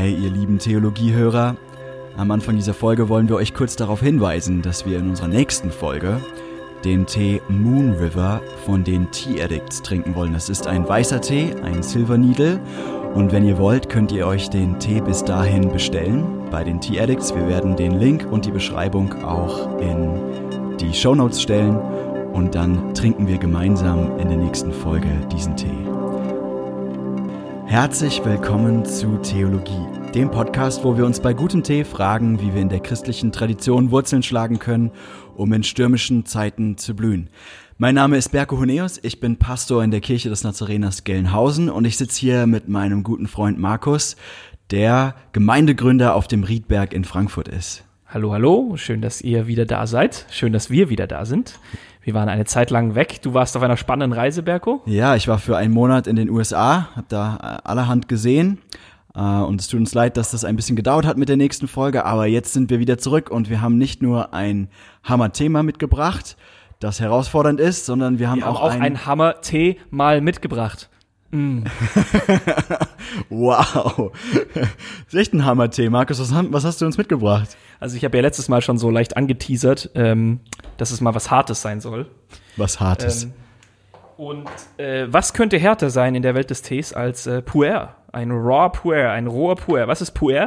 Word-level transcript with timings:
Hey, 0.00 0.14
ihr 0.14 0.30
lieben 0.30 0.58
Theologiehörer, 0.58 1.56
am 2.16 2.30
Anfang 2.30 2.56
dieser 2.56 2.72
Folge 2.72 3.10
wollen 3.10 3.28
wir 3.28 3.36
euch 3.36 3.52
kurz 3.52 3.76
darauf 3.76 4.00
hinweisen, 4.00 4.62
dass 4.62 4.86
wir 4.86 4.98
in 4.98 5.10
unserer 5.10 5.28
nächsten 5.28 5.70
Folge 5.70 6.22
den 6.86 7.04
Tee 7.04 7.42
Moon 7.50 7.92
River 8.00 8.40
von 8.64 8.82
den 8.82 9.10
Tea 9.10 9.42
Addicts 9.42 9.82
trinken 9.82 10.14
wollen. 10.14 10.32
Das 10.32 10.48
ist 10.48 10.66
ein 10.66 10.88
weißer 10.88 11.20
Tee, 11.20 11.54
ein 11.62 11.82
Silver 11.82 12.16
Needle. 12.16 12.58
Und 13.12 13.30
wenn 13.30 13.44
ihr 13.44 13.58
wollt, 13.58 13.90
könnt 13.90 14.10
ihr 14.10 14.26
euch 14.26 14.48
den 14.48 14.78
Tee 14.78 15.02
bis 15.02 15.22
dahin 15.22 15.70
bestellen 15.70 16.24
bei 16.50 16.64
den 16.64 16.80
Tea 16.80 17.02
Addicts. 17.02 17.34
Wir 17.34 17.46
werden 17.46 17.76
den 17.76 18.00
Link 18.00 18.26
und 18.30 18.46
die 18.46 18.52
Beschreibung 18.52 19.22
auch 19.22 19.78
in 19.80 20.78
die 20.78 20.94
Show 20.94 21.14
Notes 21.14 21.42
stellen. 21.42 21.76
Und 22.32 22.54
dann 22.54 22.94
trinken 22.94 23.28
wir 23.28 23.36
gemeinsam 23.36 24.18
in 24.18 24.28
der 24.28 24.38
nächsten 24.38 24.72
Folge 24.72 25.10
diesen 25.30 25.56
Tee. 25.56 25.99
Herzlich 27.70 28.24
willkommen 28.24 28.84
zu 28.84 29.18
Theologie, 29.18 29.86
dem 30.12 30.28
Podcast, 30.28 30.82
wo 30.82 30.96
wir 30.96 31.06
uns 31.06 31.20
bei 31.20 31.32
gutem 31.32 31.62
Tee 31.62 31.84
fragen, 31.84 32.40
wie 32.40 32.52
wir 32.52 32.60
in 32.60 32.68
der 32.68 32.80
christlichen 32.80 33.30
Tradition 33.30 33.92
Wurzeln 33.92 34.24
schlagen 34.24 34.58
können, 34.58 34.90
um 35.36 35.52
in 35.52 35.62
stürmischen 35.62 36.26
Zeiten 36.26 36.78
zu 36.78 36.96
blühen. 36.96 37.30
Mein 37.78 37.94
Name 37.94 38.16
ist 38.16 38.30
Berko 38.30 38.58
Huneus, 38.58 38.98
ich 39.04 39.20
bin 39.20 39.36
Pastor 39.36 39.84
in 39.84 39.92
der 39.92 40.00
Kirche 40.00 40.28
des 40.28 40.42
Nazareners 40.42 41.04
Gelnhausen 41.04 41.70
und 41.70 41.84
ich 41.84 41.96
sitze 41.96 42.18
hier 42.18 42.48
mit 42.48 42.68
meinem 42.68 43.04
guten 43.04 43.28
Freund 43.28 43.60
Markus, 43.60 44.16
der 44.72 45.14
Gemeindegründer 45.30 46.16
auf 46.16 46.26
dem 46.26 46.42
Riedberg 46.42 46.92
in 46.92 47.04
Frankfurt 47.04 47.46
ist. 47.46 47.84
Hallo, 48.12 48.32
hallo, 48.32 48.72
schön, 48.74 49.00
dass 49.02 49.20
ihr 49.20 49.46
wieder 49.46 49.66
da 49.66 49.86
seid. 49.86 50.26
Schön, 50.30 50.52
dass 50.52 50.68
wir 50.68 50.90
wieder 50.90 51.06
da 51.06 51.24
sind. 51.24 51.60
Wir 52.02 52.12
waren 52.12 52.28
eine 52.28 52.44
Zeit 52.44 52.70
lang 52.70 52.96
weg. 52.96 53.22
Du 53.22 53.34
warst 53.34 53.56
auf 53.56 53.62
einer 53.62 53.76
spannenden 53.76 54.18
Reise, 54.18 54.42
Berko. 54.42 54.82
Ja, 54.84 55.14
ich 55.14 55.28
war 55.28 55.38
für 55.38 55.56
einen 55.56 55.72
Monat 55.72 56.08
in 56.08 56.16
den 56.16 56.28
USA, 56.28 56.88
habe 56.96 57.06
da 57.08 57.36
äh, 57.36 57.68
allerhand 57.68 58.08
gesehen. 58.08 58.58
Äh, 59.14 59.20
und 59.20 59.60
es 59.60 59.68
tut 59.68 59.78
uns 59.78 59.94
leid, 59.94 60.16
dass 60.16 60.32
das 60.32 60.44
ein 60.44 60.56
bisschen 60.56 60.74
gedauert 60.74 61.06
hat 61.06 61.18
mit 61.18 61.28
der 61.28 61.36
nächsten 61.36 61.68
Folge, 61.68 62.04
aber 62.04 62.26
jetzt 62.26 62.52
sind 62.52 62.68
wir 62.68 62.80
wieder 62.80 62.98
zurück 62.98 63.30
und 63.30 63.48
wir 63.48 63.60
haben 63.60 63.78
nicht 63.78 64.02
nur 64.02 64.34
ein 64.34 64.70
Hammer-Thema 65.04 65.62
mitgebracht, 65.62 66.36
das 66.80 66.98
herausfordernd 66.98 67.60
ist, 67.60 67.86
sondern 67.86 68.18
wir 68.18 68.28
haben 68.28 68.38
Wir 68.38 68.46
haben 68.46 68.56
auch, 68.56 68.62
auch 68.62 68.72
ein, 68.72 68.82
ein 68.82 69.06
Hammer-Tee 69.06 69.76
mal 69.90 70.20
mitgebracht. 70.20 70.90
Wow. 73.28 74.12
Das 74.54 74.68
ist 75.08 75.14
echt 75.14 75.32
ein 75.32 75.44
Hammer-Tee. 75.44 75.90
Markus, 75.90 76.20
was, 76.20 76.32
was 76.32 76.64
hast 76.64 76.80
du 76.80 76.86
uns 76.86 76.98
mitgebracht? 76.98 77.56
Also 77.78 77.96
ich 77.96 78.04
habe 78.04 78.16
ja 78.16 78.22
letztes 78.22 78.48
Mal 78.48 78.62
schon 78.62 78.78
so 78.78 78.90
leicht 78.90 79.16
angeteasert, 79.16 79.90
ähm, 79.94 80.40
dass 80.76 80.90
es 80.90 81.00
mal 81.00 81.14
was 81.14 81.30
Hartes 81.30 81.62
sein 81.62 81.80
soll. 81.80 82.10
Was 82.56 82.80
Hartes. 82.80 83.24
Ähm, 83.24 83.32
und 84.16 84.48
äh, 84.76 85.06
was 85.08 85.32
könnte 85.32 85.58
härter 85.58 85.90
sein 85.90 86.14
in 86.14 86.22
der 86.22 86.34
Welt 86.34 86.50
des 86.50 86.62
Tees 86.62 86.92
als 86.92 87.26
äh, 87.26 87.42
Puer? 87.42 87.96
Ein 88.12 88.30
Raw 88.30 88.68
Puer, 88.68 89.10
ein 89.10 89.26
roher 89.26 89.56
Puer. 89.56 89.88
Was 89.88 90.02
ist 90.02 90.12
Puer? 90.12 90.46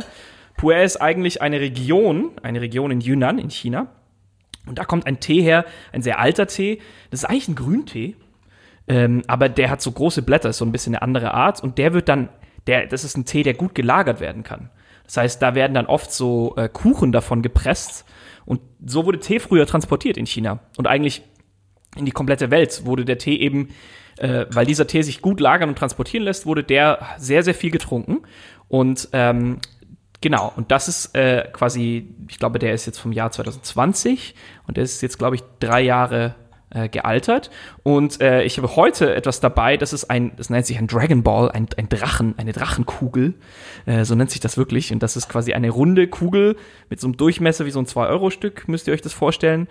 Puer 0.57 0.77
ist 0.83 1.01
eigentlich 1.01 1.41
eine 1.41 1.59
Region, 1.59 2.31
eine 2.43 2.61
Region 2.61 2.91
in 2.91 3.01
Yunnan 3.01 3.39
in 3.39 3.49
China. 3.49 3.87
Und 4.67 4.77
da 4.79 4.85
kommt 4.85 5.07
ein 5.07 5.19
Tee 5.19 5.41
her, 5.41 5.65
ein 5.91 6.01
sehr 6.01 6.19
alter 6.19 6.47
Tee. 6.47 6.79
Das 7.09 7.21
ist 7.21 7.25
eigentlich 7.25 7.47
ein 7.47 7.55
Grüntee, 7.55 8.15
ähm, 8.87 9.21
aber 9.27 9.49
der 9.49 9.69
hat 9.69 9.81
so 9.81 9.91
große 9.91 10.21
Blätter, 10.21 10.49
ist 10.49 10.57
so 10.57 10.65
ein 10.65 10.71
bisschen 10.71 10.95
eine 10.95 11.01
andere 11.01 11.33
Art. 11.33 11.63
Und 11.63 11.77
der 11.77 11.93
wird 11.93 12.09
dann, 12.09 12.29
der, 12.67 12.87
das 12.87 13.03
ist 13.03 13.17
ein 13.17 13.25
Tee, 13.25 13.43
der 13.43 13.53
gut 13.53 13.75
gelagert 13.75 14.19
werden 14.19 14.43
kann. 14.43 14.69
Das 15.05 15.17
heißt, 15.17 15.41
da 15.41 15.55
werden 15.55 15.73
dann 15.73 15.85
oft 15.85 16.11
so 16.11 16.55
äh, 16.57 16.69
Kuchen 16.69 17.11
davon 17.11 17.41
gepresst. 17.41 18.05
Und 18.45 18.61
so 18.85 19.05
wurde 19.05 19.19
Tee 19.19 19.39
früher 19.39 19.65
transportiert 19.65 20.17
in 20.17 20.25
China. 20.25 20.59
Und 20.77 20.87
eigentlich 20.87 21.23
in 21.95 22.05
die 22.05 22.11
komplette 22.11 22.51
Welt 22.51 22.85
wurde 22.85 23.05
der 23.05 23.17
Tee 23.17 23.37
eben, 23.37 23.69
äh, 24.17 24.45
weil 24.49 24.65
dieser 24.65 24.87
Tee 24.87 25.01
sich 25.01 25.21
gut 25.21 25.39
lagern 25.39 25.69
und 25.69 25.77
transportieren 25.77 26.23
lässt, 26.25 26.45
wurde 26.45 26.63
der 26.63 26.99
sehr, 27.17 27.43
sehr 27.43 27.53
viel 27.53 27.71
getrunken. 27.71 28.23
Und 28.67 29.09
ähm, 29.13 29.59
genau, 30.19 30.51
und 30.55 30.71
das 30.71 30.87
ist 30.87 31.15
äh, 31.15 31.47
quasi, 31.53 32.09
ich 32.27 32.39
glaube, 32.39 32.59
der 32.59 32.73
ist 32.73 32.85
jetzt 32.85 32.99
vom 32.99 33.11
Jahr 33.11 33.31
2020 33.31 34.35
und 34.67 34.77
der 34.77 34.83
ist 34.83 35.01
jetzt, 35.01 35.19
glaube 35.19 35.35
ich, 35.35 35.43
drei 35.59 35.81
Jahre 35.81 36.35
äh, 36.73 36.89
gealtert. 36.89 37.49
Und 37.83 38.21
äh, 38.21 38.43
ich 38.43 38.57
habe 38.57 38.75
heute 38.75 39.13
etwas 39.13 39.39
dabei, 39.39 39.77
das 39.77 39.93
ist 39.93 40.05
ein, 40.05 40.35
das 40.35 40.49
nennt 40.49 40.65
sich 40.65 40.77
ein 40.77 40.87
Dragon 40.87 41.23
Ball, 41.23 41.49
ein, 41.51 41.67
ein 41.77 41.89
Drachen, 41.89 42.35
eine 42.37 42.51
Drachenkugel. 42.51 43.35
Äh, 43.85 44.05
so 44.05 44.15
nennt 44.15 44.31
sich 44.31 44.39
das 44.39 44.57
wirklich. 44.57 44.91
Und 44.91 45.03
das 45.03 45.15
ist 45.15 45.29
quasi 45.29 45.53
eine 45.53 45.69
runde 45.69 46.07
Kugel 46.07 46.55
mit 46.89 46.99
so 46.99 47.07
einem 47.07 47.17
Durchmesser 47.17 47.65
wie 47.65 47.71
so 47.71 47.79
ein 47.79 47.85
2-Euro-Stück, 47.85 48.67
müsst 48.67 48.87
ihr 48.87 48.93
euch 48.93 49.01
das 49.01 49.13
vorstellen. 49.13 49.67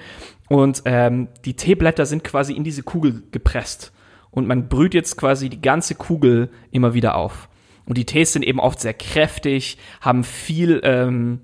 Und 0.48 0.82
ähm, 0.84 1.28
die 1.44 1.54
Teeblätter 1.54 2.06
sind 2.06 2.24
quasi 2.24 2.52
in 2.52 2.64
diese 2.64 2.82
Kugel 2.82 3.22
gepresst. 3.30 3.92
Und 4.30 4.46
man 4.46 4.68
brüht 4.68 4.94
jetzt 4.94 5.16
quasi 5.16 5.48
die 5.48 5.60
ganze 5.60 5.94
Kugel 5.94 6.50
immer 6.70 6.94
wieder 6.94 7.16
auf. 7.16 7.48
Und 7.84 7.98
die 7.98 8.06
Tees 8.06 8.32
sind 8.32 8.44
eben 8.44 8.60
oft 8.60 8.80
sehr 8.80 8.94
kräftig, 8.94 9.76
haben 10.00 10.24
viel, 10.24 10.80
ähm, 10.84 11.40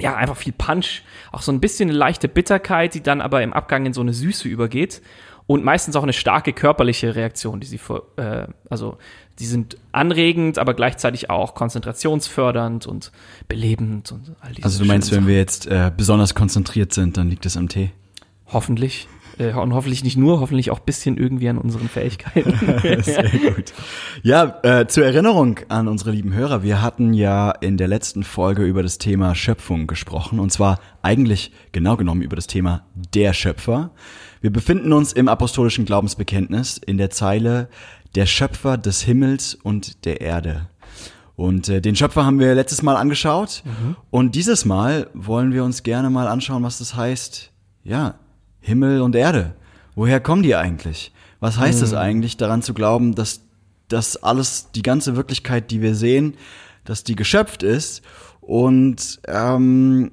ja, 0.00 0.16
einfach 0.16 0.36
viel 0.36 0.52
Punch, 0.52 1.02
auch 1.32 1.42
so 1.42 1.52
ein 1.52 1.60
bisschen 1.60 1.88
eine 1.88 1.98
leichte 1.98 2.28
Bitterkeit, 2.28 2.94
die 2.94 3.02
dann 3.02 3.20
aber 3.20 3.42
im 3.42 3.52
Abgang 3.52 3.86
in 3.86 3.92
so 3.92 4.00
eine 4.00 4.12
Süße 4.12 4.48
übergeht 4.48 5.02
und 5.46 5.64
meistens 5.64 5.96
auch 5.96 6.02
eine 6.02 6.12
starke 6.12 6.52
körperliche 6.52 7.14
Reaktion, 7.16 7.60
die 7.60 7.66
sie 7.66 7.78
vor, 7.78 8.02
äh, 8.16 8.46
also 8.68 8.98
die 9.40 9.46
sind 9.46 9.78
anregend, 9.90 10.58
aber 10.58 10.74
gleichzeitig 10.74 11.30
auch 11.30 11.54
konzentrationsfördernd 11.54 12.86
und 12.86 13.10
belebend 13.48 14.12
und 14.12 14.32
all 14.40 14.52
diese 14.52 14.64
Also 14.64 14.82
du 14.82 14.88
meinst, 14.88 15.10
wenn 15.12 15.26
wir 15.26 15.36
jetzt 15.36 15.66
äh, 15.66 15.90
besonders 15.96 16.34
konzentriert 16.34 16.92
sind, 16.92 17.16
dann 17.16 17.28
liegt 17.30 17.46
es 17.46 17.56
am 17.56 17.68
Tee. 17.68 17.90
Hoffentlich 18.46 19.08
äh, 19.40 19.52
und 19.54 19.72
hoffentlich 19.74 20.04
nicht 20.04 20.16
nur, 20.16 20.40
hoffentlich 20.40 20.70
auch 20.70 20.78
ein 20.78 20.84
bisschen 20.84 21.16
irgendwie 21.16 21.48
an 21.48 21.58
unseren 21.58 21.88
Fähigkeiten. 21.88 22.52
Sehr 23.02 23.30
gut. 23.54 23.72
Ja, 24.22 24.60
äh, 24.62 24.86
zur 24.86 25.04
Erinnerung 25.04 25.58
an 25.68 25.88
unsere 25.88 26.10
lieben 26.10 26.34
Hörer, 26.34 26.62
wir 26.62 26.82
hatten 26.82 27.14
ja 27.14 27.50
in 27.50 27.76
der 27.76 27.88
letzten 27.88 28.22
Folge 28.22 28.64
über 28.64 28.82
das 28.82 28.98
Thema 28.98 29.34
Schöpfung 29.34 29.86
gesprochen 29.86 30.38
und 30.38 30.52
zwar 30.52 30.78
eigentlich 31.02 31.52
genau 31.72 31.96
genommen 31.96 32.22
über 32.22 32.36
das 32.36 32.46
Thema 32.46 32.84
der 32.94 33.32
Schöpfer. 33.32 33.90
Wir 34.40 34.52
befinden 34.52 34.92
uns 34.92 35.12
im 35.12 35.28
apostolischen 35.28 35.86
Glaubensbekenntnis 35.86 36.78
in 36.78 36.98
der 36.98 37.10
Zeile 37.10 37.68
der 38.14 38.26
Schöpfer 38.26 38.76
des 38.76 39.02
Himmels 39.02 39.54
und 39.54 40.04
der 40.04 40.20
Erde. 40.20 40.68
Und 41.36 41.70
äh, 41.70 41.80
den 41.80 41.96
Schöpfer 41.96 42.26
haben 42.26 42.38
wir 42.38 42.54
letztes 42.54 42.82
Mal 42.82 42.96
angeschaut 42.96 43.62
und 44.10 44.34
dieses 44.34 44.66
Mal 44.66 45.08
wollen 45.14 45.54
wir 45.54 45.64
uns 45.64 45.82
gerne 45.82 46.10
mal 46.10 46.28
anschauen, 46.28 46.62
was 46.62 46.78
das 46.78 46.96
heißt. 46.96 47.50
Ja, 47.82 48.16
Himmel 48.60 49.00
und 49.00 49.14
Erde. 49.14 49.54
Woher 49.94 50.20
kommen 50.20 50.42
die 50.42 50.54
eigentlich? 50.54 51.12
Was 51.40 51.58
heißt 51.58 51.82
es 51.82 51.94
eigentlich, 51.94 52.36
daran 52.36 52.62
zu 52.62 52.74
glauben, 52.74 53.14
dass 53.14 53.40
das 53.88 54.16
alles, 54.22 54.70
die 54.72 54.82
ganze 54.82 55.16
Wirklichkeit, 55.16 55.70
die 55.70 55.80
wir 55.80 55.94
sehen, 55.94 56.34
dass 56.84 57.02
die 57.02 57.16
geschöpft 57.16 57.62
ist? 57.62 58.02
Und 58.40 59.20
ähm, 59.26 60.10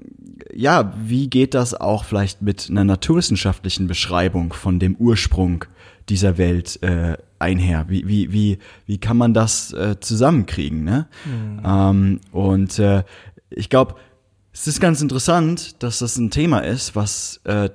ja, 0.53 0.93
wie 1.03 1.29
geht 1.29 1.53
das 1.53 1.73
auch 1.73 2.05
vielleicht 2.05 2.41
mit 2.41 2.67
einer 2.69 2.83
naturwissenschaftlichen 2.83 3.87
Beschreibung 3.87 4.53
von 4.53 4.79
dem 4.79 4.95
Ursprung 4.95 5.65
dieser 6.09 6.37
Welt 6.37 6.81
äh, 6.83 7.17
einher? 7.39 7.85
Wie, 7.89 8.07
wie, 8.07 8.31
wie, 8.31 8.59
wie 8.85 8.97
kann 8.97 9.17
man 9.17 9.33
das 9.33 9.73
äh, 9.73 9.99
zusammenkriegen? 9.99 10.83
Ne? 10.83 11.07
Ähm, 11.65 12.19
und 12.31 12.79
äh, 12.79 13.03
ich 13.49 13.69
glaube, 13.69 13.95
es 14.53 14.67
ist 14.67 14.79
ganz 14.79 15.01
interessant, 15.01 15.83
dass 15.83 15.99
das 15.99 16.17
ein 16.17 16.31
Thema 16.31 16.59
ist, 16.59 16.95
was 16.95 17.41
äh, 17.43 17.69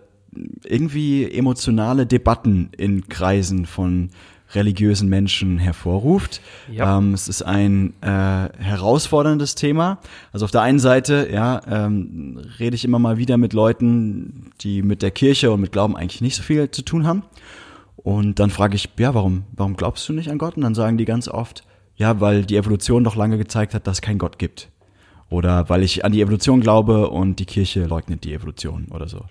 irgendwie 0.65 1.31
emotionale 1.31 2.07
Debatten 2.07 2.71
in 2.77 3.09
Kreisen 3.09 3.67
von 3.67 4.11
religiösen 4.55 5.09
Menschen 5.09 5.59
hervorruft. 5.59 6.41
Ja. 6.71 6.99
Ähm, 6.99 7.15
es 7.15 7.29
ist 7.29 7.43
ein 7.43 7.95
äh, 8.03 8.07
herausforderndes 8.07 9.55
Thema. 9.55 9.99
Also 10.33 10.45
auf 10.45 10.51
der 10.51 10.63
einen 10.63 10.79
Seite, 10.79 11.29
ja, 11.33 11.61
ähm, 11.67 12.41
rede 12.59 12.75
ich 12.75 12.85
immer 12.85 12.99
mal 12.99 13.17
wieder 13.17 13.39
mit 13.39 13.53
Leuten, 13.53 14.53
die 14.61 14.83
mit 14.83 15.03
der 15.03 15.11
Kirche 15.11 15.51
und 15.51 15.61
mit 15.61 15.73
Glauben 15.73 15.97
eigentlich 15.97 16.21
nicht 16.21 16.37
so 16.37 16.43
viel 16.43 16.71
zu 16.71 16.83
tun 16.83 17.07
haben. 17.07 17.23
Und 17.97 18.39
dann 18.41 18.51
frage 18.51 18.75
ich, 18.75 18.89
ja, 18.99 19.15
warum, 19.15 19.45
warum 19.53 19.77
glaubst 19.77 20.09
du 20.09 20.13
nicht 20.13 20.31
an 20.31 20.39
Gott? 20.39 20.57
Und 20.57 20.63
dann 20.63 20.75
sagen 20.75 20.99
die 20.99 21.05
ganz 21.05 21.29
oft, 21.29 21.65
ja, 21.97 22.21
weil 22.21 22.45
die 22.45 22.57
Evolution 22.57 23.05
doch 23.05 23.17
lange 23.17 23.39
gezeigt 23.39 23.75
hat, 23.75 23.87
dass 23.87 23.99
es 23.99 24.03
keinen 24.03 24.19
Gott 24.19 24.39
gibt. 24.39 24.71
Oder 25.31 25.69
weil 25.71 25.83
ich 25.83 26.05
an 26.05 26.13
die 26.13 26.21
Evolution 26.21 26.61
glaube 26.61 27.09
und 27.09 27.39
die 27.39 27.47
Kirche 27.47 27.87
leugnet 27.87 28.25
die 28.25 28.35
Evolution 28.35 28.89
oder 28.91 29.09
so. 29.09 29.25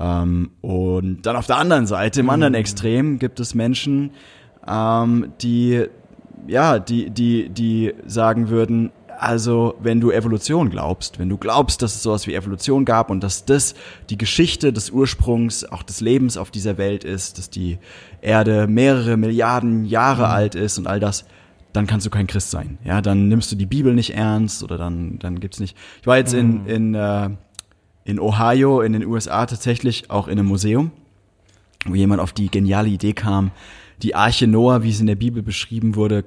Ähm, 0.00 0.50
und 0.60 1.22
dann 1.22 1.36
auf 1.36 1.46
der 1.46 1.56
anderen 1.56 1.86
Seite, 1.86 2.20
im 2.20 2.30
anderen 2.30 2.54
Extrem, 2.54 3.18
gibt 3.18 3.40
es 3.40 3.54
Menschen, 3.54 4.10
ähm, 4.66 5.32
die, 5.40 5.86
ja, 6.46 6.78
die, 6.78 7.10
die, 7.10 7.48
die 7.48 7.94
sagen 8.06 8.48
würden, 8.48 8.92
also 9.18 9.74
wenn 9.80 10.00
du 10.00 10.12
Evolution 10.12 10.70
glaubst, 10.70 11.18
wenn 11.18 11.28
du 11.28 11.36
glaubst, 11.36 11.82
dass 11.82 11.96
es 11.96 12.02
sowas 12.02 12.26
wie 12.28 12.34
Evolution 12.34 12.84
gab 12.84 13.10
und 13.10 13.20
dass 13.20 13.44
das 13.44 13.74
die 14.10 14.18
Geschichte 14.18 14.72
des 14.72 14.90
Ursprungs 14.90 15.64
auch 15.64 15.82
des 15.82 16.00
Lebens 16.00 16.36
auf 16.36 16.52
dieser 16.52 16.78
Welt 16.78 17.02
ist, 17.02 17.38
dass 17.38 17.50
die 17.50 17.78
Erde 18.20 18.68
mehrere 18.68 19.16
Milliarden 19.16 19.84
Jahre 19.84 20.28
alt 20.28 20.54
ist 20.54 20.78
und 20.78 20.86
all 20.86 21.00
das, 21.00 21.24
dann 21.72 21.88
kannst 21.88 22.06
du 22.06 22.10
kein 22.10 22.28
Christ 22.28 22.50
sein. 22.52 22.78
Ja, 22.84 23.00
dann 23.00 23.28
nimmst 23.28 23.50
du 23.50 23.56
die 23.56 23.66
Bibel 23.66 23.92
nicht 23.94 24.14
ernst 24.14 24.62
oder 24.62 24.78
dann, 24.78 25.18
dann 25.18 25.40
gibt's 25.40 25.58
nicht. 25.58 25.76
Ich 26.00 26.06
war 26.06 26.16
jetzt 26.16 26.32
in, 26.32 26.66
in, 26.66 26.94
äh, 26.94 27.30
in 28.08 28.18
Ohio, 28.18 28.80
in 28.80 28.94
den 28.94 29.04
USA 29.04 29.44
tatsächlich 29.44 30.10
auch 30.10 30.28
in 30.28 30.38
einem 30.38 30.48
Museum, 30.48 30.92
wo 31.84 31.94
jemand 31.94 32.22
auf 32.22 32.32
die 32.32 32.50
geniale 32.50 32.88
Idee 32.88 33.12
kam, 33.12 33.50
die 34.02 34.14
Arche 34.14 34.46
Noah, 34.46 34.82
wie 34.82 34.92
sie 34.92 35.00
in 35.00 35.08
der 35.08 35.14
Bibel 35.14 35.42
beschrieben 35.42 35.94
wurde, 35.94 36.24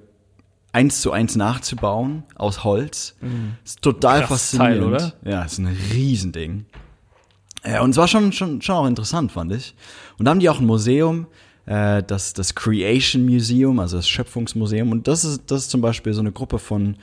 eins 0.74 1.02
zu 1.02 1.12
eins 1.12 1.36
nachzubauen 1.36 2.22
aus 2.36 2.64
Holz. 2.64 3.16
Ist 3.66 3.82
total 3.82 4.22
Krasses 4.22 4.60
Teil, 4.60 4.80
faszinierend. 4.80 5.18
Ja, 5.26 5.42
ist 5.42 5.58
ein 5.58 5.76
Riesending. 5.92 6.68
Ja, 7.66 7.82
und 7.82 7.90
es 7.90 7.98
war 7.98 8.08
schon, 8.08 8.32
schon, 8.32 8.62
schon 8.62 8.76
auch 8.76 8.86
interessant, 8.86 9.32
fand 9.32 9.52
ich. 9.52 9.74
Und 10.20 10.26
da 10.26 10.32
haben 10.32 10.40
die 10.40 10.50
auch 10.50 10.60
ein 10.60 10.68
Museum, 10.68 11.26
äh, 11.66 12.04
das, 12.04 12.34
das 12.34 12.54
Creation 12.54 13.26
Museum, 13.26 13.80
also 13.80 13.98
das 13.98 14.08
Schöpfungsmuseum. 14.08 14.92
Und 14.92 15.08
das 15.08 15.26
ist, 15.26 15.50
das 15.50 15.62
ist 15.62 15.72
zum 15.72 15.82
Beispiel 15.82 16.14
so 16.14 16.22
eine 16.22 16.32
Gruppe 16.32 16.60
von, 16.60 16.98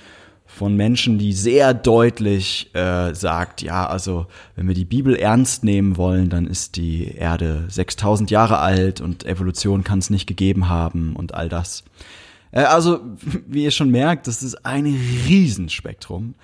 von 0.48 0.74
Menschen, 0.74 1.18
die 1.18 1.34
sehr 1.34 1.74
deutlich 1.74 2.74
äh, 2.74 3.14
sagt, 3.14 3.62
ja, 3.62 3.86
also 3.86 4.26
wenn 4.56 4.66
wir 4.66 4.74
die 4.74 4.86
Bibel 4.86 5.14
ernst 5.14 5.62
nehmen 5.62 5.96
wollen, 5.96 6.30
dann 6.30 6.46
ist 6.46 6.76
die 6.76 7.14
Erde 7.14 7.66
6000 7.68 8.30
Jahre 8.30 8.58
alt 8.58 9.00
und 9.00 9.24
Evolution 9.24 9.84
kann 9.84 10.00
es 10.00 10.10
nicht 10.10 10.26
gegeben 10.26 10.68
haben 10.68 11.14
und 11.14 11.34
all 11.34 11.48
das. 11.48 11.84
Äh, 12.50 12.62
also, 12.62 13.00
wie 13.46 13.64
ihr 13.64 13.70
schon 13.70 13.90
merkt, 13.90 14.26
das 14.26 14.42
ist 14.42 14.64
ein 14.64 14.86
Riesenspektrum. 15.26 16.34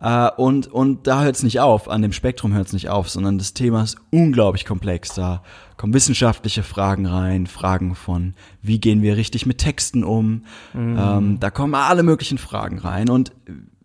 Äh, 0.00 0.30
und, 0.36 0.68
und 0.68 1.06
da 1.06 1.22
hört 1.22 1.36
es 1.36 1.42
nicht 1.42 1.60
auf, 1.60 1.88
an 1.88 2.02
dem 2.02 2.12
Spektrum 2.12 2.54
hört 2.54 2.68
es 2.68 2.72
nicht 2.72 2.88
auf, 2.88 3.08
sondern 3.08 3.38
das 3.38 3.54
Thema 3.54 3.82
ist 3.82 3.96
unglaublich 4.10 4.64
komplex. 4.64 5.14
Da 5.14 5.42
kommen 5.76 5.94
wissenschaftliche 5.94 6.62
Fragen 6.62 7.06
rein, 7.06 7.46
Fragen 7.46 7.94
von, 7.94 8.34
wie 8.62 8.80
gehen 8.80 9.02
wir 9.02 9.16
richtig 9.16 9.46
mit 9.46 9.58
Texten 9.58 10.04
um. 10.04 10.44
Ähm, 10.74 11.38
da 11.40 11.50
kommen 11.50 11.74
alle 11.74 12.02
möglichen 12.02 12.38
Fragen 12.38 12.78
rein 12.78 13.08
und 13.08 13.32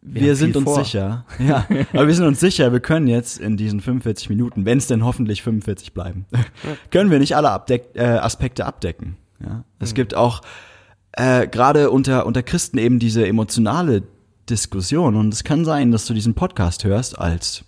wir, 0.05 0.29
haben 0.29 0.35
sind 0.35 0.57
uns 0.57 0.65
vor. 0.65 0.83
sicher, 0.83 1.25
ja, 1.39 1.65
aber 1.93 2.07
wir 2.07 2.13
sind 2.13 2.25
uns 2.25 2.39
sicher, 2.41 2.73
wir 2.73 2.81
können 2.81 3.07
jetzt 3.07 3.39
in 3.39 3.55
diesen 3.55 3.79
45 3.79 4.29
Minuten, 4.29 4.65
wenn 4.65 4.77
es 4.77 4.87
denn 4.87 5.05
hoffentlich 5.05 5.43
45 5.43 5.93
bleiben, 5.93 6.25
können 6.91 7.09
wir 7.09 7.19
nicht 7.19 7.37
alle 7.37 7.51
Abdeck 7.51 7.91
äh, 7.95 8.03
Aspekte 8.03 8.65
abdecken. 8.65 9.15
Ja? 9.39 9.63
Es 9.79 9.93
gibt 9.93 10.13
auch 10.13 10.41
äh, 11.13 11.47
gerade 11.47 11.89
unter, 11.89 12.25
unter 12.25 12.43
Christen 12.43 12.77
eben 12.77 12.99
diese 12.99 13.25
emotionale 13.25 14.03
Diskussion. 14.49 15.15
Und 15.15 15.33
es 15.33 15.43
kann 15.43 15.65
sein, 15.65 15.91
dass 15.91 16.05
du 16.05 16.13
diesen 16.13 16.33
Podcast 16.33 16.83
hörst 16.83 17.17
als 17.17 17.65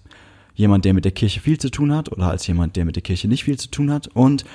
jemand, 0.56 0.86
der 0.86 0.94
mit 0.94 1.06
der 1.06 1.12
Kirche 1.12 1.42
viel 1.42 1.58
zu 1.58 1.70
tun 1.70 1.94
hat 1.94 2.12
oder 2.12 2.30
als 2.30 2.48
jemand, 2.48 2.76
der 2.76 2.86
mit 2.86 2.96
der 2.96 3.04
Kirche 3.04 3.28
nicht 3.28 3.44
viel 3.44 3.60
zu 3.60 3.70
tun 3.70 3.92
hat. 3.92 4.08
Und 4.08 4.46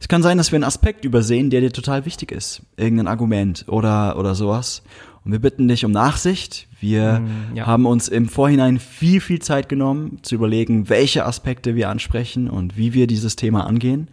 es 0.00 0.08
kann 0.08 0.22
sein, 0.22 0.38
dass 0.38 0.52
wir 0.52 0.56
einen 0.56 0.64
Aspekt 0.64 1.04
übersehen, 1.04 1.50
der 1.50 1.60
dir 1.60 1.72
total 1.72 2.06
wichtig 2.06 2.30
ist. 2.30 2.62
Irgendein 2.76 3.08
Argument 3.08 3.64
oder, 3.68 4.16
oder 4.18 4.34
sowas. 4.34 4.82
Und 5.24 5.32
wir 5.32 5.40
bitten 5.40 5.66
dich 5.68 5.84
um 5.84 5.90
Nachsicht. 5.90 6.68
Wir 6.80 7.22
ja. 7.54 7.66
haben 7.66 7.86
uns 7.86 8.08
im 8.08 8.28
Vorhinein 8.28 8.78
viel, 8.78 9.20
viel 9.20 9.40
Zeit 9.40 9.68
genommen, 9.68 10.20
zu 10.22 10.36
überlegen, 10.36 10.88
welche 10.88 11.26
Aspekte 11.26 11.74
wir 11.74 11.88
ansprechen 11.88 12.48
und 12.48 12.76
wie 12.76 12.94
wir 12.94 13.06
dieses 13.08 13.34
Thema 13.34 13.66
angehen. 13.66 14.08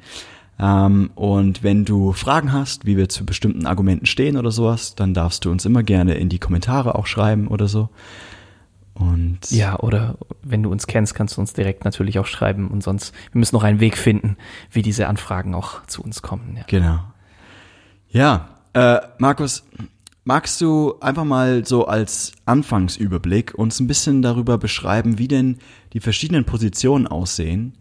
Ähm, 0.60 1.12
und 1.16 1.64
wenn 1.64 1.86
du 1.86 2.14
Fragen 2.14 2.54
hast, 2.54 2.86
wie 2.86 2.98
wir 2.98 3.10
zu 3.10 3.26
bestimmten 3.26 3.66
Argumenten 3.66 4.06
stehen 4.06 4.38
oder 4.38 4.52
sowas, 4.52 4.96
dann 4.96 5.14
darfst 5.14 5.46
du 5.46 5.52
uns 5.52 5.66
immer 5.66 5.84
gerne 5.84 6.16
in 6.16 6.30
die 6.30 6.40
Kommentare 6.40 6.96
auch 6.96 7.08
schreiben 7.08 7.48
oder 7.48 7.68
so. 7.68 7.90
Und 8.94 9.40
Ja, 9.52 9.78
oder 9.80 10.18
wenn 10.42 10.64
du 10.64 10.72
uns 10.72 10.88
kennst, 10.88 11.16
kannst 11.16 11.36
du 11.36 11.42
uns 11.42 11.52
direkt 11.52 11.84
natürlich 11.84 12.18
auch 12.18 12.26
schreiben 12.26 12.70
und 12.70 12.82
sonst, 12.82 13.14
wir 13.32 13.40
müssen 13.40 13.56
noch 13.56 13.64
einen 13.64 13.82
Weg 13.82 13.98
finden, 13.98 14.38
wie 14.72 14.82
diese 14.82 15.08
Anfragen 15.08 15.54
auch 15.54 15.86
zu 15.86 16.02
uns 16.02 16.22
kommen. 16.22 16.56
Ja. 16.56 16.64
genau. 16.68 17.00
Ja, 18.10 18.48
äh, 18.72 19.00
Markus, 19.18 19.66
magst 20.24 20.62
du 20.62 20.96
einfach 21.02 21.26
mal 21.26 21.66
so 21.66 21.88
als 21.88 22.32
Anfangsüberblick 22.46 23.54
uns 23.56 23.82
ein 23.82 23.88
bisschen 23.88 24.22
darüber 24.22 24.58
beschreiben, 24.58 25.18
wie 25.18 25.28
denn 25.28 25.58
die 25.92 26.00
verschiedenen 26.00 26.46
Positionen 26.46 27.06
aussehen, 27.06 27.74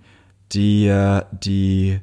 die 0.51 0.89
äh, 0.89 1.23
die 1.31 2.01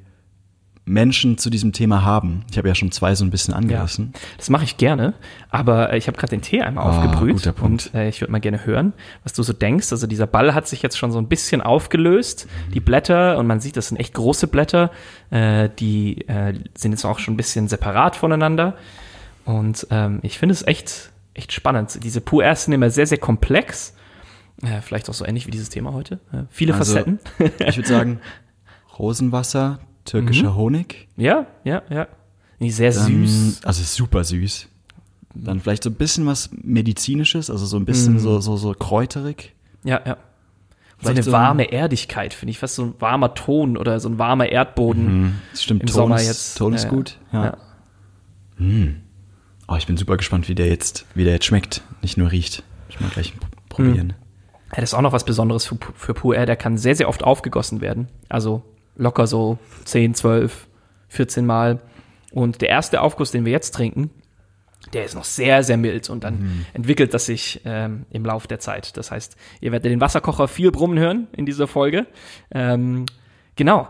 Menschen 0.86 1.38
zu 1.38 1.50
diesem 1.50 1.74
Thema 1.74 2.04
haben? 2.04 2.44
Ich 2.52 2.58
habe 2.58 2.68
ja 2.68 2.76
schon 2.76 2.92
zwei 2.92 3.14
so 3.16 3.24
ein 3.24 3.30
bisschen 3.30 3.54
angerissen. 3.54 4.14
Das 4.38 4.50
mache 4.50 4.64
ich 4.64 4.78
gerne, 4.78 5.14
aber 5.50 5.94
äh, 5.94 5.98
ich 5.98 6.08
habe 6.08 6.18
gerade 6.18 6.32
den 6.32 6.42
Tee 6.42 6.62
einmal 6.62 6.86
Ah, 6.86 6.90
aufgebrüht 7.06 7.34
guter 7.36 7.52
Punkt. 7.54 7.92
und 7.94 8.00
äh, 8.00 8.10
ich 8.10 8.20
würde 8.22 8.32
mal 8.32 8.40
gerne 8.42 8.66
hören, 8.66 8.94
was 9.24 9.34
du 9.34 9.44
so 9.44 9.54
denkst. 9.54 9.92
Also 9.92 10.08
dieser 10.08 10.28
Ball 10.28 10.54
hat 10.56 10.68
sich 10.68 10.82
jetzt 10.82 10.98
schon 10.98 11.12
so 11.12 11.20
ein 11.20 11.28
bisschen 11.28 11.62
aufgelöst, 11.62 12.48
die 12.74 12.80
Blätter 12.80 13.38
und 13.38 13.48
man 13.48 13.60
sieht, 13.60 13.78
das 13.78 13.90
sind 13.90 13.98
echt 13.98 14.14
große 14.14 14.48
Blätter, 14.48 14.92
äh, 15.30 15.70
die 15.80 16.28
äh, 16.28 16.54
sind 16.76 16.92
jetzt 16.92 17.06
auch 17.06 17.20
schon 17.20 17.36
ein 17.36 17.38
bisschen 17.38 17.68
separat 17.68 18.16
voneinander 18.16 18.76
und 19.46 19.88
ähm, 19.92 20.20
ich 20.24 20.38
finde 20.40 20.54
es 20.54 20.66
echt 20.68 21.12
echt 21.34 21.54
spannend. 21.54 22.00
Diese 22.04 22.20
Puers 22.22 22.66
sind 22.66 22.74
immer 22.74 22.90
sehr 22.90 23.08
sehr 23.08 23.18
komplex, 23.20 23.96
äh, 24.64 24.82
vielleicht 24.82 25.10
auch 25.10 25.14
so 25.14 25.26
ähnlich 25.26 25.48
wie 25.48 25.52
dieses 25.52 25.70
Thema 25.70 25.94
heute. 25.94 26.16
Äh, 26.34 26.44
viele 26.50 26.74
Also, 26.74 26.94
Facetten. 26.94 27.20
Ich 27.66 27.78
würde 27.78 27.88
sagen, 27.88 28.20
Rosenwasser, 29.00 29.80
türkischer 30.06 30.56
Honig. 30.56 31.08
ja, 31.18 31.46
ja, 31.64 31.82
ja. 31.90 32.08
Sehr 32.60 32.92
Dann, 32.94 33.26
süß. 33.26 33.62
Also 33.66 33.82
super 33.84 34.24
süß. 34.24 34.68
Dann 35.34 35.60
vielleicht 35.62 35.84
so 35.84 35.90
ein 35.90 35.96
bisschen 35.96 36.26
was 36.28 36.50
Medizinisches, 36.62 37.50
also 37.50 37.66
so 37.66 37.78
ein 37.78 37.86
bisschen 37.86 38.20
so, 38.20 38.40
so, 38.40 38.56
so 38.58 38.74
kräuterig. 38.74 39.54
Ja, 39.84 40.00
ja. 40.06 40.18
So 41.02 41.10
eine 41.10 41.24
so 41.24 41.32
ein- 41.32 41.34
warme 41.34 41.72
Erdigkeit, 41.72 42.34
finde 42.36 42.52
ich, 42.52 42.60
fast 42.60 42.76
so 42.76 42.84
ein 42.84 42.94
warmer 43.00 43.34
Ton 43.34 43.78
oder 43.78 44.00
so 44.00 44.10
ein 44.10 44.20
warmer 44.20 44.48
Erdboden 44.52 45.42
Das 45.52 45.64
stimmt, 45.64 45.82
im 45.82 45.88
Ton 45.88 45.94
Sommer 45.96 46.16
ist, 46.18 46.28
jetzt. 46.28 46.58
Ton 46.60 46.74
ist 46.74 46.84
Ja, 46.84 46.90
gut. 46.92 47.18
Ja. 47.34 47.44
ja. 47.46 47.58
Oh, 49.68 49.76
ich 49.78 49.88
bin 49.88 49.98
super 49.98 50.18
gespannt, 50.18 50.48
wie 50.50 50.56
der 50.56 50.68
jetzt, 50.68 51.06
wie 51.16 51.24
der 51.24 51.34
jetzt 51.34 51.46
schmeckt, 51.46 51.82
nicht 52.02 52.18
nur 52.18 52.30
riecht. 52.32 52.64
Ich 52.90 53.00
mal 53.00 53.10
gleich 53.10 53.30
pr- 53.34 53.36
probieren. 53.70 54.14
Ja, 54.74 54.82
das 54.82 54.92
ist 54.92 54.94
auch 54.94 55.02
noch 55.02 55.14
was 55.14 55.26
Besonderes 55.26 55.66
für, 55.66 55.78
für 55.96 56.14
Pur 56.14 56.36
Air. 56.36 56.46
Der 56.46 56.56
kann 56.58 56.78
sehr, 56.78 56.96
sehr 56.96 57.10
oft 57.10 57.24
aufgegossen 57.24 57.82
werden. 57.82 58.08
Also 58.30 58.62
locker 58.96 59.28
so 59.28 59.58
10, 59.86 60.16
12, 60.16 60.68
14 61.10 61.46
Mal. 61.46 61.82
Und 62.32 62.62
der 62.62 62.70
erste 62.70 63.02
Aufguss, 63.02 63.32
den 63.32 63.46
wir 63.46 63.52
jetzt 63.52 63.72
trinken, 63.72 64.10
der 64.94 65.06
ist 65.06 65.16
noch 65.16 65.24
sehr, 65.24 65.64
sehr 65.64 65.78
mild 65.78 66.10
und 66.10 66.24
dann 66.24 66.66
entwickelt 66.74 67.14
das 67.14 67.28
sich 67.28 67.62
ähm, 67.66 68.06
im 68.10 68.26
Laufe 68.26 68.48
der 68.48 68.60
Zeit. 68.60 68.98
Das 68.98 69.12
heißt, 69.12 69.38
ihr 69.62 69.72
werdet 69.72 69.92
den 69.92 70.02
Wasserkocher 70.02 70.48
viel 70.48 70.72
brummen 70.72 70.98
hören 70.98 71.28
in 71.34 71.46
dieser 71.46 71.68
Folge. 71.68 72.08
Ähm, 72.52 73.06
genau. 73.56 73.90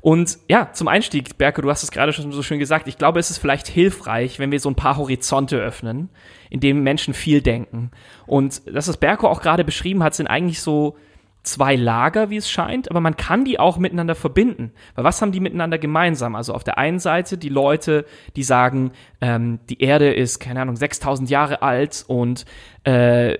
Und 0.00 0.38
ja, 0.48 0.72
zum 0.72 0.88
Einstieg, 0.88 1.38
Berke, 1.38 1.62
du 1.62 1.70
hast 1.70 1.84
es 1.84 1.92
gerade 1.92 2.12
schon 2.12 2.32
so 2.32 2.42
schön 2.42 2.58
gesagt, 2.58 2.88
ich 2.88 2.98
glaube, 2.98 3.20
es 3.20 3.30
ist 3.30 3.38
vielleicht 3.38 3.68
hilfreich, 3.68 4.40
wenn 4.40 4.50
wir 4.50 4.58
so 4.58 4.68
ein 4.68 4.74
paar 4.74 4.96
Horizonte 4.96 5.58
öffnen, 5.58 6.08
in 6.50 6.58
denen 6.58 6.82
Menschen 6.82 7.14
viel 7.14 7.40
denken. 7.40 7.92
Und 8.26 8.62
das, 8.66 8.88
was 8.88 8.96
Berko 8.96 9.28
auch 9.28 9.42
gerade 9.42 9.64
beschrieben 9.64 10.02
hat, 10.02 10.14
sind 10.14 10.26
eigentlich 10.26 10.60
so 10.60 10.96
zwei 11.42 11.74
Lager, 11.74 12.30
wie 12.30 12.36
es 12.36 12.50
scheint, 12.50 12.90
aber 12.90 13.00
man 13.00 13.16
kann 13.16 13.44
die 13.44 13.58
auch 13.58 13.78
miteinander 13.78 14.14
verbinden. 14.14 14.72
Weil 14.94 15.04
was 15.04 15.20
haben 15.20 15.32
die 15.32 15.40
miteinander 15.40 15.78
gemeinsam? 15.78 16.36
Also 16.36 16.54
auf 16.54 16.64
der 16.64 16.78
einen 16.78 17.00
Seite 17.00 17.36
die 17.36 17.48
Leute, 17.48 18.04
die 18.36 18.44
sagen, 18.44 18.92
ähm, 19.20 19.58
die 19.68 19.80
Erde 19.80 20.12
ist, 20.12 20.38
keine 20.38 20.60
Ahnung, 20.60 20.76
6000 20.76 21.28
Jahre 21.30 21.62
alt 21.62 22.04
und 22.06 22.44
äh, 22.84 23.36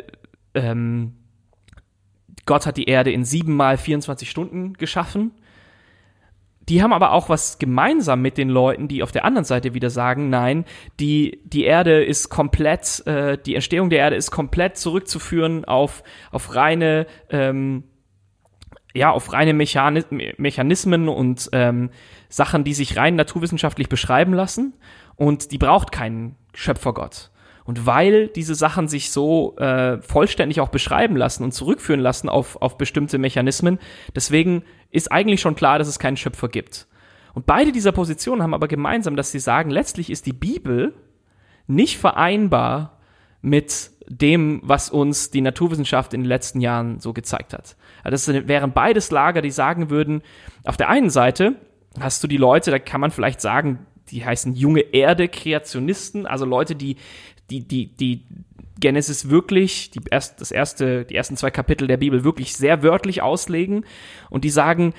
ähm, 0.55 1.15
Gott 2.45 2.67
hat 2.67 2.77
die 2.77 2.85
Erde 2.85 3.13
in 3.13 3.25
sieben 3.25 3.55
mal 3.55 3.79
24 3.79 4.29
Stunden 4.29 4.73
geschaffen. 4.75 5.33
Die 6.69 6.83
haben 6.83 6.93
aber 6.93 7.13
auch 7.13 7.29
was 7.29 7.59
gemeinsam 7.59 8.23
mit 8.23 8.39
den 8.39 8.49
Leuten, 8.49 8.87
die 8.87 9.03
auf 9.03 9.11
der 9.11 9.25
anderen 9.25 9.45
Seite 9.45 9.75
wieder 9.75 9.91
sagen, 9.91 10.31
nein, 10.31 10.65
die, 11.01 11.41
die 11.45 11.65
Erde 11.65 12.05
ist 12.05 12.29
komplett, 12.29 13.05
äh, 13.07 13.37
die 13.37 13.55
Entstehung 13.55 13.91
der 13.91 13.99
Erde 13.99 14.17
ist 14.17 14.31
komplett 14.31 14.77
zurückzuführen 14.77 15.65
auf, 15.65 16.05
auf 16.31 16.55
reine, 16.55 17.07
ähm, 17.31 17.85
ja, 18.95 19.11
auf 19.11 19.33
reine 19.33 19.55
Mechani 19.55 20.35
Mechanismen 20.37 21.09
und 21.09 21.49
ähm, 21.53 21.91
Sachen, 22.29 22.65
die 22.65 22.75
sich 22.75 22.97
rein 22.97 23.17
naturwissenschaftlich 23.17 23.89
beschreiben 23.89 24.35
lassen. 24.35 24.75
Und 25.17 25.53
die 25.53 25.59
braucht 25.59 25.93
keinen 25.93 26.37
Schöpfergott. 26.55 27.31
Und 27.65 27.87
weil 27.87 28.29
diese 28.29 28.55
Sachen 28.55 28.89
sich 28.89 29.11
so 29.11 29.57
äh, 29.57 30.01
vollständig 30.03 30.61
auch 30.61 30.69
beschreiben 30.69 31.17
lassen 31.17 31.45
und 31.45 31.53
zurückführen 31.53 32.01
lassen 32.01 32.29
auf, 32.29 32.61
auf 32.61 32.77
bestimmte 32.77 33.19
Mechanismen, 33.19 33.79
deswegen 34.17 34.65
ist 34.91 35.13
eigentlich 35.13 35.41
schon 35.41 35.55
klar, 35.55 35.79
dass 35.79 35.89
es 35.89 35.99
keinen 35.99 36.17
Schöpfer 36.17 36.49
gibt. 36.49 36.89
Und 37.35 37.47
beide 37.47 37.73
dieser 37.73 37.93
Positionen 37.93 38.43
haben 38.43 38.55
aber 38.55 38.69
gemeinsam, 38.69 39.17
dass 39.17 39.31
sie 39.31 39.39
sagen, 39.39 39.71
letztlich 39.71 40.11
ist 40.11 40.27
die 40.27 40.33
Bibel 40.33 40.95
nicht 41.67 41.99
vereinbar 41.99 42.99
mit 43.41 43.91
dem, 44.21 44.61
was 44.63 44.91
uns 44.91 45.31
die 45.31 45.41
Naturwissenschaft 45.41 46.13
in 46.13 46.23
den 46.23 46.29
letzten 46.29 46.61
Jahren 46.61 47.01
so 47.01 47.13
gezeigt 47.13 47.53
hat. 47.53 47.77
Das 48.05 48.29
wären 48.29 48.73
beides 48.73 49.11
Lager, 49.11 49.43
die 49.43 49.51
sagen 49.51 49.91
würden, 49.91 50.23
auf 50.65 50.77
der 50.77 50.89
einen 50.89 51.11
Seite 51.11 51.57
hast 52.01 52.23
du 52.23 52.29
die 52.29 52.37
Leute, 52.37 52.71
da 52.71 52.79
kann 52.79 53.01
man 53.01 53.11
vielleicht 53.11 53.41
sagen, 53.41 53.87
die 54.09 54.25
heißen 54.25 54.55
junge 54.55 54.81
Erde-Kreationisten, 54.81 56.27
also 56.27 56.45
Leute, 56.45 56.75
die, 56.75 56.97
die, 57.51 57.67
die, 57.67 57.95
die 57.97 58.27
Genesis 58.79 59.31
wirklich, 59.31 59.91
die 59.91 60.01
erst, 60.11 60.41
das 60.41 60.51
erste, 60.51 61.05
die 61.05 61.15
ersten 61.15 61.37
zwei 61.37 61.51
Kapitel 61.51 61.87
der 61.87 61.97
Bibel 61.97 62.25
wirklich 62.25 62.57
sehr 62.57 62.83
wörtlich 62.83 63.23
auslegen 63.23 63.85
und 64.29 64.45
die 64.45 64.51
sagen, 64.51 64.93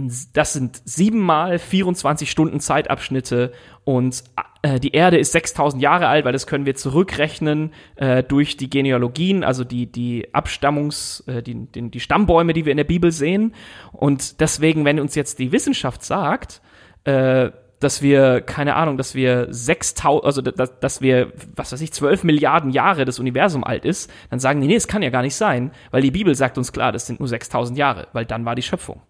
in, 0.00 0.12
das 0.32 0.54
sind 0.54 0.80
siebenmal 0.84 1.58
24 1.58 2.30
Stunden 2.30 2.60
Zeitabschnitte 2.60 3.52
und 3.84 4.24
äh, 4.62 4.80
die 4.80 4.92
Erde 4.92 5.18
ist 5.18 5.32
6000 5.32 5.82
Jahre 5.82 6.08
alt, 6.08 6.24
weil 6.24 6.32
das 6.32 6.46
können 6.46 6.64
wir 6.64 6.74
zurückrechnen 6.74 7.72
äh, 7.96 8.22
durch 8.22 8.56
die 8.56 8.70
Genealogien, 8.70 9.44
also 9.44 9.62
die, 9.64 9.86
die 9.86 10.34
Abstammungs-, 10.34 11.28
äh, 11.28 11.42
die, 11.42 11.66
die, 11.66 11.90
die 11.90 12.00
Stammbäume, 12.00 12.54
die 12.54 12.64
wir 12.64 12.72
in 12.72 12.78
der 12.78 12.84
Bibel 12.84 13.12
sehen. 13.12 13.54
Und 13.92 14.40
deswegen, 14.40 14.84
wenn 14.84 15.00
uns 15.00 15.14
jetzt 15.14 15.38
die 15.38 15.52
Wissenschaft 15.52 16.02
sagt, 16.02 16.62
äh, 17.04 17.50
dass 17.78 18.02
wir, 18.02 18.42
keine 18.42 18.76
Ahnung, 18.76 18.96
dass 18.98 19.14
wir 19.14 19.46
6000, 19.50 20.24
also 20.24 20.42
dass, 20.42 20.78
dass 20.80 21.00
wir, 21.00 21.32
was 21.56 21.72
weiß 21.72 21.80
ich, 21.80 21.92
12 21.92 22.24
Milliarden 22.24 22.70
Jahre 22.70 23.06
das 23.06 23.18
Universum 23.18 23.64
alt 23.64 23.84
ist, 23.84 24.10
dann 24.28 24.38
sagen 24.38 24.60
die, 24.60 24.66
nee, 24.66 24.76
es 24.76 24.88
kann 24.88 25.02
ja 25.02 25.10
gar 25.10 25.22
nicht 25.22 25.36
sein, 25.36 25.72
weil 25.90 26.02
die 26.02 26.10
Bibel 26.10 26.34
sagt 26.34 26.58
uns 26.58 26.72
klar, 26.72 26.92
das 26.92 27.06
sind 27.06 27.20
nur 27.20 27.28
6000 27.28 27.78
Jahre, 27.78 28.08
weil 28.12 28.26
dann 28.26 28.44
war 28.44 28.54
die 28.54 28.62
Schöpfung. 28.62 29.00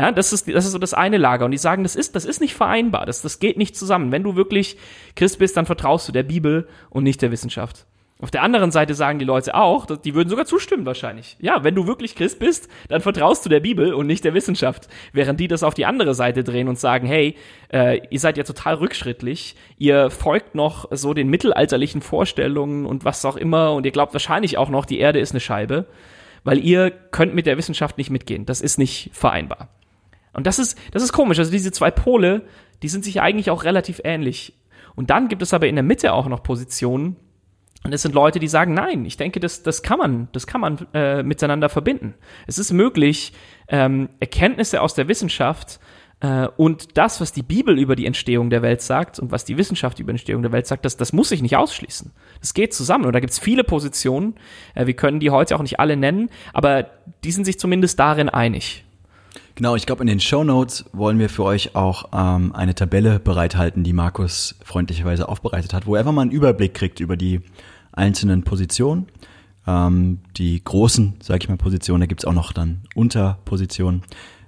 Ja, 0.00 0.12
das 0.12 0.32
ist, 0.32 0.48
das 0.48 0.64
ist 0.64 0.72
so 0.72 0.78
das 0.78 0.94
eine 0.94 1.18
Lager. 1.18 1.44
Und 1.44 1.50
die 1.50 1.58
sagen, 1.58 1.82
das 1.82 1.94
ist, 1.94 2.16
das 2.16 2.24
ist 2.24 2.40
nicht 2.40 2.54
vereinbar. 2.54 3.04
Das, 3.04 3.20
das 3.20 3.38
geht 3.38 3.58
nicht 3.58 3.76
zusammen. 3.76 4.12
Wenn 4.12 4.22
du 4.22 4.34
wirklich 4.34 4.78
Christ 5.14 5.38
bist, 5.38 5.58
dann 5.58 5.66
vertraust 5.66 6.08
du 6.08 6.12
der 6.12 6.22
Bibel 6.22 6.66
und 6.88 7.04
nicht 7.04 7.20
der 7.20 7.30
Wissenschaft. 7.30 7.86
Auf 8.22 8.30
der 8.30 8.42
anderen 8.42 8.70
Seite 8.70 8.94
sagen 8.94 9.18
die 9.18 9.24
Leute 9.26 9.54
auch, 9.54 9.86
die 9.86 10.14
würden 10.14 10.28
sogar 10.28 10.46
zustimmen 10.46 10.86
wahrscheinlich. 10.86 11.36
Ja, 11.40 11.64
wenn 11.64 11.74
du 11.74 11.86
wirklich 11.86 12.14
Christ 12.14 12.38
bist, 12.38 12.68
dann 12.88 13.00
vertraust 13.02 13.44
du 13.44 13.50
der 13.50 13.60
Bibel 13.60 13.92
und 13.92 14.06
nicht 14.06 14.24
der 14.24 14.32
Wissenschaft. 14.32 14.88
Während 15.12 15.38
die 15.38 15.48
das 15.48 15.62
auf 15.62 15.74
die 15.74 15.86
andere 15.86 16.14
Seite 16.14 16.44
drehen 16.44 16.68
und 16.68 16.78
sagen, 16.78 17.06
hey, 17.06 17.36
äh, 17.72 18.00
ihr 18.10 18.20
seid 18.20 18.36
ja 18.38 18.44
total 18.44 18.74
rückschrittlich, 18.74 19.54
ihr 19.78 20.10
folgt 20.10 20.54
noch 20.54 20.88
so 20.90 21.14
den 21.14 21.28
mittelalterlichen 21.28 22.02
Vorstellungen 22.02 22.84
und 22.84 23.06
was 23.06 23.24
auch 23.24 23.36
immer 23.36 23.72
und 23.72 23.86
ihr 23.86 23.92
glaubt 23.92 24.12
wahrscheinlich 24.12 24.58
auch 24.58 24.68
noch, 24.68 24.84
die 24.84 24.98
Erde 24.98 25.18
ist 25.18 25.32
eine 25.32 25.40
Scheibe, 25.40 25.86
weil 26.44 26.58
ihr 26.58 26.90
könnt 26.90 27.34
mit 27.34 27.46
der 27.46 27.56
Wissenschaft 27.56 27.96
nicht 27.96 28.10
mitgehen. 28.10 28.44
Das 28.44 28.60
ist 28.60 28.78
nicht 28.78 29.10
vereinbar. 29.14 29.68
Und 30.32 30.46
das 30.46 30.58
ist, 30.58 30.78
das 30.92 31.02
ist 31.02 31.12
komisch. 31.12 31.38
Also 31.38 31.50
diese 31.50 31.72
zwei 31.72 31.90
Pole, 31.90 32.42
die 32.82 32.88
sind 32.88 33.04
sich 33.04 33.20
eigentlich 33.20 33.50
auch 33.50 33.64
relativ 33.64 34.00
ähnlich. 34.04 34.54
Und 34.94 35.10
dann 35.10 35.28
gibt 35.28 35.42
es 35.42 35.54
aber 35.54 35.68
in 35.68 35.76
der 35.76 35.84
Mitte 35.84 36.12
auch 36.12 36.26
noch 36.26 36.42
Positionen, 36.42 37.16
und 37.82 37.94
es 37.94 38.02
sind 38.02 38.14
Leute, 38.14 38.38
die 38.38 38.48
sagen, 38.48 38.74
nein, 38.74 39.06
ich 39.06 39.16
denke, 39.16 39.40
das, 39.40 39.62
das 39.62 39.82
kann 39.82 39.98
man, 39.98 40.28
das 40.32 40.46
kann 40.46 40.60
man 40.60 40.86
äh, 40.92 41.22
miteinander 41.22 41.70
verbinden. 41.70 42.14
Es 42.46 42.58
ist 42.58 42.72
möglich, 42.72 43.32
ähm, 43.68 44.10
Erkenntnisse 44.20 44.82
aus 44.82 44.92
der 44.94 45.08
Wissenschaft 45.08 45.80
äh, 46.20 46.46
und 46.58 46.98
das, 46.98 47.22
was 47.22 47.32
die 47.32 47.42
Bibel 47.42 47.78
über 47.78 47.96
die 47.96 48.04
Entstehung 48.04 48.50
der 48.50 48.60
Welt 48.60 48.82
sagt 48.82 49.18
und 49.18 49.32
was 49.32 49.46
die 49.46 49.56
Wissenschaft 49.56 49.98
über 49.98 50.12
die 50.12 50.16
Entstehung 50.16 50.42
der 50.42 50.52
Welt 50.52 50.66
sagt, 50.66 50.84
das, 50.84 50.98
das 50.98 51.14
muss 51.14 51.30
sich 51.30 51.40
nicht 51.40 51.56
ausschließen. 51.56 52.12
Das 52.40 52.52
geht 52.52 52.74
zusammen. 52.74 53.06
Und 53.06 53.14
da 53.14 53.20
gibt 53.20 53.32
es 53.32 53.38
viele 53.38 53.64
Positionen. 53.64 54.34
Äh, 54.74 54.86
wir 54.86 54.94
können 54.94 55.18
die 55.18 55.30
heute 55.30 55.56
auch 55.56 55.62
nicht 55.62 55.80
alle 55.80 55.96
nennen, 55.96 56.28
aber 56.52 56.90
die 57.24 57.32
sind 57.32 57.46
sich 57.46 57.58
zumindest 57.58 57.98
darin 57.98 58.28
einig. 58.28 58.84
Genau, 59.54 59.76
ich 59.76 59.86
glaube, 59.86 60.02
in 60.02 60.06
den 60.06 60.20
Show 60.20 60.44
Notes 60.44 60.84
wollen 60.92 61.18
wir 61.18 61.28
für 61.28 61.44
euch 61.44 61.74
auch 61.74 62.10
ähm, 62.12 62.54
eine 62.54 62.74
Tabelle 62.74 63.18
bereithalten, 63.18 63.84
die 63.84 63.92
Markus 63.92 64.56
freundlicherweise 64.64 65.28
aufbereitet 65.28 65.74
hat, 65.74 65.86
wo 65.86 65.94
er 65.94 66.00
einfach 66.00 66.12
mal 66.12 66.22
einen 66.22 66.30
Überblick 66.30 66.74
kriegt 66.74 67.00
über 67.00 67.16
die 67.16 67.40
einzelnen 67.92 68.42
Positionen. 68.42 69.06
Ähm, 69.66 70.20
die 70.36 70.62
großen, 70.62 71.14
sage 71.20 71.40
ich 71.42 71.48
mal, 71.48 71.56
Positionen, 71.56 72.00
da 72.00 72.06
gibt's 72.06 72.24
auch 72.24 72.32
noch 72.32 72.52
dann 72.52 72.82
Unterpositionen. 72.94 74.02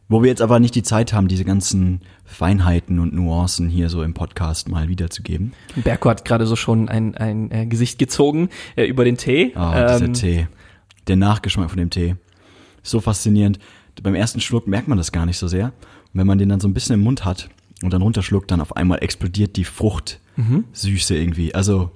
Wo 0.09 0.23
wir 0.23 0.29
jetzt 0.29 0.43
aber 0.43 0.61
nicht 0.61 0.75
die 0.75 0.83
Zeit 0.83 1.13
haben, 1.13 1.29
diese 1.29 1.45
ganzen 1.45 2.01
Feinheiten 2.25 2.99
und 2.99 3.15
Nuancen 3.15 3.69
hier 3.69 3.89
so 3.89 4.03
im 4.03 4.13
Podcast 4.15 4.69
mal 4.69 4.89
wiederzugeben. 4.89 5.55
Berko 5.77 6.11
hat 6.11 6.25
gerade 6.25 6.47
so 6.47 6.55
schon 6.55 6.89
ein, 6.89 7.15
ein 7.15 7.51
äh, 7.51 7.67
Gesicht 7.67 7.99
gezogen 7.99 8.51
äh, 8.77 8.85
über 8.85 9.05
den 9.05 9.17
Tee. 9.17 9.53
Oh, 9.57 9.71
dieser 9.71 10.05
ähm, 10.05 10.13
Tee. 10.13 10.49
Der 11.07 11.17
Nachgeschmack 11.17 11.71
von 11.71 11.79
dem 11.79 11.91
Tee. 11.91 12.17
So 12.83 13.01
faszinierend. 13.01 13.59
Beim 14.03 14.15
ersten 14.15 14.41
Schluck 14.41 14.67
merkt 14.67 14.89
man 14.89 14.99
das 14.99 15.13
gar 15.13 15.27
nicht 15.27 15.39
so 15.39 15.49
sehr. 15.49 15.67
Und 15.67 16.21
wenn 16.21 16.27
man 16.27 16.39
den 16.39 16.49
dann 16.49 16.61
so 16.61 16.69
ein 16.69 16.75
bisschen 16.75 16.95
im 16.95 17.01
Mund 17.01 17.25
hat 17.25 17.49
und 17.83 17.93
dann 17.93 18.03
runterschluckt, 18.03 18.51
dann 18.51 18.61
auf 18.61 18.77
einmal 18.77 19.03
explodiert 19.03 19.57
die 19.57 19.65
Frucht 19.65 20.21
mhm. 20.37 20.65
Süße 20.73 21.17
irgendwie. 21.17 21.55
Also 21.55 21.91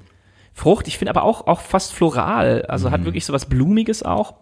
Frucht, 0.53 0.89
ich 0.89 0.99
finde 0.99 1.11
aber 1.11 1.23
auch, 1.23 1.47
auch 1.47 1.61
fast 1.61 1.93
floral. 1.93 2.63
Also 2.67 2.89
mhm. 2.89 2.93
hat 2.93 3.05
wirklich 3.05 3.25
so 3.25 3.33
was 3.33 3.47
Blumiges 3.47 4.03
auch. 4.03 4.35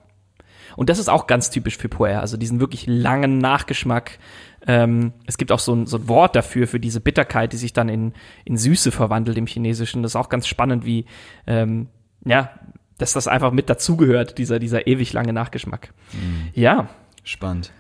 Und 0.76 0.90
das 0.90 0.99
ist 0.99 1.08
auch 1.08 1.26
ganz 1.26 1.50
typisch 1.50 1.76
für 1.76 1.88
Puer, 1.88 2.20
also 2.20 2.37
diesen 2.37 2.61
wirklich 2.61 2.87
langen 2.87 3.38
Nachgeschmack. 3.38 4.18
Ähm, 4.66 5.12
es 5.26 5.38
gibt 5.38 5.52
auch 5.52 5.58
so 5.58 5.75
ein, 5.75 5.87
so 5.87 5.99
ein 5.99 6.08
Wort 6.08 6.34
dafür, 6.34 6.66
für 6.66 6.80
diese 6.80 7.00
Bitterkeit, 7.00 7.52
die 7.52 7.56
sich 7.56 7.73
dann 7.73 7.88
in, 7.88 8.12
in 8.44 8.56
Süße 8.56 8.90
verwandelt 8.90 9.38
im 9.38 9.46
Chinesischen. 9.46 10.02
Das 10.02 10.12
ist 10.12 10.16
auch 10.16 10.28
ganz 10.28 10.46
spannend, 10.46 10.84
wie, 10.84 11.04
ähm, 11.46 11.88
ja, 12.25 12.50
dass 12.99 13.12
das 13.12 13.28
einfach 13.28 13.52
mit 13.52 13.68
dazugehört, 13.68 14.38
dieser, 14.38 14.58
dieser 14.58 14.87
ewig 14.87 15.12
lange 15.12 15.32
Nachgeschmack. 15.32 15.92
Mhm. 16.12 16.49
Ja. 16.54 16.88
Spannend. 17.24 17.72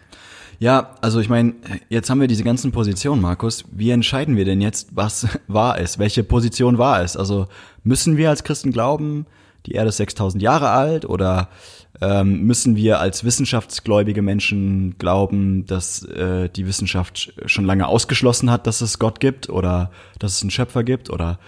Ja, 0.58 0.94
also 1.00 1.20
ich 1.20 1.28
meine, 1.28 1.54
jetzt 1.88 2.08
haben 2.10 2.20
wir 2.20 2.28
diese 2.28 2.44
ganzen 2.44 2.72
Positionen, 2.72 3.20
Markus. 3.20 3.64
Wie 3.70 3.90
entscheiden 3.90 4.36
wir 4.36 4.44
denn 4.44 4.60
jetzt, 4.60 4.88
was 4.96 5.26
war 5.48 5.78
es? 5.78 5.98
Welche 5.98 6.24
Position 6.24 6.78
war 6.78 7.02
es? 7.02 7.16
Also 7.16 7.46
müssen 7.82 8.16
wir 8.16 8.30
als 8.30 8.44
Christen 8.44 8.72
glauben, 8.72 9.26
die 9.66 9.72
Erde 9.72 9.88
ist 9.88 9.96
6000 9.98 10.42
Jahre 10.42 10.70
alt 10.70 11.04
oder 11.04 11.48
ähm, 12.00 12.42
müssen 12.42 12.76
wir 12.76 12.98
als 12.98 13.24
wissenschaftsgläubige 13.24 14.20
Menschen 14.20 14.96
glauben, 14.98 15.64
dass 15.66 16.02
äh, 16.04 16.48
die 16.48 16.66
Wissenschaft 16.66 17.32
schon 17.46 17.64
lange 17.64 17.86
ausgeschlossen 17.86 18.50
hat, 18.50 18.66
dass 18.66 18.80
es 18.80 18.98
Gott 18.98 19.20
gibt 19.20 19.48
oder 19.48 19.90
dass 20.18 20.36
es 20.36 20.42
einen 20.42 20.50
Schöpfer 20.50 20.82
gibt 20.82 21.08
oder 21.08 21.38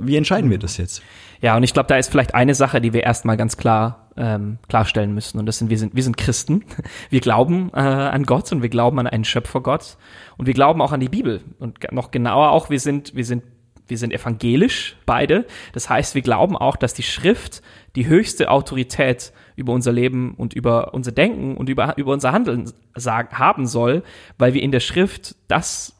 wie 0.00 0.16
entscheiden 0.16 0.50
wir 0.50 0.58
das 0.58 0.76
jetzt? 0.76 1.02
Ja, 1.40 1.56
und 1.56 1.62
ich 1.62 1.72
glaube, 1.72 1.88
da 1.88 1.96
ist 1.96 2.10
vielleicht 2.10 2.34
eine 2.34 2.54
Sache, 2.54 2.80
die 2.80 2.92
wir 2.92 3.02
erstmal 3.02 3.36
ganz 3.36 3.56
klar 3.56 4.08
ähm, 4.16 4.58
klarstellen 4.68 5.14
müssen. 5.14 5.38
Und 5.38 5.46
das 5.46 5.58
sind 5.58 5.70
wir 5.70 5.78
sind 5.78 5.94
wir 5.94 6.02
sind 6.02 6.16
Christen. 6.16 6.64
Wir 7.10 7.20
glauben 7.20 7.70
äh, 7.74 7.80
an 7.80 8.24
Gott 8.24 8.50
und 8.52 8.62
wir 8.62 8.68
glauben 8.68 8.98
an 8.98 9.06
einen 9.06 9.24
Schöpfergott 9.24 9.96
und 10.36 10.46
wir 10.46 10.54
glauben 10.54 10.80
auch 10.80 10.92
an 10.92 11.00
die 11.00 11.08
Bibel 11.08 11.42
und 11.58 11.92
noch 11.92 12.10
genauer 12.10 12.50
auch 12.50 12.70
wir 12.70 12.80
sind 12.80 13.14
wir 13.14 13.24
sind 13.24 13.42
wir 13.86 13.98
sind 13.98 14.12
evangelisch 14.12 14.96
beide. 15.06 15.46
Das 15.72 15.90
heißt, 15.90 16.14
wir 16.14 16.22
glauben 16.22 16.56
auch, 16.56 16.76
dass 16.76 16.94
die 16.94 17.02
Schrift 17.02 17.62
die 17.96 18.06
höchste 18.06 18.50
Autorität 18.50 19.32
über 19.56 19.72
unser 19.72 19.92
Leben 19.92 20.34
und 20.34 20.54
über 20.54 20.94
unser 20.94 21.12
Denken 21.12 21.56
und 21.56 21.68
über, 21.68 21.96
über 21.96 22.12
unser 22.12 22.32
Handeln 22.32 22.72
sagen, 22.94 23.38
haben 23.38 23.66
soll, 23.66 24.02
weil 24.38 24.54
wir 24.54 24.62
in 24.62 24.72
der 24.72 24.80
Schrift 24.80 25.36
das 25.48 25.94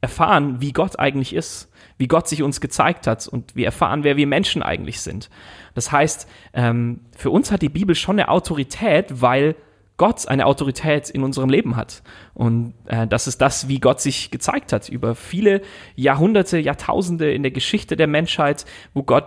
erfahren, 0.00 0.60
wie 0.60 0.72
Gott 0.72 0.98
eigentlich 0.98 1.34
ist, 1.34 1.70
wie 1.98 2.06
Gott 2.06 2.28
sich 2.28 2.42
uns 2.42 2.60
gezeigt 2.60 3.06
hat 3.06 3.26
und 3.26 3.56
wir 3.56 3.66
erfahren, 3.66 4.04
wer 4.04 4.16
wir 4.16 4.26
Menschen 4.26 4.62
eigentlich 4.62 5.00
sind. 5.00 5.28
Das 5.74 5.90
heißt, 5.90 6.28
ähm, 6.54 7.00
für 7.16 7.30
uns 7.30 7.50
hat 7.50 7.62
die 7.62 7.68
Bibel 7.68 7.96
schon 7.96 8.18
eine 8.18 8.28
Autorität, 8.28 9.20
weil 9.20 9.56
Gott 9.98 10.26
eine 10.26 10.46
Autorität 10.46 11.10
in 11.10 11.22
unserem 11.22 11.50
Leben 11.50 11.76
hat. 11.76 12.02
Und 12.32 12.72
äh, 12.86 13.06
das 13.06 13.26
ist 13.26 13.40
das, 13.40 13.68
wie 13.68 13.80
Gott 13.80 14.00
sich 14.00 14.30
gezeigt 14.30 14.72
hat 14.72 14.88
über 14.88 15.14
viele 15.14 15.60
Jahrhunderte, 15.96 16.58
Jahrtausende 16.58 17.30
in 17.30 17.42
der 17.42 17.52
Geschichte 17.52 17.96
der 17.96 18.06
Menschheit, 18.06 18.64
wo 18.94 19.02
Gott 19.02 19.26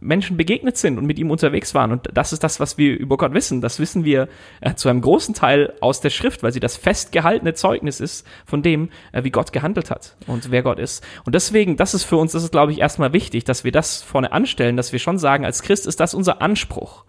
Menschen 0.00 0.36
begegnet 0.36 0.76
sind 0.76 0.98
und 0.98 1.06
mit 1.06 1.18
ihm 1.18 1.30
unterwegs 1.30 1.74
waren. 1.74 1.92
Und 1.92 2.08
das 2.12 2.32
ist 2.32 2.44
das, 2.44 2.60
was 2.60 2.78
wir 2.78 2.96
über 2.96 3.16
Gott 3.16 3.34
wissen. 3.34 3.60
Das 3.60 3.78
wissen 3.78 4.04
wir 4.04 4.28
äh, 4.60 4.74
zu 4.74 4.88
einem 4.88 5.00
großen 5.00 5.34
Teil 5.34 5.74
aus 5.80 6.00
der 6.00 6.10
Schrift, 6.10 6.42
weil 6.42 6.52
sie 6.52 6.60
das 6.60 6.76
festgehaltene 6.76 7.54
Zeugnis 7.54 8.00
ist 8.00 8.26
von 8.46 8.62
dem, 8.62 8.90
äh, 9.12 9.24
wie 9.24 9.30
Gott 9.30 9.52
gehandelt 9.52 9.90
hat 9.90 10.16
und 10.26 10.50
wer 10.50 10.62
Gott 10.62 10.78
ist. 10.78 11.04
Und 11.24 11.34
deswegen, 11.34 11.76
das 11.76 11.94
ist 11.94 12.04
für 12.04 12.16
uns, 12.16 12.32
das 12.32 12.44
ist, 12.44 12.52
glaube 12.52 12.72
ich, 12.72 12.78
erstmal 12.78 13.12
wichtig, 13.12 13.44
dass 13.44 13.64
wir 13.64 13.72
das 13.72 14.02
vorne 14.02 14.32
anstellen, 14.32 14.76
dass 14.76 14.92
wir 14.92 14.98
schon 14.98 15.18
sagen, 15.18 15.44
als 15.44 15.62
Christ 15.62 15.86
ist 15.86 16.00
das 16.00 16.14
unser 16.14 16.42
Anspruch. 16.42 17.04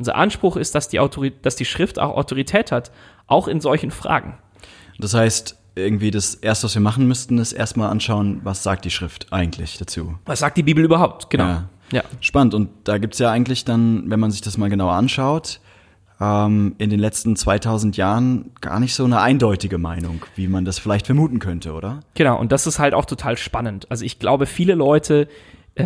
Unser 0.00 0.16
Anspruch 0.16 0.56
ist, 0.56 0.74
dass 0.74 0.88
die, 0.88 0.98
Autorität, 0.98 1.44
dass 1.44 1.56
die 1.56 1.66
Schrift 1.66 1.98
auch 1.98 2.16
Autorität 2.16 2.72
hat, 2.72 2.90
auch 3.26 3.48
in 3.48 3.60
solchen 3.60 3.90
Fragen. 3.90 4.38
Das 4.98 5.12
heißt, 5.12 5.58
irgendwie 5.74 6.10
das 6.10 6.34
erste, 6.34 6.64
was 6.64 6.74
wir 6.74 6.80
machen 6.80 7.06
müssten, 7.06 7.36
ist 7.36 7.52
erstmal 7.52 7.90
anschauen, 7.90 8.40
was 8.42 8.62
sagt 8.62 8.86
die 8.86 8.90
Schrift 8.90 9.30
eigentlich 9.30 9.76
dazu. 9.76 10.14
Was 10.24 10.38
sagt 10.38 10.56
die 10.56 10.62
Bibel 10.62 10.82
überhaupt? 10.82 11.28
Genau. 11.28 11.44
Ja. 11.44 11.68
Ja. 11.92 12.02
Spannend. 12.22 12.54
Und 12.54 12.70
da 12.84 12.96
gibt's 12.96 13.18
ja 13.18 13.30
eigentlich 13.30 13.66
dann, 13.66 14.08
wenn 14.08 14.20
man 14.20 14.30
sich 14.30 14.40
das 14.40 14.56
mal 14.56 14.70
genauer 14.70 14.94
anschaut, 14.94 15.60
ähm, 16.18 16.76
in 16.78 16.88
den 16.88 16.98
letzten 16.98 17.36
2000 17.36 17.98
Jahren 17.98 18.52
gar 18.62 18.80
nicht 18.80 18.94
so 18.94 19.04
eine 19.04 19.20
eindeutige 19.20 19.76
Meinung, 19.76 20.24
wie 20.34 20.48
man 20.48 20.64
das 20.64 20.78
vielleicht 20.78 21.04
vermuten 21.04 21.40
könnte, 21.40 21.74
oder? 21.74 22.00
Genau. 22.14 22.40
Und 22.40 22.52
das 22.52 22.66
ist 22.66 22.78
halt 22.78 22.94
auch 22.94 23.04
total 23.04 23.36
spannend. 23.36 23.86
Also 23.90 24.06
ich 24.06 24.18
glaube, 24.18 24.46
viele 24.46 24.74
Leute, 24.74 25.28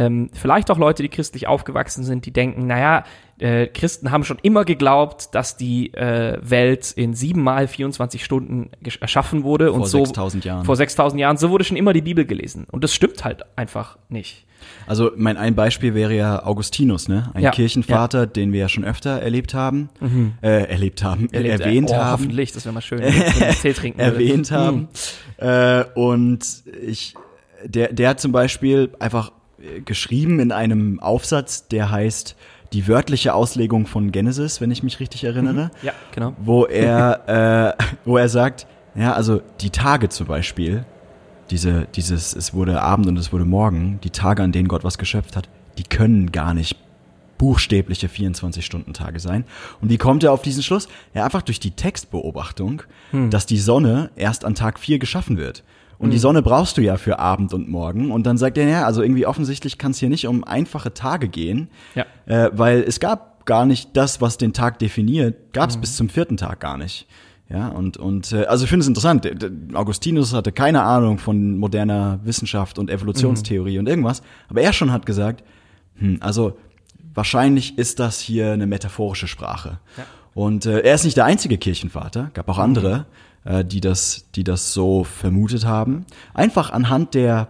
ähm, 0.01 0.31
vielleicht 0.33 0.71
auch 0.71 0.79
Leute, 0.79 1.03
die 1.03 1.09
christlich 1.09 1.47
aufgewachsen 1.47 2.05
sind, 2.05 2.27
die 2.27 2.33
denken, 2.33 2.67
naja, 2.67 3.05
äh, 3.39 3.67
Christen 3.67 4.11
haben 4.11 4.25
schon 4.25 4.39
immer 4.43 4.65
geglaubt, 4.65 5.35
dass 5.35 5.57
die 5.57 5.93
äh, 5.95 6.39
Welt 6.41 6.93
in 6.93 7.15
sieben 7.15 7.43
mal 7.43 7.67
24 7.67 8.25
Stunden 8.25 8.71
erschaffen 9.01 9.43
wurde. 9.43 9.69
Vor 9.69 9.81
und 9.81 9.87
so, 9.87 10.05
6000 10.05 10.45
Jahren. 10.45 10.65
Vor 10.65 10.77
6000 10.77 11.21
Jahren. 11.21 11.37
So 11.37 11.51
wurde 11.51 11.65
schon 11.65 11.77
immer 11.77 11.93
die 11.93 12.03
Bibel 12.03 12.25
gelesen. 12.25 12.67
Und 12.71 12.85
das 12.85 12.95
stimmt 12.95 13.25
halt 13.25 13.45
einfach 13.57 13.99
nicht. 14.09 14.47
Also 14.87 15.11
mein 15.17 15.37
ein 15.37 15.55
Beispiel 15.55 15.95
wäre 15.95 16.15
ja 16.15 16.45
Augustinus, 16.45 17.09
ne? 17.09 17.31
Ein 17.35 17.43
ja, 17.43 17.51
Kirchenvater, 17.51 18.21
ja. 18.21 18.27
den 18.27 18.53
wir 18.53 18.61
ja 18.61 18.69
schon 18.69 18.85
öfter 18.85 19.21
erlebt 19.21 19.55
haben, 19.55 19.91
mhm. 20.01 20.35
äh, 20.43 20.65
erlebt 20.65 21.03
haben, 21.03 21.29
erlebt, 21.33 21.61
erwähnt 21.61 21.91
oh, 21.91 21.97
haben. 21.97 22.23
Hoffentlich, 22.23 22.53
das 22.53 22.65
wäre 22.65 22.73
mal 22.73 22.81
schön, 22.81 23.03
Tee 23.63 23.73
trinken 23.75 24.01
erwähnt 24.01 24.51
würde. 24.51 24.63
haben. 24.63 24.89
Mhm. 25.39 25.47
Äh, 25.47 25.85
und 25.95 26.47
ich, 26.87 27.15
der, 27.65 27.93
der 27.93 28.11
hat 28.11 28.21
zum 28.21 28.33
Beispiel 28.33 28.91
einfach 28.99 29.33
geschrieben 29.85 30.41
in 30.41 30.53
einem 30.53 31.01
Aufsatz, 31.01 31.69
der 31.69 31.91
heißt 31.91 32.37
die 32.73 32.89
wörtliche 32.89 33.35
Auslegung 33.35 33.87
von 33.87 34.11
Genesis, 34.11 34.61
wenn 34.61 34.71
ich 34.71 34.83
mich 34.83 35.01
richtig 35.01 35.25
erinnere. 35.25 35.67
Mhm. 35.67 35.71
Ja, 35.83 35.93
genau. 36.13 36.35
Wo 36.39 36.65
er, 36.65 37.77
äh, 37.79 37.85
wo 38.05 38.17
er 38.17 38.29
sagt, 38.29 38.67
ja, 38.95 39.13
also 39.13 39.43
die 39.61 39.71
Tage 39.71 40.09
zum 40.09 40.27
Beispiel, 40.27 40.85
diese, 41.51 41.87
dieses, 41.95 42.35
es 42.35 42.55
wurde 42.55 42.83
Abend 42.83 43.07
und 43.07 43.19
es 43.19 43.33
wurde 43.33 43.45
Morgen, 43.45 44.01
die 44.03 44.11
Tage, 44.11 44.43
an 44.43 44.53
denen 44.53 44.69
Gott 44.69 44.85
was 44.85 44.99
geschöpft 44.99 45.37
hat, 45.37 45.49
die 45.79 45.85
können 45.85 46.33
gar 46.33 46.55
nicht 46.55 46.77
buchstäbliche 47.39 48.09
24-Stunden-Tage 48.09 49.21
sein. 49.21 49.45
Und 49.81 49.91
wie 49.91 49.99
kommt 49.99 50.23
er 50.25 50.33
auf 50.33 50.43
diesen 50.43 50.63
Schluss? 50.63 50.89
Ja, 51.15 51.25
einfach 51.25 51.43
durch 51.43 51.61
die 51.61 51.73
Textbeobachtung, 51.73 52.83
hm. 53.11 53.31
dass 53.31 53.47
die 53.47 53.59
Sonne 53.59 54.11
erst 54.17 54.45
an 54.45 54.55
Tag 54.55 54.79
4 54.79 54.99
geschaffen 54.99 55.37
wird. 55.37 55.63
Und 55.99 56.11
die 56.11 56.19
Sonne 56.19 56.43
brauchst 56.43 56.77
du 56.77 56.83
ja 56.83 56.97
für 56.97 57.19
Abend 57.19 57.55
und 57.55 57.69
Morgen. 57.69 58.11
Und 58.11 58.25
dann 58.27 58.37
sagt 58.37 58.59
er, 58.59 58.69
ja, 58.69 58.85
also 58.85 59.03
irgendwie 59.03 59.27
offensichtlich 59.27 59.79
kann 59.79 59.93
es 59.93 59.99
hier 59.99 60.09
nicht 60.09 60.27
um 60.27 60.45
einfache 60.45 60.93
Tage 60.93 61.29
gehen, 61.29 61.69
Ja. 61.95 62.05
äh, 62.27 62.51
weil 62.53 62.83
es 62.83 63.01
gab 63.01 63.47
gar 63.47 63.67
nicht 63.67 63.97
das, 63.97 64.21
was 64.21 64.39
den 64.39 64.53
Tag 64.53 64.79
definiert, 64.79 65.53
gab 65.53 65.71
es 65.71 65.77
bis 65.77 65.97
zum 65.97 66.09
vierten 66.09 66.37
Tag 66.37 66.61
gar 66.61 66.77
nicht. 66.79 67.07
Ja, 67.51 67.69
und, 67.69 67.99
und 67.99 68.33
äh, 68.33 68.45
also 68.47 68.65
ich 68.65 68.71
finde 68.71 68.83
es 68.83 68.89
interessant. 68.89 69.29
Augustinus 69.75 70.33
hatte 70.33 70.51
keine 70.51 70.83
Ahnung 70.83 71.19
von 71.19 71.59
moderner 71.59 72.19
Wissenschaft 72.25 72.79
und 72.79 72.91
Evolutionstheorie 72.91 73.79
und 73.79 73.87
irgendwas, 73.89 74.23
aber 74.49 74.63
er 74.63 74.73
schon 74.73 74.91
hat 74.93 75.05
gesagt, 75.05 75.45
hm, 75.97 76.17
also 76.21 76.57
wahrscheinlich 77.13 77.77
ist 77.79 78.01
das 78.01 78.19
hier 78.19 78.53
eine 78.53 78.67
metaphorische 78.67 79.29
Sprache. 79.29 79.79
Und 80.33 80.67
äh, 80.67 80.81
er 80.81 80.95
ist 80.95 81.05
nicht 81.05 81.17
der 81.17 81.27
einzige 81.27 81.59
Kirchenvater, 81.59 82.31
gab 82.35 82.49
auch 82.49 82.59
andere, 82.59 83.07
äh, 83.45 83.65
die 83.65 83.81
das, 83.81 84.31
die 84.35 84.45
das 84.45 84.73
so 84.73 85.05
vermutet 85.05 85.65
haben. 85.65 86.07
Einfach 86.33 86.71
anhand 86.71 87.15
der 87.15 87.49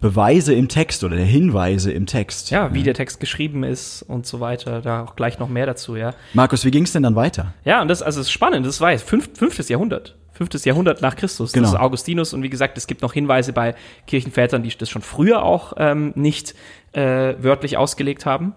Beweise 0.00 0.54
im 0.54 0.68
Text 0.68 1.04
oder 1.04 1.16
der 1.16 1.26
Hinweise 1.26 1.92
im 1.92 2.06
Text. 2.06 2.50
Ja, 2.50 2.72
wie 2.72 2.82
der 2.82 2.94
Text 2.94 3.20
geschrieben 3.20 3.64
ist 3.64 4.02
und 4.02 4.26
so 4.26 4.40
weiter. 4.40 4.80
Da 4.80 5.04
auch 5.04 5.14
gleich 5.14 5.38
noch 5.38 5.48
mehr 5.50 5.66
dazu, 5.66 5.94
ja. 5.94 6.14
Markus, 6.32 6.64
wie 6.64 6.70
ging 6.70 6.84
es 6.84 6.92
denn 6.92 7.02
dann 7.02 7.16
weiter? 7.16 7.52
Ja, 7.64 7.82
und 7.82 7.88
das, 7.88 8.00
also 8.00 8.18
das 8.18 8.28
ist 8.28 8.32
spannend, 8.32 8.64
das 8.64 8.80
war 8.80 8.92
jetzt 8.92 9.06
fünf, 9.06 9.28
fünftes 9.36 9.68
Jahrhundert. 9.68 10.16
Fünftes 10.32 10.64
Jahrhundert 10.64 11.02
nach 11.02 11.16
Christus. 11.16 11.52
Genau. 11.52 11.66
Das 11.66 11.74
ist 11.74 11.80
Augustinus. 11.80 12.32
Und 12.32 12.42
wie 12.42 12.48
gesagt, 12.48 12.78
es 12.78 12.86
gibt 12.86 13.02
noch 13.02 13.12
Hinweise 13.12 13.52
bei 13.52 13.74
Kirchenvätern, 14.06 14.62
die 14.62 14.70
das 14.70 14.88
schon 14.88 15.02
früher 15.02 15.42
auch 15.42 15.74
ähm, 15.76 16.12
nicht 16.16 16.54
äh, 16.92 17.34
wörtlich 17.38 17.76
ausgelegt 17.76 18.24
haben. 18.24 18.54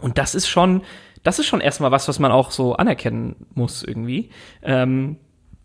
Und 0.00 0.18
das 0.18 0.34
ist 0.34 0.48
schon, 0.48 0.82
das 1.22 1.38
ist 1.38 1.46
schon 1.46 1.60
erstmal 1.60 1.92
was, 1.92 2.08
was 2.08 2.18
man 2.18 2.32
auch 2.32 2.50
so 2.50 2.74
anerkennen 2.74 3.46
muss 3.54 3.84
irgendwie. 3.84 4.30
Ähm, 4.62 5.18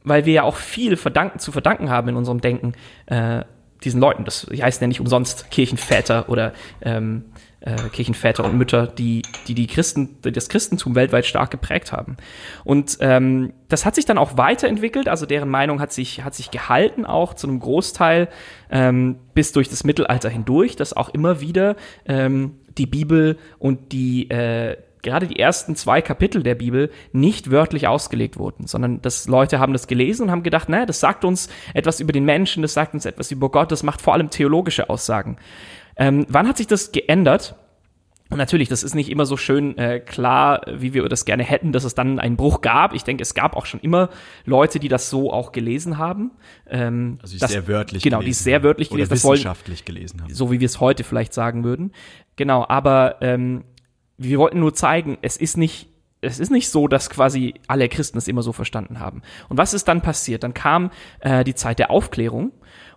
weil 0.04 0.26
wir 0.26 0.34
ja 0.34 0.44
auch 0.44 0.56
viel 0.56 0.98
verdanken, 0.98 1.40
zu 1.40 1.52
verdanken 1.52 1.90
haben 1.90 2.10
in 2.10 2.16
unserem 2.16 2.42
Denken 2.42 2.74
äh, 3.06 3.44
diesen 3.84 4.00
Leuten. 4.00 4.26
Das 4.26 4.48
heißt 4.50 4.82
ja 4.82 4.88
nicht 4.88 5.00
umsonst 5.00 5.52
Kirchenväter 5.52 6.30
oder 6.30 6.54
ähm, 6.82 7.26
äh, 7.60 7.76
Kirchenväter 7.92 8.44
und 8.44 8.58
Mütter, 8.58 8.88
die, 8.88 9.22
die, 9.48 9.54
die 9.54 9.68
Christen, 9.68 10.22
die 10.24 10.32
das 10.32 10.50
Christentum 10.50 10.96
weltweit 10.96 11.26
stark 11.26 11.52
geprägt 11.52 11.92
haben. 11.92 12.18
Und 12.64 12.98
ähm, 13.00 13.54
das 13.70 13.86
hat 13.86 13.96
sich 13.96 14.06
dann 14.06 14.18
auch 14.18 14.38
weiterentwickelt, 14.38 15.08
also 15.08 15.26
deren 15.26 15.50
Meinung 15.50 15.80
hat 15.80 15.92
sich, 15.94 16.24
hat 16.24 16.36
sich 16.36 16.52
gehalten, 16.52 17.06
auch 17.06 17.34
zu 17.34 17.48
einem 17.48 17.60
Großteil 17.60 18.28
ähm, 18.70 19.18
bis 19.34 19.52
durch 19.54 19.70
das 19.70 19.84
Mittelalter 19.84 20.30
hindurch, 20.30 20.76
dass 20.76 20.94
auch 20.94 21.10
immer 21.10 21.42
wieder 21.42 21.76
ähm, 22.06 22.60
die 22.78 22.86
Bibel 22.86 23.38
und 23.60 23.92
die 23.92 24.30
äh, 24.30 24.78
gerade 25.04 25.28
die 25.28 25.38
ersten 25.38 25.76
zwei 25.76 26.02
Kapitel 26.02 26.42
der 26.42 26.56
Bibel 26.56 26.90
nicht 27.12 27.52
wörtlich 27.52 27.88
ausgelegt 27.88 28.38
wurden, 28.38 28.66
sondern 28.66 29.02
dass 29.02 29.28
Leute 29.28 29.60
haben 29.60 29.74
das 29.74 29.86
gelesen 29.88 30.24
und 30.24 30.32
haben 30.32 30.44
gedacht, 30.44 30.70
naja, 30.70 30.86
das 30.88 31.00
sagt 31.00 31.24
uns 31.26 31.50
etwas 31.76 32.00
über 32.00 32.12
den 32.14 32.26
Menschen, 32.26 32.62
das 32.64 32.74
sagt 32.74 32.94
uns 32.96 33.06
etwas 33.06 33.30
über 33.32 33.50
Gott, 33.52 33.72
das 33.72 33.84
macht 33.84 34.02
vor 34.02 34.14
allem 34.14 34.30
theologische 34.32 34.90
Aussagen. 34.90 35.38
Ähm, 35.96 36.26
wann 36.30 36.48
hat 36.48 36.58
sich 36.58 36.68
das 36.68 36.92
geändert? 36.92 37.56
Und 38.30 38.38
natürlich, 38.40 38.68
das 38.68 38.82
ist 38.82 38.96
nicht 38.96 39.12
immer 39.12 39.28
so 39.28 39.38
schön 39.38 39.78
äh, 39.78 40.00
klar, 40.00 40.62
wie 40.68 40.96
wir 40.96 41.08
das 41.08 41.26
gerne 41.26 41.44
hätten, 41.44 41.72
dass 41.72 41.84
es 41.84 41.94
dann 41.94 42.18
einen 42.20 42.36
Bruch 42.36 42.62
gab. 42.62 42.96
Ich 42.96 43.04
denke, 43.04 43.22
es 43.22 43.36
gab 43.36 43.56
auch 43.56 43.68
schon 43.68 43.80
immer 43.82 44.10
Leute, 44.46 44.80
die 44.80 44.88
das 44.88 45.12
so 45.12 45.32
auch 45.32 45.52
gelesen 45.52 46.00
haben. 46.00 46.32
Ähm, 46.68 47.20
Also 47.22 47.34
die 47.36 47.40
das- 47.40 47.52
sehr 47.52 47.68
wörtlich 47.68 48.02
Genau, 48.02 48.22
die 48.24 48.34
sehr 48.34 48.64
wörtlich 48.64 48.90
Oder 48.90 48.96
gelesen 49.00 49.10
das 49.12 49.24
wollen, 49.24 49.34
wissenschaftlich 49.36 49.86
gelesen 49.86 50.22
haben. 50.24 50.34
so 50.34 50.52
wie 50.52 50.60
wir 50.60 50.66
es 50.66 50.80
heute 50.80 51.04
vielleicht 51.04 51.34
sagen 51.36 51.64
würden. 51.64 51.92
Genau, 52.36 52.66
aber 52.68 53.18
ähm, 53.22 53.66
wir 54.18 54.40
wollten 54.40 54.60
nur 54.60 54.74
zeigen, 54.74 55.18
es 55.22 55.38
ist 55.38 55.58
nicht, 55.58 55.90
es 56.22 56.40
ist 56.40 56.52
nicht 56.52 56.70
so, 56.70 56.88
dass 56.88 57.10
quasi 57.10 57.56
alle 57.68 57.90
Christen 57.90 58.18
es 58.18 58.28
immer 58.28 58.44
so 58.44 58.54
verstanden 58.54 59.00
haben. 59.00 59.22
Und 59.50 59.58
was 59.58 59.74
ist 59.74 59.88
dann 59.88 60.02
passiert? 60.02 60.44
Dann 60.44 60.54
kam 60.54 60.92
äh, 61.20 61.44
die 61.44 61.56
Zeit 61.56 61.80
der 61.80 61.92
Aufklärung. 61.92 62.52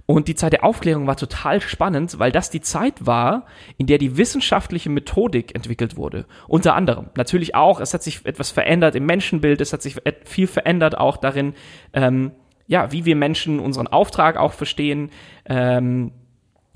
Und 0.08 0.28
die 0.28 0.36
Zeit 0.36 0.52
der 0.52 0.62
Aufklärung 0.62 1.08
war 1.08 1.16
total 1.16 1.60
spannend, 1.60 2.20
weil 2.20 2.30
das 2.30 2.48
die 2.48 2.60
Zeit 2.60 3.04
war, 3.04 3.46
in 3.76 3.88
der 3.88 3.98
die 3.98 4.16
wissenschaftliche 4.16 4.88
Methodik 4.88 5.52
entwickelt 5.56 5.96
wurde. 5.96 6.26
Unter 6.46 6.76
anderem. 6.76 7.10
Natürlich 7.16 7.56
auch, 7.56 7.80
es 7.80 7.92
hat 7.92 8.04
sich 8.04 8.24
etwas 8.24 8.52
verändert 8.52 8.94
im 8.94 9.04
Menschenbild, 9.04 9.60
es 9.60 9.72
hat 9.72 9.82
sich 9.82 9.96
viel 10.24 10.46
verändert 10.46 10.96
auch 10.96 11.16
darin, 11.16 11.54
ähm, 11.92 12.30
ja, 12.68 12.92
wie 12.92 13.04
wir 13.04 13.16
Menschen 13.16 13.58
unseren 13.58 13.88
Auftrag 13.88 14.36
auch 14.36 14.52
verstehen. 14.52 15.10
Ähm, 15.44 16.12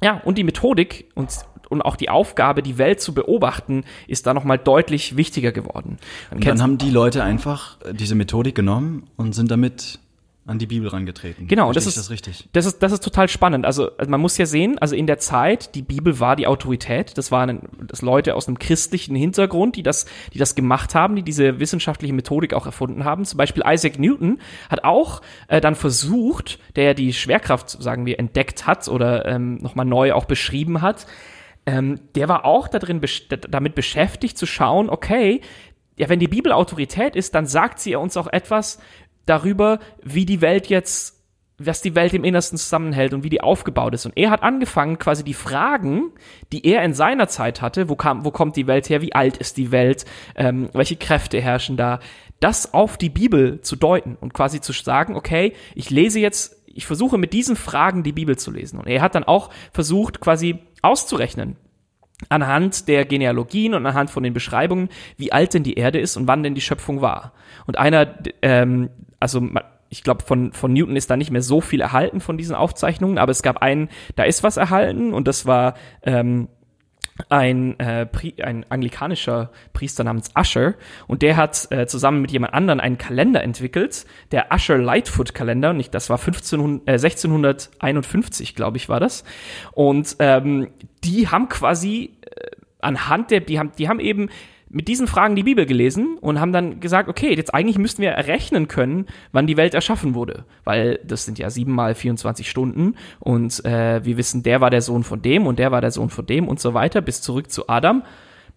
ja, 0.03 0.20
und 0.24 0.37
die 0.37 0.44
Methodik 0.44 1.11
und, 1.14 1.31
und 1.70 1.80
auch 1.80 1.96
die 1.96 2.11
Aufgabe, 2.11 2.62
die 2.62 2.76
Welt 2.76 3.00
zu 3.00 3.14
beobachten, 3.14 3.85
ist 4.06 4.26
da 4.26 4.35
nochmal 4.35 4.59
deutlich 4.59 5.16
wichtiger 5.16 5.52
geworden. 5.52 5.96
Und 6.30 6.46
dann 6.46 6.61
haben 6.61 6.76
die 6.76 6.90
Leute 6.90 7.22
einfach 7.22 7.78
äh, 7.83 7.94
diese 7.94 8.14
Methodik 8.14 8.54
genommen 8.54 9.09
und 9.16 9.35
sind 9.35 9.50
damit 9.50 9.98
an 10.46 10.59
die 10.59 10.66
Bibel 10.66 10.88
rangetreten. 10.88 11.46
Genau, 11.46 11.68
und 11.68 11.76
das 11.76 11.87
ist, 11.87 11.96
das 11.96 12.11
richtig. 12.11 12.48
Das 12.52 12.66
ist, 12.66 12.83
das 12.83 12.90
ist 12.90 13.04
total 13.04 13.28
spannend. 13.28 13.64
Also, 13.64 13.96
also 13.96 14.11
man 14.11 14.20
muss 14.20 14.37
ja 14.37 14.46
sehen, 14.46 14.78
also 14.78 14.96
in 14.96 15.06
der 15.06 15.18
Zeit, 15.18 15.76
die 15.76 15.83
Bibel 15.83 16.18
war 16.18 16.35
die 16.35 16.48
Autorität. 16.48 17.16
Das 17.16 17.30
waren 17.30 17.61
das 17.87 18.02
Leute 18.02 18.35
aus 18.35 18.48
einem 18.48 18.59
christlichen 18.59 19.14
Hintergrund, 19.14 19.76
die 19.76 19.85
das, 19.85 20.06
die 20.35 20.38
das 20.38 20.56
gemacht 20.56 20.94
haben, 20.94 21.14
die 21.14 21.22
diese 21.22 21.61
wissenschaftliche 21.61 22.12
Methodik 22.14 22.52
auch 22.54 22.66
erfunden 22.66 23.04
haben. 23.04 23.24
Zum 23.24 23.38
Beispiel 23.38 23.62
Isaac 23.64 23.98
Newton 23.98 24.40
hat 24.68 24.83
auch 24.83 25.22
äh, 25.46 25.61
dann 25.61 25.76
versucht, 25.76 26.59
der 26.74 26.85
ja 26.85 26.94
die 26.94 27.12
Schwerkraft, 27.12 27.70
sagen 27.70 28.04
wir, 28.04 28.18
entdeckt 28.18 28.66
hat 28.66 28.88
oder 28.88 29.26
ähm, 29.26 29.59
nochmal 29.59 29.87
neu 29.87 30.14
auch 30.14 30.24
beschrieben 30.24 30.80
hat, 30.83 31.06
ähm, 31.66 32.01
der 32.14 32.29
war 32.29 32.44
auch 32.44 32.68
darin 32.68 33.01
besch 33.01 33.29
damit 33.29 33.75
beschäftigt 33.75 34.38
zu 34.38 34.46
schauen, 34.46 34.88
okay, 34.88 35.40
ja, 35.96 36.09
wenn 36.09 36.18
die 36.18 36.29
Bibel 36.29 36.53
Autorität 36.53 37.14
ist, 37.14 37.35
dann 37.35 37.46
sagt 37.46 37.79
sie 37.79 37.94
uns 37.94 38.16
auch 38.16 38.27
etwas 38.27 38.79
darüber, 39.27 39.79
wie 40.03 40.25
die 40.25 40.40
Welt 40.40 40.68
jetzt, 40.68 41.23
was 41.59 41.83
die 41.83 41.94
Welt 41.94 42.14
im 42.14 42.25
Innersten 42.25 42.57
zusammenhält 42.57 43.12
und 43.12 43.23
wie 43.23 43.29
die 43.29 43.42
aufgebaut 43.42 43.92
ist. 43.92 44.07
Und 44.07 44.16
er 44.16 44.31
hat 44.31 44.42
angefangen, 44.42 44.99
quasi 44.99 45.25
die 45.25 45.35
Fragen, 45.35 46.12
die 46.53 46.66
er 46.66 46.83
in 46.85 46.94
seiner 46.94 47.29
Zeit 47.29 47.61
hatte, 47.61 47.90
wo 47.90 47.96
kam, 47.96 48.25
wo 48.25 48.31
kommt 48.31 48.57
die 48.57 48.66
Welt 48.66 48.88
her, 48.88 49.03
wie 49.03 49.14
alt 49.14 49.37
ist 49.37 49.59
die 49.59 49.70
Welt, 49.70 50.07
ähm, 50.37 50.70
welche 50.73 50.96
Kräfte 50.96 51.40
herrschen 51.40 51.77
da, 51.77 52.01
das 52.40 52.73
auf 52.73 52.96
die 52.96 53.11
Bibel 53.11 53.61
zu 53.61 53.77
deuten 53.77 54.16
und 54.18 54.33
quasi 54.33 54.62
zu 54.62 54.73
sagen, 54.73 55.14
okay, 55.14 55.53
ich 55.75 55.90
lese 55.90 56.18
jetzt, 56.18 56.60
ich 56.72 56.87
versuche 56.87 57.18
mit 57.18 57.33
diesen 57.33 57.56
Fragen 57.56 58.02
die 58.02 58.12
Bibel 58.12 58.38
zu 58.38 58.50
lesen. 58.50 58.78
Und 58.78 58.87
er 58.87 59.02
hat 59.02 59.14
dann 59.14 59.24
auch 59.24 59.50
versucht, 59.72 60.20
quasi 60.20 60.59
auszurechnen, 60.83 61.56
anhand 62.28 62.88
der 62.88 63.04
Genealogien 63.04 63.74
und 63.74 63.87
anhand 63.87 64.11
von 64.11 64.22
den 64.22 64.35
Beschreibungen, 64.35 64.88
wie 65.16 65.33
alt 65.33 65.54
denn 65.54 65.62
die 65.62 65.74
Erde 65.74 65.98
ist 65.98 66.16
und 66.16 66.28
wann 66.28 66.42
denn 66.42 66.54
die 66.54 66.61
Schöpfung 66.61 67.00
war. 67.00 67.33
Und 67.66 67.78
einer, 67.78 68.14
ähm, 68.42 68.90
also 69.18 69.42
ich 69.88 70.04
glaube, 70.04 70.24
von, 70.24 70.52
von 70.52 70.72
Newton 70.72 70.96
ist 70.96 71.11
da 71.11 71.16
nicht 71.16 71.30
mehr 71.30 71.42
so 71.42 71.61
viel 71.61 71.80
erhalten 71.80 72.20
von 72.20 72.38
diesen 72.38 72.54
Aufzeichnungen, 72.54 73.18
aber 73.18 73.33
es 73.33 73.42
gab 73.42 73.62
einen, 73.62 73.88
da 74.14 74.22
ist 74.22 74.42
was 74.42 74.56
erhalten 74.56 75.12
und 75.12 75.26
das 75.26 75.46
war 75.46 75.74
ähm, 76.02 76.48
ein, 77.28 77.78
äh, 77.78 78.06
Pri 78.06 78.35
ein 78.42 78.64
anglikanischer 78.68 79.50
Priester 79.72 80.04
namens 80.04 80.30
Usher 80.38 80.74
und 81.06 81.22
der 81.22 81.37
hat 81.37 81.70
äh, 81.70 81.87
zusammen 81.87 82.22
mit 82.22 82.30
jemand 82.30 82.54
anderen 82.54 82.80
einen 82.80 82.98
Kalender 82.98 83.42
entwickelt, 83.42 84.06
der 84.33 84.48
Usher 84.52 84.78
Lightfoot 84.78 85.35
Kalender, 85.35 85.70
und 85.70 85.80
ich, 85.80 85.90
das 85.90 86.11
war 86.11 86.18
1500, 86.18 86.88
äh, 86.88 86.92
1651, 86.92 88.54
glaube 88.54 88.76
ich, 88.76 88.88
war 88.88 89.00
das. 89.00 89.24
Und 89.72 90.16
ähm, 90.18 90.68
die 91.04 91.28
haben 91.28 91.48
quasi 91.48 92.16
äh, 92.22 92.50
anhand 92.80 93.30
der, 93.30 93.40
die 93.40 93.59
haben, 93.59 93.72
die 93.78 93.88
haben 93.88 94.00
eben 94.00 94.28
mit 94.72 94.87
diesen 94.87 95.09
Fragen 95.09 95.35
die 95.35 95.42
Bibel 95.42 95.66
gelesen 95.66 96.16
und 96.20 96.40
haben 96.40 96.52
dann 96.52 96.78
gesagt, 96.78 97.09
okay, 97.09 97.35
jetzt 97.35 97.52
eigentlich 97.52 97.76
müssten 97.76 98.02
wir 98.02 98.11
errechnen 98.11 98.68
können, 98.68 99.06
wann 99.33 99.48
die 99.48 99.56
Welt 99.56 99.74
erschaffen 99.74 100.14
wurde. 100.14 100.44
Weil 100.62 101.00
das 101.04 101.24
sind 101.24 101.40
ja 101.40 101.50
sieben 101.50 101.72
mal 101.72 101.96
24 101.96 102.48
Stunden 102.48 102.94
und 103.18 103.64
äh, 103.64 104.04
wir 104.04 104.16
wissen, 104.16 104.44
der 104.44 104.61
war 104.61 104.70
der 104.70 104.80
Sohn 104.80 105.02
von 105.02 105.22
dem 105.22 105.46
und 105.46 105.59
der 105.59 105.72
war 105.72 105.80
der 105.80 105.90
Sohn 105.90 106.09
von 106.09 106.24
dem 106.24 106.46
und 106.46 106.61
so 106.61 106.72
weiter, 106.72 107.00
bis 107.00 107.20
zurück 107.20 107.50
zu 107.50 107.68
Adam, 107.68 108.04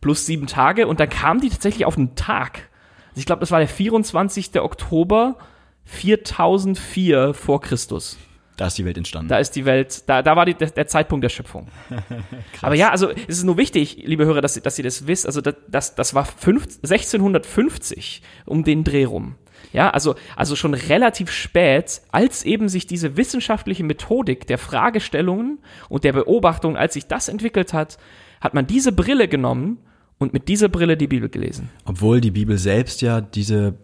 plus 0.01 0.27
sieben 0.27 0.45
Tage 0.45 0.87
und 0.87 0.99
dann 0.99 1.09
kamen 1.09 1.41
die 1.41 1.49
tatsächlich 1.49 1.85
auf 1.85 1.97
einen 1.97 2.13
Tag. 2.13 2.69
Also 3.09 3.19
ich 3.19 3.25
glaube, 3.25 3.39
das 3.39 3.49
war 3.49 3.59
der 3.59 3.67
24. 3.67 4.61
Oktober 4.61 5.37
4004 5.85 7.33
vor 7.33 7.59
Christus. 7.59 8.19
Da 8.57 8.67
ist 8.67 8.77
die 8.77 8.85
Welt 8.85 8.97
entstanden. 8.97 9.29
Da 9.29 9.37
ist 9.39 9.51
die 9.55 9.65
Welt, 9.65 10.03
da, 10.07 10.21
da 10.21 10.35
war 10.35 10.45
die, 10.45 10.53
der, 10.53 10.69
der 10.69 10.85
Zeitpunkt 10.87 11.23
der 11.23 11.29
Schöpfung. 11.29 11.67
Aber 12.61 12.75
ja, 12.75 12.91
also 12.91 13.09
es 13.09 13.37
ist 13.39 13.43
nur 13.43 13.57
wichtig, 13.57 14.03
liebe 14.05 14.25
Hörer, 14.25 14.41
dass, 14.41 14.55
ihr- 14.55 14.61
dass 14.61 14.77
ihr 14.77 14.83
das 14.83 15.07
wisst. 15.07 15.25
Also 15.25 15.41
das, 15.41 15.55
das, 15.67 15.95
das 15.95 16.13
war 16.13 16.25
fünf, 16.25 16.67
1650 16.83 18.21
um 18.45 18.63
den 18.63 18.83
Dreh 18.83 19.05
rum. 19.05 19.35
Ja, 19.71 19.89
also, 19.89 20.15
also 20.35 20.55
schon 20.55 20.73
relativ 20.73 21.31
spät, 21.31 22.01
als 22.11 22.43
eben 22.43 22.69
sich 22.69 22.85
diese 22.85 23.17
wissenschaftliche 23.17 23.83
Methodik 23.83 24.45
der 24.45 24.57
Fragestellungen 24.57 25.59
und 25.89 26.03
der 26.03 26.13
Beobachtung, 26.13 26.77
als 26.77 26.93
sich 26.93 27.07
das 27.07 27.27
entwickelt 27.29 27.73
hat, 27.73 27.97
hat 28.41 28.53
man 28.53 28.67
diese 28.67 28.91
Brille 28.91 29.27
genommen 29.27 29.79
und 30.19 30.33
mit 30.33 30.47
dieser 30.47 30.69
Brille 30.69 30.95
die 30.97 31.07
Bibel 31.07 31.29
gelesen. 31.29 31.69
Obwohl 31.85 32.21
die 32.21 32.29
Bibel 32.31 32.57
selbst 32.57 33.01
ja 33.01 33.19
diese 33.21 33.75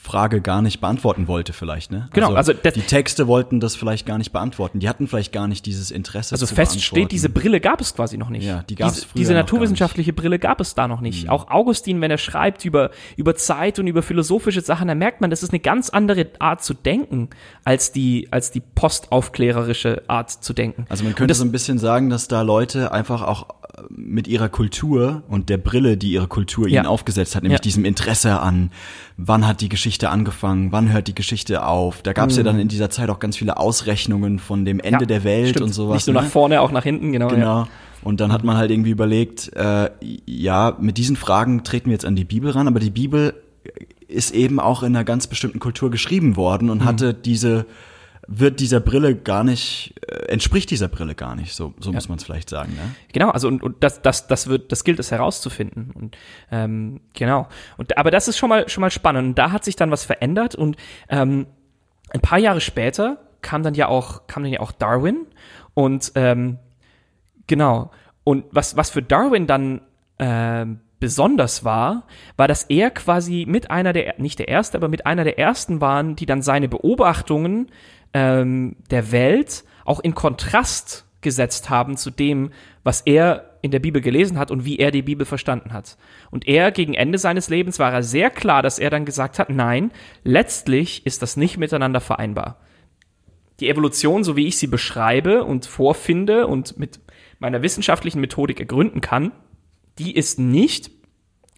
Frage 0.00 0.40
gar 0.40 0.62
nicht 0.62 0.80
beantworten 0.80 1.28
wollte 1.28 1.52
vielleicht, 1.52 1.92
ne? 1.92 2.08
Genau, 2.12 2.32
also 2.34 2.52
das- 2.54 2.74
die 2.74 2.80
Texte 2.80 3.26
wollten 3.28 3.60
das 3.60 3.76
vielleicht 3.76 4.06
gar 4.06 4.18
nicht 4.18 4.32
beantworten. 4.32 4.78
Die 4.80 4.88
hatten 4.88 5.06
vielleicht 5.06 5.32
gar 5.32 5.46
nicht 5.46 5.66
dieses 5.66 5.90
Interesse 5.90 6.34
Also 6.34 6.46
fest 6.46 6.82
steht, 6.82 7.12
diese 7.12 7.28
Brille 7.28 7.60
gab 7.60 7.80
es 7.80 7.94
quasi 7.94 8.16
noch 8.16 8.30
nicht. 8.30 8.44
Ja, 8.46 8.62
die 8.62 8.74
gab's 8.74 8.94
diese, 8.94 9.06
früher 9.06 9.18
diese 9.18 9.34
naturwissenschaftliche 9.34 10.12
Brille 10.12 10.38
gab 10.38 10.60
es 10.60 10.74
da 10.74 10.88
noch 10.88 11.00
nicht. 11.02 11.28
Auch 11.28 11.50
Augustin, 11.50 12.00
wenn 12.00 12.10
er 12.10 12.18
schreibt 12.18 12.64
über, 12.64 12.90
über 13.16 13.34
Zeit 13.34 13.78
und 13.78 13.86
über 13.86 14.02
philosophische 14.02 14.62
Sachen, 14.62 14.88
da 14.88 14.94
merkt 14.94 15.20
man, 15.20 15.30
das 15.30 15.42
ist 15.42 15.50
eine 15.50 15.60
ganz 15.60 15.90
andere 15.90 16.26
Art 16.38 16.64
zu 16.64 16.74
denken, 16.74 17.28
als 17.64 17.92
die, 17.92 18.28
als 18.30 18.50
die 18.50 18.60
postaufklärerische 18.60 20.02
Art 20.08 20.30
zu 20.30 20.52
denken. 20.52 20.86
Also 20.88 21.04
man 21.04 21.14
könnte 21.14 21.34
so 21.34 21.44
ein 21.44 21.52
bisschen 21.52 21.78
sagen, 21.78 22.08
dass 22.10 22.28
da 22.28 22.42
Leute 22.42 22.92
einfach 22.92 23.22
auch 23.22 23.46
mit 23.90 24.28
ihrer 24.28 24.48
Kultur 24.48 25.22
und 25.28 25.48
der 25.48 25.58
Brille, 25.58 25.96
die 25.96 26.12
ihre 26.12 26.26
Kultur 26.28 26.66
ihnen 26.66 26.74
Ja. 26.74 26.84
aufgesetzt 26.86 27.34
hat, 27.36 27.42
nämlich 27.42 27.58
Ja. 27.58 27.62
diesem 27.62 27.84
Interesse 27.84 28.40
an, 28.40 28.70
wann 29.16 29.46
hat 29.46 29.60
die 29.60 29.68
Geschichte 29.68 30.10
angefangen, 30.10 30.72
wann 30.72 30.92
hört 30.92 31.08
die 31.08 31.14
Geschichte 31.14 31.64
auf. 31.66 32.02
Da 32.02 32.12
gab 32.12 32.30
es 32.30 32.36
ja 32.36 32.42
dann 32.42 32.58
in 32.58 32.68
dieser 32.68 32.90
Zeit 32.90 33.10
auch 33.10 33.18
ganz 33.18 33.36
viele 33.36 33.56
Ausrechnungen 33.58 34.38
von 34.38 34.64
dem 34.64 34.80
Ende 34.80 34.96
Mhm. 34.98 35.00
Ja, 35.02 35.06
der 35.06 35.24
Welt 35.24 35.48
stimmt. 35.50 35.66
und 35.66 35.72
sowas. 35.72 35.94
Nicht 35.96 36.06
nur 36.08 36.14
ne? 36.14 36.22
nach 36.26 36.32
vorne, 36.32 36.60
auch 36.60 36.72
nach 36.72 36.84
hinten, 36.84 37.12
genau. 37.12 37.28
Genau. 37.28 37.66
Und 38.02 38.20
dann 38.20 38.32
hat 38.32 38.42
man 38.44 38.56
halt 38.56 38.70
irgendwie 38.70 38.90
überlegt, 38.90 39.52
äh, 39.54 39.88
ja, 40.26 40.76
mit 40.80 40.98
diesen 40.98 41.14
Fragen 41.16 41.62
treten 41.62 41.86
wir 41.86 41.92
jetzt 41.92 42.04
an 42.04 42.16
die 42.16 42.24
Bibel 42.24 42.50
ran, 42.50 42.66
aber 42.66 42.80
die 42.80 42.90
Bibel 42.90 43.34
ist 44.08 44.32
eben 44.34 44.58
auch 44.60 44.82
in 44.82 44.94
einer 44.96 45.04
ganz 45.04 45.26
bestimmten 45.26 45.60
Kultur 45.60 45.90
geschrieben 45.90 46.36
worden 46.36 46.68
und 46.68 46.84
hatte 46.84 47.14
diese, 47.14 47.64
wird 48.28 48.60
dieser 48.60 48.80
Brille 48.80 49.16
gar 49.16 49.44
nicht, 49.44 49.94
äh, 50.06 50.26
entspricht 50.26 50.70
dieser 50.70 50.88
Brille 50.88 51.14
gar 51.14 51.34
nicht, 51.34 51.54
so, 51.54 51.74
so 51.80 51.92
muss 51.92 52.08
man 52.08 52.18
es 52.18 52.24
vielleicht 52.24 52.48
sagen, 52.48 52.74
ne? 52.74 52.94
Genau, 53.12 53.30
also 53.30 53.48
und, 53.48 53.62
und 53.62 53.82
das, 53.82 54.02
das, 54.02 54.26
das 54.28 54.46
wird, 54.46 54.70
das 54.70 54.84
gilt 54.84 55.00
es 55.00 55.10
herauszufinden. 55.10 55.90
Und 55.90 56.16
ähm, 56.50 57.00
genau. 57.14 57.48
Und 57.76 57.98
aber 57.98 58.10
das 58.10 58.28
ist 58.28 58.38
schon 58.38 58.48
mal 58.48 58.68
schon 58.68 58.80
mal 58.80 58.90
spannend. 58.90 59.28
Und 59.30 59.38
da 59.38 59.50
hat 59.50 59.64
sich 59.64 59.76
dann 59.76 59.90
was 59.90 60.04
verändert 60.04 60.54
und 60.54 60.76
ähm, 61.08 61.46
ein 62.10 62.20
paar 62.20 62.38
Jahre 62.38 62.60
später 62.60 63.18
kam 63.40 63.62
dann 63.62 63.74
ja 63.74 63.88
auch 63.88 64.26
kam 64.26 64.44
dann 64.44 64.52
ja 64.52 64.60
auch 64.60 64.72
Darwin 64.72 65.26
und 65.74 66.12
ähm, 66.14 66.58
genau. 67.46 67.90
Und 68.24 68.44
was 68.52 68.76
was 68.76 68.90
für 68.90 69.02
Darwin 69.02 69.48
dann 69.48 69.80
ähm, 70.20 70.80
besonders 71.00 71.64
war, 71.64 72.06
war, 72.36 72.46
dass 72.46 72.62
er 72.62 72.92
quasi 72.92 73.44
mit 73.48 73.72
einer 73.72 73.92
der, 73.92 74.14
nicht 74.18 74.38
der 74.38 74.46
erste, 74.46 74.78
aber 74.78 74.86
mit 74.86 75.04
einer 75.04 75.24
der 75.24 75.36
ersten 75.36 75.80
waren, 75.80 76.14
die 76.14 76.26
dann 76.26 76.42
seine 76.42 76.68
Beobachtungen 76.68 77.72
ähm, 78.14 78.76
der 78.90 79.12
Welt 79.12 79.64
auch 79.84 80.00
in 80.00 80.14
Kontrast 80.14 81.06
gesetzt 81.20 81.70
haben 81.70 81.96
zu 81.96 82.10
dem, 82.10 82.50
was 82.82 83.00
er 83.02 83.58
in 83.62 83.70
der 83.70 83.78
Bibel 83.78 84.02
gelesen 84.02 84.38
hat 84.38 84.50
und 84.50 84.64
wie 84.64 84.78
er 84.78 84.90
die 84.90 85.02
Bibel 85.02 85.24
verstanden 85.24 85.72
hat. 85.72 85.96
Und 86.30 86.48
er 86.48 86.72
gegen 86.72 86.94
Ende 86.94 87.16
seines 87.18 87.48
Lebens 87.48 87.78
war 87.78 87.92
er 87.92 88.02
sehr 88.02 88.28
klar, 88.28 88.60
dass 88.62 88.78
er 88.78 88.90
dann 88.90 89.04
gesagt 89.04 89.38
hat, 89.38 89.50
nein, 89.50 89.92
letztlich 90.24 91.06
ist 91.06 91.22
das 91.22 91.36
nicht 91.36 91.58
miteinander 91.58 92.00
vereinbar. 92.00 92.58
Die 93.60 93.68
Evolution, 93.68 94.24
so 94.24 94.36
wie 94.36 94.48
ich 94.48 94.58
sie 94.58 94.66
beschreibe 94.66 95.44
und 95.44 95.66
vorfinde 95.66 96.48
und 96.48 96.76
mit 96.78 97.00
meiner 97.38 97.62
wissenschaftlichen 97.62 98.20
Methodik 98.20 98.58
ergründen 98.58 99.00
kann, 99.00 99.30
die 99.98 100.16
ist 100.16 100.40
nicht 100.40 100.90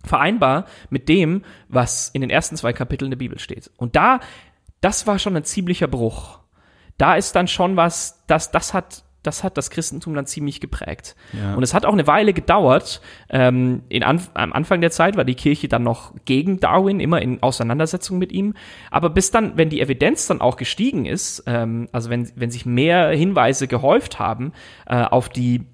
vereinbar 0.05 0.67
mit 0.90 1.09
dem, 1.09 1.43
was 1.69 2.11
in 2.11 2.21
den 2.21 2.31
ersten 2.31 2.57
zwei 2.57 2.75
Kapiteln 2.75 3.11
der 3.11 3.17
Bibel 3.17 3.38
steht. 3.38 3.71
Und 3.79 3.97
da, 3.97 4.21
das 4.83 5.07
war 5.07 5.19
schon 5.19 5.37
ein 5.37 5.45
ziemlicher 5.45 5.88
Bruch. 5.88 6.40
Da 6.98 7.16
ist 7.16 7.35
dann 7.35 7.48
schon 7.48 7.76
was, 7.76 8.22
das, 8.26 8.50
das 8.50 8.74
hat, 8.74 9.04
das 9.22 9.42
hat 9.42 9.57
das 9.57 9.70
Christentum 9.70 10.14
dann 10.14 10.26
ziemlich 10.26 10.61
geprägt. 10.61 11.16
Ja. 11.33 11.54
Und 11.54 11.62
es 11.62 11.74
hat 11.74 11.87
auch 11.87 11.92
eine 11.92 12.07
Weile 12.07 12.33
gedauert. 12.33 13.00
Ähm, 13.30 13.83
in 13.88 14.02
Anf 14.02 14.30
am 14.35 14.52
Anfang 14.52 14.80
der 14.80 14.90
Zeit 14.90 15.16
war 15.16 15.24
die 15.24 15.35
Kirche 15.35 15.66
dann 15.66 15.83
noch 15.83 16.12
gegen 16.24 16.61
Darwin, 16.61 17.00
immer 17.00 17.20
in 17.20 17.42
Auseinandersetzung 17.42 18.18
mit 18.18 18.33
ihm. 18.33 18.54
Aber 18.90 19.11
bis 19.11 19.30
dann, 19.30 19.57
wenn 19.57 19.70
die 19.70 19.80
Evidenz 19.80 20.26
dann 20.26 20.40
auch 20.40 20.57
gestiegen 20.57 21.07
ist, 21.07 21.42
ähm, 21.46 21.88
also 21.90 22.11
wenn, 22.11 22.30
wenn 22.37 22.50
sich 22.50 22.66
mehr 22.66 23.09
Hinweise 23.09 23.66
gehäuft 23.66 24.18
haben 24.18 24.52
äh, 24.87 25.02
auf 25.02 25.28
die 25.28 25.66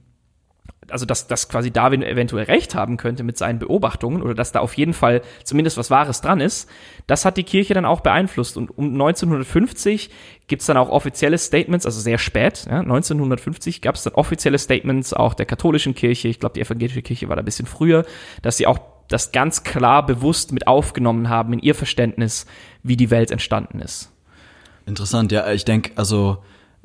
also 0.90 1.06
dass, 1.06 1.26
dass 1.26 1.48
quasi 1.48 1.70
Darwin 1.70 2.02
eventuell 2.02 2.44
recht 2.44 2.74
haben 2.74 2.96
könnte 2.96 3.22
mit 3.22 3.38
seinen 3.38 3.58
Beobachtungen 3.58 4.22
oder 4.22 4.34
dass 4.34 4.52
da 4.52 4.60
auf 4.60 4.74
jeden 4.74 4.92
Fall 4.92 5.22
zumindest 5.44 5.76
was 5.76 5.90
Wahres 5.90 6.20
dran 6.20 6.40
ist, 6.40 6.68
das 7.06 7.24
hat 7.24 7.36
die 7.36 7.44
Kirche 7.44 7.74
dann 7.74 7.84
auch 7.84 8.00
beeinflusst. 8.00 8.56
Und 8.56 8.76
um 8.76 8.92
1950 8.92 10.10
gibt's 10.46 10.66
dann 10.66 10.76
auch 10.76 10.88
offizielle 10.88 11.38
Statements, 11.38 11.86
also 11.86 12.00
sehr 12.00 12.18
spät, 12.18 12.66
ja, 12.68 12.80
1950 12.80 13.82
gab's 13.82 14.02
dann 14.04 14.14
offizielle 14.14 14.58
Statements 14.58 15.12
auch 15.12 15.34
der 15.34 15.46
katholischen 15.46 15.94
Kirche, 15.94 16.28
ich 16.28 16.40
glaube 16.40 16.54
die 16.54 16.60
evangelische 16.60 17.02
Kirche 17.02 17.28
war 17.28 17.36
da 17.36 17.42
ein 17.42 17.44
bisschen 17.44 17.66
früher, 17.66 18.04
dass 18.42 18.56
sie 18.56 18.66
auch 18.66 18.78
das 19.08 19.32
ganz 19.32 19.64
klar 19.64 20.06
bewusst 20.06 20.52
mit 20.52 20.66
aufgenommen 20.66 21.28
haben 21.28 21.52
in 21.52 21.58
ihr 21.58 21.74
Verständnis, 21.74 22.46
wie 22.82 22.96
die 22.96 23.10
Welt 23.10 23.30
entstanden 23.30 23.80
ist. 23.80 24.12
Interessant, 24.86 25.32
ja, 25.32 25.50
ich 25.52 25.64
denke, 25.64 25.92
also 25.96 26.38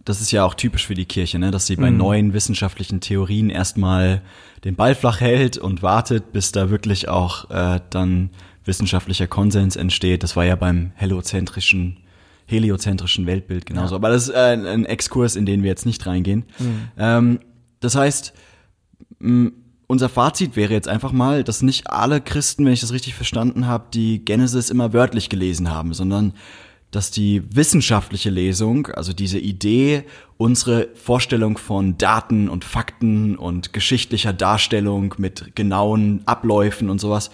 das 0.05 0.21
ist 0.21 0.31
ja 0.31 0.45
auch 0.45 0.53
typisch 0.53 0.85
für 0.85 0.93
die 0.93 1.05
Kirche, 1.05 1.39
ne, 1.39 1.51
dass 1.51 1.65
sie 1.65 1.75
bei 1.75 1.89
neuen 1.89 2.33
wissenschaftlichen 2.33 3.01
Theorien 3.01 3.49
erstmal 3.49 4.21
den 4.63 4.75
Ball 4.75 4.93
flach 4.93 5.19
hält 5.19 5.57
und 5.57 5.81
wartet, 5.81 6.31
bis 6.31 6.51
da 6.51 6.69
wirklich 6.69 7.09
auch 7.09 7.49
äh, 7.49 7.79
dann 7.89 8.29
wissenschaftlicher 8.63 9.27
Konsens 9.27 9.75
entsteht. 9.75 10.21
Das 10.21 10.35
war 10.35 10.45
ja 10.45 10.55
beim 10.55 10.91
heliozentrischen 10.95 11.97
heliozentrischen 12.47 13.25
Weltbild 13.25 13.65
genauso. 13.65 13.95
Aber 13.95 14.09
das 14.09 14.27
ist 14.27 14.35
äh, 14.35 14.53
ein, 14.53 14.85
Exkurs, 14.85 15.35
in 15.35 15.47
den 15.47 15.63
wir 15.63 15.69
jetzt 15.69 15.87
nicht 15.87 16.05
reingehen. 16.05 16.45
Ähm, 16.95 17.39
das 17.79 17.95
heißt, 17.95 18.33
mh, 19.17 19.51
unser 19.87 20.09
Fazit 20.09 20.55
wäre 20.55 20.73
jetzt 20.73 20.87
einfach 20.87 21.11
mal, 21.11 21.43
dass 21.43 21.61
nicht 21.61 21.89
alle 21.89 22.21
Christen, 22.21 22.65
wenn 22.65 22.73
ich 22.73 22.81
das 22.81 22.93
richtig 22.93 23.15
verstanden 23.15 23.65
habe, 23.67 23.85
die 23.93 24.23
Genesis 24.23 24.69
immer 24.69 24.93
wörtlich 24.93 25.29
gelesen 25.29 25.71
haben, 25.71 25.93
sondern 25.93 26.33
dass 26.95 27.11
die 27.11 27.43
wissenschaftliche 27.53 28.29
Lesung, 28.29 28.87
also 28.87 29.11
diese 29.11 29.37
Idee, 29.37 30.03
unsere 30.37 30.87
Vorstellung 30.95 31.57
von 31.57 31.97
Daten 31.97 32.47
und 32.47 32.63
Fakten 32.63 33.35
und 33.35 33.73
geschichtlicher 33.73 34.31
Darstellung 34.31 35.13
mit 35.17 35.55
genauen 35.55 36.21
Abläufen 36.25 36.89
und 36.89 36.99
sowas, 36.99 37.31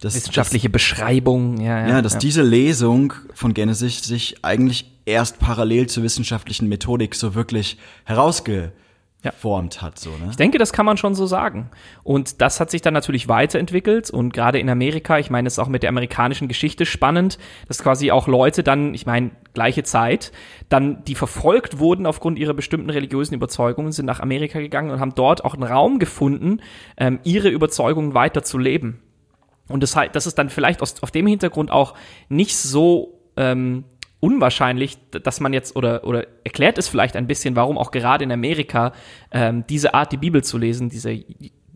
dass, 0.00 0.14
Wissenschaftliche 0.14 0.70
Beschreibung, 0.70 1.60
ja, 1.60 1.80
ja. 1.80 1.88
ja, 1.88 2.02
dass 2.02 2.18
diese 2.18 2.42
Lesung 2.42 3.12
von 3.34 3.54
Genesis 3.54 4.02
sich 4.02 4.36
eigentlich 4.42 4.90
erst 5.04 5.38
parallel 5.38 5.86
zur 5.86 6.02
wissenschaftlichen 6.02 6.68
Methodik 6.68 7.14
so 7.14 7.34
wirklich 7.34 7.76
herausgeformt 9.24 9.82
hat, 9.82 9.98
so, 9.98 10.10
ne? 10.10 10.28
Ich 10.30 10.36
denke, 10.36 10.58
das 10.58 10.72
kann 10.72 10.86
man 10.86 10.96
schon 10.96 11.14
so 11.14 11.26
sagen. 11.26 11.70
Und 12.02 12.40
das 12.40 12.60
hat 12.60 12.70
sich 12.70 12.82
dann 12.82 12.94
natürlich 12.94 13.28
weiterentwickelt 13.28 14.10
und 14.10 14.32
gerade 14.32 14.58
in 14.58 14.68
Amerika, 14.68 15.18
ich 15.18 15.30
meine, 15.30 15.48
es 15.48 15.54
ist 15.54 15.58
auch 15.58 15.68
mit 15.68 15.82
der 15.82 15.90
amerikanischen 15.90 16.48
Geschichte 16.48 16.86
spannend, 16.86 17.38
dass 17.68 17.82
quasi 17.82 18.10
auch 18.10 18.26
Leute 18.28 18.62
dann, 18.62 18.94
ich 18.94 19.06
meine, 19.06 19.30
gleiche 19.52 19.82
Zeit, 19.82 20.32
dann, 20.68 21.04
die 21.04 21.14
verfolgt 21.14 21.78
wurden 21.78 22.06
aufgrund 22.06 22.38
ihrer 22.38 22.54
bestimmten 22.54 22.90
religiösen 22.90 23.34
Überzeugungen, 23.34 23.92
sind 23.92 24.06
nach 24.06 24.20
Amerika 24.20 24.58
gegangen 24.58 24.90
und 24.90 25.00
haben 25.00 25.14
dort 25.14 25.44
auch 25.44 25.54
einen 25.54 25.62
Raum 25.62 25.98
gefunden, 25.98 26.60
ähm, 26.96 27.20
ihre 27.24 27.48
Überzeugungen 27.48 28.14
weiter 28.14 28.42
zu 28.42 28.58
leben. 28.58 29.00
Und 29.68 29.82
das, 29.82 29.96
das 30.12 30.26
ist 30.26 30.38
dann 30.38 30.50
vielleicht 30.50 30.82
aus, 30.82 31.02
auf 31.02 31.10
dem 31.10 31.26
Hintergrund 31.26 31.70
auch 31.70 31.94
nicht 32.28 32.56
so 32.56 33.20
ähm, 33.36 33.84
unwahrscheinlich, 34.24 34.96
dass 35.10 35.38
man 35.40 35.52
jetzt 35.52 35.76
oder 35.76 36.04
oder 36.04 36.26
erklärt 36.44 36.78
es 36.78 36.88
vielleicht 36.88 37.14
ein 37.14 37.26
bisschen, 37.26 37.56
warum 37.56 37.76
auch 37.76 37.90
gerade 37.90 38.24
in 38.24 38.32
Amerika 38.32 38.92
ähm, 39.30 39.66
diese 39.68 39.92
Art, 39.92 40.12
die 40.12 40.16
Bibel 40.16 40.42
zu 40.42 40.56
lesen, 40.56 40.88
dieser 40.88 41.12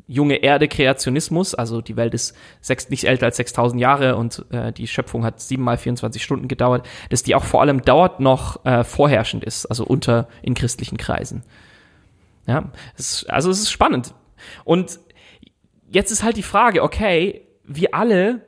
junge 0.07 0.37
Erde-Kreationismus, 0.37 1.55
also 1.55 1.83
die 1.83 1.97
Welt 1.97 2.15
ist 2.15 2.35
sechs, 2.63 2.89
nicht 2.89 3.05
älter 3.05 3.27
als 3.27 3.37
6000 3.37 3.79
Jahre 3.79 4.17
und 4.17 4.47
äh, 4.51 4.73
die 4.73 4.87
Schöpfung 4.87 5.27
hat 5.27 5.43
siebenmal 5.43 5.77
24 5.77 6.23
Stunden 6.23 6.49
gedauert, 6.49 6.89
dass 7.11 7.23
die 7.23 7.35
auch 7.35 7.45
vor 7.45 7.61
allem 7.61 7.83
dort 7.83 8.19
noch 8.19 8.65
äh, 8.65 8.83
vorherrschend 8.83 9.45
ist, 9.45 9.67
also 9.67 9.85
unter 9.85 10.27
in 10.41 10.55
christlichen 10.55 10.97
Kreisen. 10.97 11.43
Ja, 12.47 12.73
es, 12.97 13.27
also 13.27 13.51
es 13.51 13.59
ist 13.59 13.71
spannend. 13.71 14.15
Und 14.65 15.01
jetzt 15.91 16.11
ist 16.11 16.23
halt 16.23 16.39
die 16.39 16.43
Frage, 16.43 16.83
okay, 16.83 17.43
wir 17.65 17.95
alle 17.95 18.48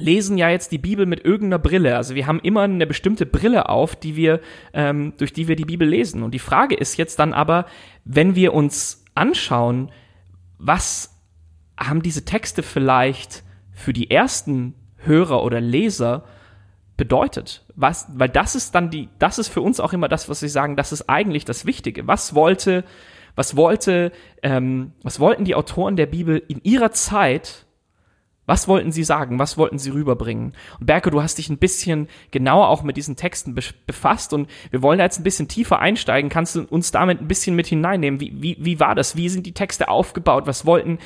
lesen 0.00 0.38
ja 0.38 0.48
jetzt 0.48 0.72
die 0.72 0.78
Bibel 0.78 1.06
mit 1.06 1.24
irgendeiner 1.24 1.58
Brille. 1.58 1.96
Also 1.96 2.14
wir 2.14 2.26
haben 2.26 2.40
immer 2.40 2.62
eine 2.62 2.86
bestimmte 2.86 3.26
Brille 3.26 3.68
auf, 3.68 3.96
die 3.96 4.16
wir, 4.16 4.40
ähm, 4.72 5.14
durch 5.16 5.32
die 5.32 5.48
wir 5.48 5.56
die 5.56 5.64
Bibel 5.64 5.88
lesen. 5.88 6.22
Und 6.22 6.32
die 6.32 6.38
Frage 6.38 6.74
ist 6.74 6.96
jetzt 6.96 7.18
dann 7.18 7.32
aber, 7.32 7.66
wenn 8.04 8.34
wir 8.34 8.54
uns 8.54 9.04
anschauen, 9.14 9.90
was 10.58 11.20
haben 11.78 12.02
diese 12.02 12.24
Texte 12.24 12.62
vielleicht 12.62 13.42
für 13.72 13.92
die 13.92 14.10
ersten 14.10 14.74
Hörer 14.98 15.42
oder 15.42 15.60
Leser 15.60 16.24
bedeutet? 16.96 17.64
Was, 17.76 18.06
weil 18.14 18.28
das 18.28 18.54
ist 18.54 18.74
dann 18.74 18.90
die, 18.90 19.08
das 19.18 19.38
ist 19.38 19.48
für 19.48 19.62
uns 19.62 19.80
auch 19.80 19.92
immer 19.92 20.08
das, 20.08 20.28
was 20.28 20.40
sie 20.40 20.48
sagen, 20.48 20.76
das 20.76 20.92
ist 20.92 21.08
eigentlich 21.08 21.44
das 21.44 21.64
Wichtige. 21.64 22.06
Was 22.06 22.34
wollte, 22.34 22.84
was 23.34 23.56
wollte, 23.56 24.12
ähm, 24.42 24.92
was 25.02 25.18
wollten 25.18 25.44
die 25.44 25.54
Autoren 25.54 25.96
der 25.96 26.06
Bibel 26.06 26.42
in 26.48 26.60
ihrer 26.62 26.92
Zeit 26.92 27.66
was 28.50 28.66
wollten 28.66 28.90
sie 28.90 29.04
sagen? 29.04 29.38
Was 29.38 29.56
wollten 29.58 29.78
sie 29.78 29.90
rüberbringen? 29.90 30.54
Und 30.80 30.86
Berke, 30.86 31.12
du 31.12 31.22
hast 31.22 31.38
dich 31.38 31.48
ein 31.50 31.58
bisschen 31.58 32.08
genauer 32.32 32.66
auch 32.66 32.82
mit 32.82 32.96
diesen 32.96 33.14
Texten 33.14 33.54
be 33.54 33.60
befasst 33.86 34.32
und 34.32 34.50
wir 34.72 34.82
wollen 34.82 34.98
da 34.98 35.04
jetzt 35.04 35.20
ein 35.20 35.22
bisschen 35.22 35.46
tiefer 35.46 35.78
einsteigen. 35.78 36.30
Kannst 36.30 36.56
du 36.56 36.62
uns 36.64 36.90
damit 36.90 37.20
ein 37.20 37.28
bisschen 37.28 37.54
mit 37.54 37.68
hineinnehmen? 37.68 38.18
Wie, 38.18 38.32
wie, 38.42 38.56
wie 38.58 38.80
war 38.80 38.96
das? 38.96 39.14
Wie 39.14 39.28
sind 39.28 39.46
die 39.46 39.54
Texte 39.54 39.88
aufgebaut? 39.88 40.48
Was 40.48 40.66
wollten 40.66 40.98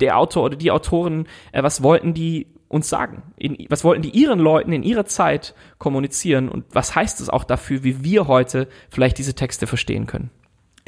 der 0.00 0.18
Autor 0.18 0.42
oder 0.42 0.56
die 0.56 0.72
Autoren, 0.72 1.28
äh, 1.52 1.62
was 1.62 1.80
wollten 1.84 2.12
die 2.12 2.48
uns 2.66 2.88
sagen? 2.88 3.22
In, 3.36 3.66
was 3.68 3.84
wollten 3.84 4.02
die 4.02 4.10
ihren 4.10 4.40
Leuten 4.40 4.72
in 4.72 4.82
ihrer 4.82 5.06
Zeit 5.06 5.54
kommunizieren? 5.78 6.48
Und 6.48 6.64
was 6.72 6.96
heißt 6.96 7.20
es 7.20 7.30
auch 7.30 7.44
dafür, 7.44 7.84
wie 7.84 8.02
wir 8.02 8.26
heute 8.26 8.66
vielleicht 8.88 9.18
diese 9.18 9.34
Texte 9.34 9.68
verstehen 9.68 10.08
können? 10.08 10.30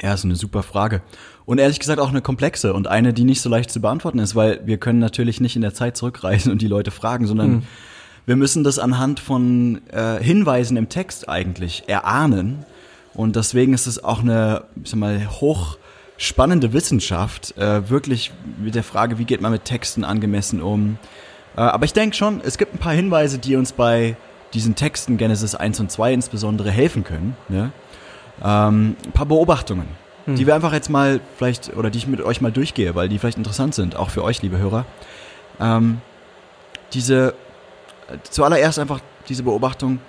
Ja, 0.01 0.13
ist 0.13 0.25
eine 0.25 0.35
super 0.35 0.63
Frage. 0.63 1.01
Und 1.45 1.59
ehrlich 1.59 1.79
gesagt 1.79 1.99
auch 1.99 2.09
eine 2.09 2.21
komplexe 2.21 2.73
und 2.73 2.87
eine, 2.87 3.13
die 3.13 3.23
nicht 3.23 3.41
so 3.41 3.49
leicht 3.49 3.71
zu 3.71 3.81
beantworten 3.81 4.19
ist, 4.19 4.35
weil 4.35 4.61
wir 4.65 4.77
können 4.77 4.99
natürlich 4.99 5.41
nicht 5.41 5.55
in 5.55 5.61
der 5.61 5.73
Zeit 5.73 5.97
zurückreisen 5.97 6.51
und 6.51 6.61
die 6.61 6.67
Leute 6.67 6.91
fragen, 6.91 7.27
sondern 7.27 7.47
hm. 7.47 7.63
wir 8.25 8.35
müssen 8.35 8.63
das 8.63 8.79
anhand 8.79 9.19
von 9.19 9.81
äh, 9.89 10.21
Hinweisen 10.21 10.77
im 10.77 10.89
Text 10.89 11.29
eigentlich 11.29 11.83
erahnen. 11.87 12.65
Und 13.13 13.35
deswegen 13.35 13.73
ist 13.73 13.87
es 13.87 14.03
auch 14.03 14.21
eine, 14.21 14.63
ich 14.83 14.89
sag 14.89 14.99
mal, 14.99 15.29
hochspannende 15.29 16.73
Wissenschaft, 16.73 17.55
äh, 17.57 17.89
wirklich 17.89 18.31
mit 18.57 18.75
der 18.75 18.83
Frage, 18.83 19.19
wie 19.19 19.25
geht 19.25 19.41
man 19.41 19.51
mit 19.51 19.65
Texten 19.65 20.03
angemessen 20.03 20.61
um. 20.61 20.97
Äh, 21.55 21.61
aber 21.61 21.85
ich 21.85 21.93
denke 21.93 22.15
schon, 22.15 22.41
es 22.43 22.57
gibt 22.57 22.73
ein 22.73 22.79
paar 22.79 22.93
Hinweise, 22.93 23.37
die 23.37 23.55
uns 23.55 23.73
bei 23.73 24.15
diesen 24.53 24.75
Texten, 24.75 25.17
Genesis 25.17 25.55
1 25.55 25.79
und 25.79 25.91
2 25.91 26.13
insbesondere, 26.13 26.71
helfen 26.71 27.03
können. 27.03 27.35
Ne? 27.49 27.71
Ähm, 28.41 28.95
ein 29.05 29.11
paar 29.11 29.25
Beobachtungen, 29.25 29.87
hm. 30.25 30.35
die 30.35 30.47
wir 30.47 30.55
einfach 30.55 30.73
jetzt 30.73 30.89
mal 30.89 31.19
vielleicht, 31.37 31.75
oder 31.75 31.89
die 31.89 31.97
ich 31.97 32.07
mit 32.07 32.21
euch 32.21 32.41
mal 32.41 32.51
durchgehe, 32.51 32.95
weil 32.95 33.09
die 33.09 33.19
vielleicht 33.19 33.37
interessant 33.37 33.75
sind, 33.75 33.95
auch 33.95 34.09
für 34.09 34.23
euch, 34.23 34.41
liebe 34.41 34.57
Hörer. 34.57 34.85
Ähm, 35.59 36.01
diese, 36.93 37.35
äh, 38.07 38.17
zuallererst 38.23 38.79
einfach 38.79 38.99
diese 39.29 39.43
Beobachtung, 39.43 39.99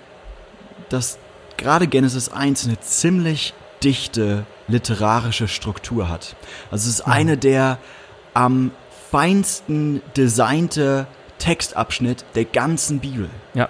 dass 0.89 1.17
gerade 1.57 1.87
Genesis 1.87 2.29
1 2.29 2.65
eine 2.65 2.79
ziemlich 2.79 3.53
dichte 3.83 4.45
literarische 4.67 5.47
Struktur 5.47 6.09
hat. 6.09 6.35
Also 6.71 6.89
es 6.89 6.99
ist 6.99 7.05
hm. 7.05 7.11
eine 7.11 7.37
der 7.37 7.77
am 8.33 8.71
feinsten 9.11 10.01
designte 10.17 11.07
Textabschnitt 11.37 12.25
der 12.35 12.45
ganzen 12.45 12.99
Bibel. 12.99 13.29
Ja. 13.53 13.69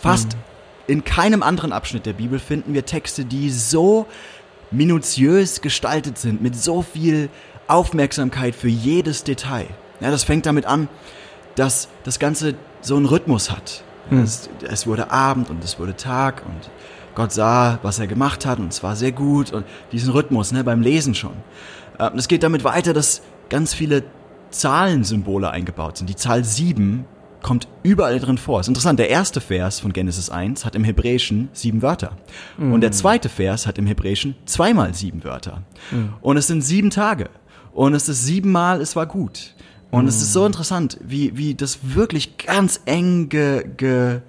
Fast 0.00 0.34
hm. 0.34 0.40
In 0.88 1.04
keinem 1.04 1.42
anderen 1.42 1.72
Abschnitt 1.72 2.06
der 2.06 2.14
Bibel 2.14 2.38
finden 2.38 2.72
wir 2.72 2.86
Texte, 2.86 3.26
die 3.26 3.50
so 3.50 4.06
minutiös 4.70 5.60
gestaltet 5.60 6.18
sind, 6.18 6.42
mit 6.42 6.56
so 6.56 6.80
viel 6.82 7.28
Aufmerksamkeit 7.66 8.54
für 8.54 8.68
jedes 8.68 9.22
Detail. 9.22 9.66
Ja, 10.00 10.10
das 10.10 10.24
fängt 10.24 10.46
damit 10.46 10.64
an, 10.64 10.88
dass 11.56 11.88
das 12.04 12.18
Ganze 12.18 12.54
so 12.80 12.96
einen 12.96 13.04
Rhythmus 13.04 13.50
hat. 13.50 13.84
Hm. 14.08 14.22
Es, 14.22 14.48
es, 14.62 14.86
wurde 14.86 15.10
Abend 15.10 15.50
und 15.50 15.62
es 15.62 15.78
wurde 15.78 15.94
Tag 15.94 16.42
und 16.46 16.70
Gott 17.14 17.32
sah, 17.32 17.78
was 17.82 17.98
er 17.98 18.06
gemacht 18.06 18.46
hat 18.46 18.58
und 18.58 18.72
es 18.72 18.82
war 18.82 18.96
sehr 18.96 19.12
gut 19.12 19.52
und 19.52 19.66
diesen 19.92 20.10
Rhythmus, 20.10 20.52
ne, 20.52 20.64
beim 20.64 20.80
Lesen 20.80 21.14
schon. 21.14 21.34
Ähm, 21.98 22.12
es 22.16 22.28
geht 22.28 22.42
damit 22.42 22.64
weiter, 22.64 22.94
dass 22.94 23.20
ganz 23.50 23.74
viele 23.74 24.04
Zahlensymbole 24.50 25.50
eingebaut 25.50 25.98
sind. 25.98 26.08
Die 26.08 26.16
Zahl 26.16 26.44
7 26.44 27.04
kommt 27.42 27.68
überall 27.82 28.18
drin 28.18 28.38
vor. 28.38 28.60
ist 28.60 28.68
interessant, 28.68 28.98
der 28.98 29.10
erste 29.10 29.40
Vers 29.40 29.80
von 29.80 29.92
Genesis 29.92 30.30
1 30.30 30.64
hat 30.64 30.74
im 30.74 30.84
Hebräischen 30.84 31.48
sieben 31.52 31.82
Wörter. 31.82 32.16
Mm. 32.56 32.72
Und 32.72 32.80
der 32.80 32.92
zweite 32.92 33.28
Vers 33.28 33.66
hat 33.66 33.78
im 33.78 33.86
Hebräischen 33.86 34.34
zweimal 34.44 34.94
sieben 34.94 35.24
Wörter. 35.24 35.62
Mm. 35.90 36.14
Und 36.20 36.36
es 36.36 36.46
sind 36.46 36.62
sieben 36.62 36.90
Tage. 36.90 37.30
Und 37.72 37.94
es 37.94 38.08
ist 38.08 38.24
siebenmal, 38.24 38.80
es 38.80 38.96
war 38.96 39.06
gut. 39.06 39.54
Und 39.90 40.06
mm. 40.06 40.08
es 40.08 40.16
ist 40.16 40.32
so 40.32 40.44
interessant, 40.44 40.98
wie, 41.02 41.36
wie 41.36 41.54
das 41.54 41.78
wirklich 41.94 42.38
ganz 42.38 42.80
eng 42.86 43.28
ge, 43.28 43.64
ge, 43.76 44.16
äh, 44.16 44.20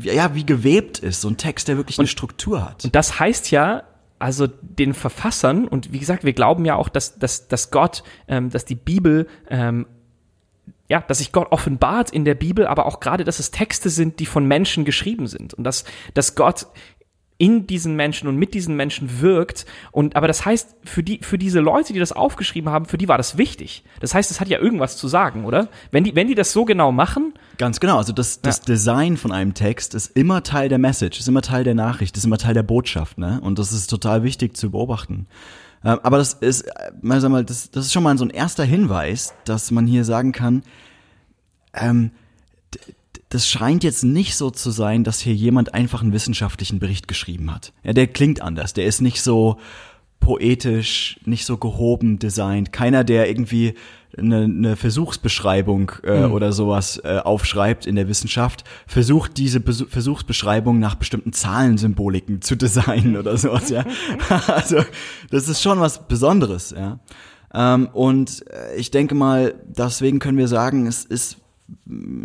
ja, 0.00 0.34
wie 0.34 0.44
gewebt 0.44 0.98
ist. 0.98 1.20
So 1.20 1.28
ein 1.28 1.36
Text, 1.36 1.68
der 1.68 1.76
wirklich 1.76 1.98
und, 1.98 2.02
eine 2.02 2.08
Struktur 2.08 2.64
hat. 2.64 2.84
Und 2.84 2.94
das 2.94 3.20
heißt 3.20 3.50
ja, 3.50 3.84
also 4.18 4.46
den 4.46 4.92
Verfassern, 4.94 5.66
und 5.66 5.92
wie 5.92 5.98
gesagt, 5.98 6.24
wir 6.24 6.34
glauben 6.34 6.64
ja 6.66 6.76
auch, 6.76 6.88
dass, 6.90 7.18
dass, 7.18 7.48
dass 7.48 7.70
Gott, 7.70 8.02
ähm, 8.28 8.50
dass 8.50 8.66
die 8.66 8.74
Bibel 8.74 9.26
ähm, 9.48 9.86
ja, 10.90 11.04
dass 11.06 11.18
sich 11.18 11.30
Gott 11.30 11.52
offenbart 11.52 12.10
in 12.10 12.24
der 12.24 12.34
Bibel, 12.34 12.66
aber 12.66 12.84
auch 12.84 12.98
gerade, 12.98 13.22
dass 13.22 13.38
es 13.38 13.52
Texte 13.52 13.88
sind, 13.90 14.18
die 14.18 14.26
von 14.26 14.44
Menschen 14.44 14.84
geschrieben 14.84 15.28
sind 15.28 15.54
und 15.54 15.62
dass, 15.62 15.84
dass 16.14 16.34
Gott 16.34 16.66
in 17.38 17.66
diesen 17.68 17.94
Menschen 17.94 18.28
und 18.28 18.36
mit 18.36 18.52
diesen 18.52 18.76
Menschen 18.76 19.20
wirkt. 19.20 19.66
Und 19.92 20.16
aber 20.16 20.26
das 20.26 20.44
heißt, 20.44 20.76
für 20.84 21.02
die, 21.02 21.20
für 21.22 21.38
diese 21.38 21.60
Leute, 21.60 21.92
die 21.92 22.00
das 22.00 22.12
aufgeschrieben 22.12 22.70
haben, 22.70 22.86
für 22.86 22.98
die 22.98 23.08
war 23.08 23.16
das 23.16 23.38
wichtig. 23.38 23.84
Das 24.00 24.14
heißt, 24.14 24.32
es 24.32 24.40
hat 24.40 24.48
ja 24.48 24.58
irgendwas 24.58 24.96
zu 24.96 25.06
sagen, 25.06 25.44
oder? 25.44 25.68
Wenn 25.92 26.02
die, 26.04 26.14
wenn 26.16 26.26
die 26.26 26.34
das 26.34 26.52
so 26.52 26.64
genau 26.64 26.90
machen. 26.90 27.34
Ganz 27.56 27.78
genau. 27.78 27.96
Also 27.96 28.12
das, 28.12 28.42
das 28.42 28.58
ja. 28.58 28.64
Design 28.64 29.16
von 29.16 29.30
einem 29.30 29.54
Text 29.54 29.94
ist 29.94 30.14
immer 30.16 30.42
Teil 30.42 30.68
der 30.68 30.78
Message, 30.78 31.20
ist 31.20 31.28
immer 31.28 31.40
Teil 31.40 31.62
der 31.62 31.74
Nachricht, 31.74 32.16
ist 32.16 32.24
immer 32.24 32.36
Teil 32.36 32.54
der 32.54 32.64
Botschaft, 32.64 33.16
ne? 33.16 33.40
Und 33.42 33.58
das 33.58 33.72
ist 33.72 33.86
total 33.86 34.22
wichtig 34.24 34.56
zu 34.56 34.72
beobachten. 34.72 35.28
Ähm, 35.84 35.98
aber 36.02 36.18
das 36.18 36.34
ist, 36.34 36.62
äh, 36.62 36.92
mal 37.00 37.20
sag 37.20 37.30
mal, 37.30 37.44
das, 37.44 37.70
das 37.70 37.86
ist 37.86 37.92
schon 37.92 38.02
mal 38.02 38.16
so 38.18 38.24
ein 38.24 38.30
erster 38.30 38.64
Hinweis, 38.64 39.34
dass 39.44 39.70
man 39.70 39.86
hier 39.86 40.04
sagen 40.04 40.32
kann, 40.32 40.62
ähm, 41.74 42.10
das 43.28 43.48
scheint 43.48 43.84
jetzt 43.84 44.02
nicht 44.02 44.36
so 44.36 44.50
zu 44.50 44.72
sein, 44.72 45.04
dass 45.04 45.20
hier 45.20 45.34
jemand 45.34 45.72
einfach 45.72 46.02
einen 46.02 46.12
wissenschaftlichen 46.12 46.80
Bericht 46.80 47.06
geschrieben 47.06 47.54
hat. 47.54 47.72
Ja, 47.84 47.92
der 47.92 48.08
klingt 48.08 48.42
anders. 48.42 48.74
Der 48.74 48.86
ist 48.86 49.00
nicht 49.00 49.22
so 49.22 49.58
poetisch, 50.20 51.18
nicht 51.24 51.46
so 51.46 51.56
gehoben 51.56 52.18
designt. 52.18 52.72
Keiner, 52.72 53.04
der 53.04 53.28
irgendwie 53.28 53.74
eine, 54.16 54.44
eine 54.44 54.76
Versuchsbeschreibung 54.76 55.92
äh, 56.04 56.26
mhm. 56.26 56.32
oder 56.32 56.52
sowas 56.52 57.00
äh, 57.04 57.18
aufschreibt 57.18 57.86
in 57.86 57.96
der 57.96 58.08
Wissenschaft, 58.08 58.64
versucht 58.86 59.36
diese 59.36 59.60
Be 59.60 59.72
Versuchsbeschreibung 59.72 60.78
nach 60.78 60.96
bestimmten 60.96 61.32
Zahlensymboliken 61.32 62.42
zu 62.42 62.56
designen 62.56 63.16
oder 63.16 63.36
sowas, 63.36 63.70
ja. 63.70 63.84
also 64.46 64.82
das 65.30 65.48
ist 65.48 65.62
schon 65.62 65.80
was 65.80 66.06
Besonderes, 66.08 66.74
ja. 66.76 66.98
Ähm, 67.52 67.88
und 67.92 68.44
äh, 68.50 68.76
ich 68.76 68.90
denke 68.90 69.14
mal, 69.14 69.54
deswegen 69.64 70.18
können 70.18 70.38
wir 70.38 70.48
sagen, 70.48 70.86
es 70.86 71.04
ist 71.04 71.38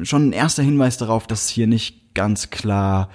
schon 0.03 0.29
ein 0.29 0.33
erster 0.33 0.63
Hinweis 0.63 0.97
darauf, 0.97 1.27
dass 1.27 1.49
hier 1.49 1.67
nicht 1.67 2.15
ganz 2.15 2.49
klar 2.49 3.09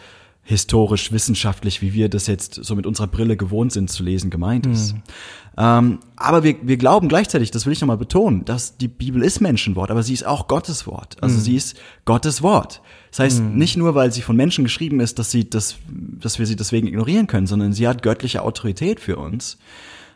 historisch, 0.51 1.13
wissenschaftlich, 1.13 1.81
wie 1.81 1.95
wir 1.95 2.09
das 2.09 2.27
jetzt 2.27 2.55
so 2.55 2.75
mit 2.75 2.85
unserer 2.85 3.07
Brille 3.07 3.37
gewohnt 3.37 3.73
sind 3.73 3.89
zu 3.89 4.03
lesen, 4.03 4.31
gemeint 4.31 4.67
ist. 4.67 4.95
Mhm. 4.95 5.03
Ähm, 5.57 5.99
aber 6.17 6.43
wir, 6.43 6.57
wir 6.63 6.77
glauben 6.77 7.09
gleichzeitig, 7.09 7.51
das 7.51 7.67
will 7.67 7.73
ich 7.73 7.81
nochmal 7.81 7.97
betonen, 7.97 8.45
dass 8.45 8.77
die 8.77 8.89
Bibel 8.89 9.23
ist 9.23 9.41
Menschenwort, 9.41 9.91
aber 9.91 10.03
sie 10.03 10.13
ist 10.13 10.27
auch 10.27 10.49
Gottes 10.49 10.87
Wort. 10.87 11.17
Also 11.21 11.37
mhm. 11.37 11.41
sie 11.41 11.57
ist 11.57 11.81
Gottes 12.05 12.43
Wort. 12.43 12.83
Das 13.11 13.21
heißt, 13.21 13.43
mhm. 13.43 13.59
nicht 13.59 13.77
nur, 13.77 13.95
weil 13.95 14.13
sie 14.13 14.23
von 14.23 14.37
Menschen 14.37 14.65
geschrieben 14.65 15.01
ist, 15.01 15.19
dass, 15.19 15.31
sie 15.31 15.49
das, 15.49 15.77
dass 15.89 16.39
wir 16.39 16.47
sie 16.47 16.57
deswegen 16.57 16.89
ignorieren 16.89 17.27
können, 17.27 17.47
sondern 17.47 17.73
sie 17.73 17.87
hat 17.87 18.03
göttliche 18.03 18.43
Autorität 18.43 19.01
für 19.01 19.17
uns. 19.17 19.57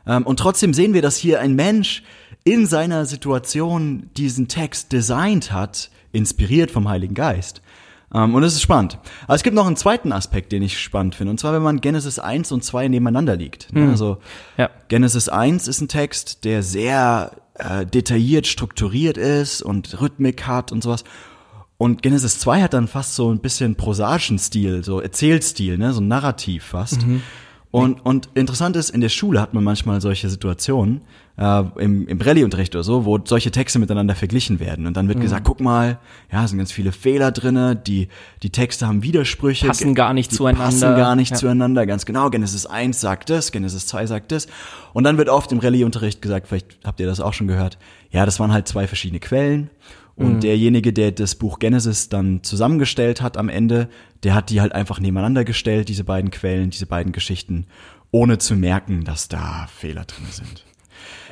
Ähm, 0.06 0.24
und 0.24 0.38
trotzdem 0.38 0.74
sehen 0.74 0.94
wir, 0.94 1.02
dass 1.02 1.16
hier 1.16 1.40
ein 1.40 1.54
Mensch 1.54 2.02
in 2.42 2.66
seiner 2.66 3.06
Situation 3.06 4.10
diesen 4.16 4.48
Text 4.48 4.92
designt 4.92 5.52
hat, 5.52 5.90
inspiriert 6.12 6.70
vom 6.70 6.88
Heiligen 6.88 7.14
Geist. 7.14 7.62
Um, 8.14 8.37
und 8.37 8.44
es 8.44 8.55
ist 8.55 8.62
spannend. 8.62 8.98
Aber 9.24 9.35
es 9.35 9.42
gibt 9.42 9.57
noch 9.57 9.66
einen 9.66 9.74
zweiten 9.74 10.12
Aspekt, 10.12 10.53
den 10.53 10.62
ich 10.62 10.79
spannend 10.79 11.16
finde. 11.16 11.33
Und 11.33 11.40
zwar, 11.40 11.53
wenn 11.53 11.62
man 11.62 11.81
Genesis 11.81 12.20
1 12.20 12.53
und 12.53 12.62
2 12.62 12.87
nebeneinander 12.87 13.35
liegt. 13.35 13.74
Mhm. 13.74 13.90
Also 13.90 14.18
ja. 14.57 14.70
Genesis 14.87 15.29
1 15.29 15.66
ist 15.66 15.81
ein 15.81 15.88
Text, 15.88 16.44
der 16.44 16.62
sehr 16.62 17.33
äh, 17.55 17.85
detailliert 17.85 18.46
strukturiert 18.46 19.16
ist 19.16 19.62
und 19.62 20.00
Rhythmik 20.00 20.46
hat 20.46 20.70
und 20.70 20.85
sowas. 20.85 21.03
Und 21.77 22.03
Genesis 22.03 22.38
2 22.38 22.62
hat 22.62 22.72
dann 22.72 22.87
fast 22.87 23.16
so 23.16 23.33
ein 23.33 23.40
bisschen 23.40 23.74
prosaischen 23.74 24.38
Stil, 24.38 24.85
so 24.85 25.00
Erzählstil, 25.00 25.77
ne? 25.77 25.92
so 25.92 26.00
Narrativ 26.00 26.62
fast. 26.62 27.05
Mhm. 27.05 27.22
Und, 27.74 28.06
und 28.06 28.28
interessant 28.34 28.76
ist, 28.76 28.90
in 28.90 29.00
der 29.00 29.08
Schule 29.08 29.40
hat 29.40 29.52
man 29.52 29.64
manchmal 29.64 30.00
solche 30.00 30.28
Situationen, 30.28 31.00
äh, 31.37 31.62
im, 31.78 32.06
im 32.06 32.20
Rallye-Unterricht 32.20 32.72
oder 32.76 32.84
so, 32.84 33.04
wo 33.04 33.18
solche 33.24 33.50
Texte 33.50 33.80
miteinander 33.80 34.14
verglichen 34.14 34.60
werden. 34.60 34.87
Und 34.87 34.96
dann 34.96 35.08
wird 35.08 35.18
mhm. 35.18 35.22
gesagt, 35.22 35.44
guck 35.44 35.58
mal, 35.58 35.98
ja, 36.30 36.46
sind 36.46 36.58
ganz 36.58 36.70
viele 36.70 36.92
Fehler 36.92 37.32
drinne, 37.32 37.74
die, 37.74 38.06
die 38.44 38.50
Texte 38.50 38.87
haben 38.87 39.02
Widersprüche. 39.02 39.66
Passen 39.66 39.96
gar 39.96 40.14
nicht 40.14 40.30
die 40.30 40.37
zueinander. 40.37 40.66
Passen 40.66 40.96
gar 40.96 41.16
nicht 41.16 41.32
ja. 41.32 41.37
zueinander, 41.37 41.84
ganz 41.84 42.06
genau. 42.06 42.30
Genesis 42.30 42.64
1 42.64 43.00
sagt 43.00 43.28
das, 43.28 43.50
Genesis 43.50 43.88
2 43.88 44.06
sagt 44.06 44.30
das. 44.30 44.46
Und 44.92 45.02
dann 45.02 45.18
wird 45.18 45.28
oft 45.28 45.50
im 45.50 45.58
Rallye-Unterricht 45.58 46.22
gesagt, 46.22 46.46
vielleicht 46.46 46.78
habt 46.84 47.00
ihr 47.00 47.06
das 47.06 47.18
auch 47.18 47.32
schon 47.32 47.48
gehört, 47.48 47.76
ja, 48.12 48.24
das 48.24 48.38
waren 48.38 48.52
halt 48.52 48.68
zwei 48.68 48.87
verschiedene 48.87 49.18
Quellen. 49.18 49.68
Und 50.16 50.35
mhm. 50.35 50.40
derjenige, 50.40 50.92
der 50.92 51.12
das 51.12 51.35
Buch 51.35 51.59
Genesis 51.59 52.09
dann 52.09 52.42
zusammengestellt 52.42 53.20
hat 53.20 53.37
am 53.37 53.48
Ende, 53.48 53.88
der 54.22 54.35
hat 54.35 54.50
die 54.50 54.61
halt 54.61 54.72
einfach 54.72 55.00
nebeneinander 55.00 55.44
gestellt, 55.44 55.88
diese 55.88 56.05
beiden 56.05 56.31
Quellen, 56.31 56.70
diese 56.70 56.87
beiden 56.87 57.12
Geschichten, 57.12 57.66
ohne 58.12 58.38
zu 58.38 58.55
merken, 58.55 59.05
dass 59.05 59.29
da 59.29 59.66
Fehler 59.74 60.05
drin 60.05 60.27
sind. 60.31 60.64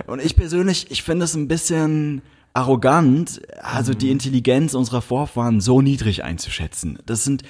Und 0.06 0.24
ich 0.24 0.34
persönlich, 0.34 0.90
ich 0.90 1.02
finde 1.04 1.24
es 1.24 1.34
ein 1.34 1.46
bisschen 1.46 2.22
arrogant, 2.54 3.40
also 3.60 3.92
mhm. 3.92 3.98
die 3.98 4.10
Intelligenz 4.10 4.74
unserer 4.74 5.00
Vorfahren 5.00 5.60
so 5.60 5.80
niedrig 5.80 6.24
einzuschätzen. 6.24 6.98
Das 7.06 7.22
sind, 7.22 7.44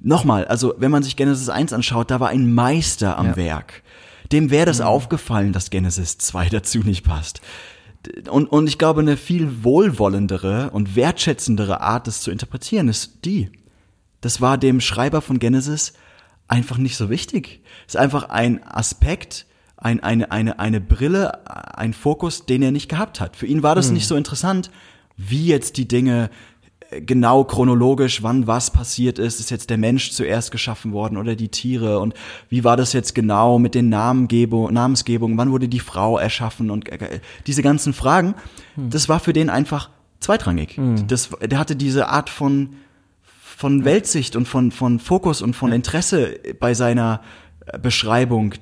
nochmal, 0.00 0.46
also 0.46 0.74
wenn 0.78 0.90
man 0.90 1.02
sich 1.02 1.16
Genesis 1.16 1.48
1 1.48 1.72
anschaut, 1.72 2.10
da 2.10 2.20
war 2.20 2.28
ein 2.28 2.54
Meister 2.54 3.18
am 3.18 3.26
ja. 3.26 3.36
Werk. 3.36 3.82
Dem 4.32 4.50
wäre 4.50 4.66
das 4.66 4.78
mhm. 4.78 4.86
aufgefallen, 4.86 5.52
dass 5.52 5.70
Genesis 5.70 6.18
2 6.18 6.48
dazu 6.48 6.78
nicht 6.78 7.04
passt. 7.04 7.40
Und, 8.30 8.46
und 8.46 8.68
ich 8.68 8.78
glaube, 8.78 9.00
eine 9.00 9.16
viel 9.16 9.64
wohlwollendere 9.64 10.70
und 10.70 10.96
wertschätzendere 10.96 11.80
Art, 11.80 12.06
das 12.06 12.20
zu 12.20 12.30
interpretieren, 12.30 12.88
ist 12.88 13.24
die. 13.24 13.50
Das 14.20 14.40
war 14.40 14.58
dem 14.58 14.80
Schreiber 14.80 15.20
von 15.20 15.38
Genesis 15.38 15.92
einfach 16.48 16.78
nicht 16.78 16.96
so 16.96 17.10
wichtig. 17.10 17.62
Es 17.86 17.94
ist 17.94 18.00
einfach 18.00 18.28
ein 18.28 18.62
Aspekt, 18.64 19.46
ein, 19.76 20.02
eine, 20.02 20.30
eine, 20.30 20.58
eine 20.58 20.80
Brille, 20.80 21.46
ein 21.46 21.92
Fokus, 21.92 22.46
den 22.46 22.62
er 22.62 22.70
nicht 22.70 22.88
gehabt 22.88 23.20
hat. 23.20 23.36
Für 23.36 23.46
ihn 23.46 23.62
war 23.62 23.74
das 23.74 23.88
hm. 23.88 23.94
nicht 23.94 24.06
so 24.06 24.16
interessant, 24.16 24.70
wie 25.16 25.46
jetzt 25.46 25.76
die 25.76 25.88
Dinge 25.88 26.30
genau 26.90 27.44
chronologisch, 27.44 28.22
wann 28.22 28.46
was 28.46 28.70
passiert 28.70 29.18
ist. 29.18 29.40
Ist 29.40 29.50
jetzt 29.50 29.70
der 29.70 29.78
Mensch 29.78 30.10
zuerst 30.12 30.50
geschaffen 30.50 30.92
worden 30.92 31.16
oder 31.16 31.36
die 31.36 31.48
Tiere? 31.48 31.98
Und 31.98 32.14
wie 32.48 32.64
war 32.64 32.76
das 32.76 32.92
jetzt 32.92 33.14
genau 33.14 33.58
mit 33.58 33.74
den 33.74 33.88
Namengebung, 33.88 34.72
Namensgebungen? 34.72 35.36
Wann 35.38 35.50
wurde 35.50 35.68
die 35.68 35.80
Frau 35.80 36.18
erschaffen? 36.18 36.70
Und 36.70 36.88
äh, 36.88 37.20
diese 37.46 37.62
ganzen 37.62 37.92
Fragen, 37.92 38.34
hm. 38.74 38.90
das 38.90 39.08
war 39.08 39.20
für 39.20 39.32
den 39.32 39.50
einfach 39.50 39.90
zweitrangig. 40.20 40.76
Hm. 40.76 41.06
Das, 41.06 41.30
der 41.42 41.58
hatte 41.58 41.76
diese 41.76 42.08
Art 42.08 42.30
von, 42.30 42.76
von 43.22 43.84
Weltsicht 43.84 44.36
und 44.36 44.46
von, 44.46 44.70
von 44.70 44.98
Fokus 44.98 45.42
und 45.42 45.54
von 45.54 45.72
Interesse 45.72 46.38
bei 46.60 46.74
seiner 46.74 47.20
Beschreibung 47.82 48.54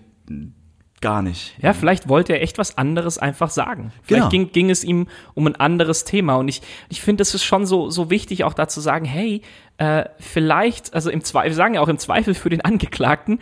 gar 1.05 1.21
nicht. 1.21 1.55
Ja, 1.61 1.75
vielleicht 1.75 2.09
wollte 2.09 2.33
er 2.33 2.41
echt 2.41 2.57
was 2.57 2.79
anderes 2.79 3.19
einfach 3.19 3.51
sagen. 3.51 3.93
Vielleicht 4.03 4.31
genau. 4.31 4.45
ging, 4.45 4.53
ging 4.53 4.71
es 4.71 4.83
ihm 4.85 5.07
um 5.35 5.47
ein 5.47 5.55
anderes 5.55 6.05
Thema. 6.05 6.37
Und 6.37 6.49
ich, 6.49 6.63
ich 6.89 7.03
finde, 7.03 7.21
es 7.21 7.35
ist 7.35 7.45
schon 7.45 7.67
so, 7.67 7.91
so 7.91 8.09
wichtig, 8.09 8.43
auch 8.43 8.55
da 8.55 8.69
zu 8.69 8.81
sagen, 8.81 9.05
hey, 9.05 9.43
äh, 9.77 10.07
vielleicht, 10.19 10.95
also 10.95 11.11
im 11.11 11.23
Zweifel, 11.23 11.51
wir 11.51 11.57
sagen 11.57 11.75
ja 11.75 11.83
auch 11.83 11.89
im 11.89 11.99
Zweifel 11.99 12.33
für 12.33 12.49
den 12.49 12.63
Angeklagten, 12.63 13.39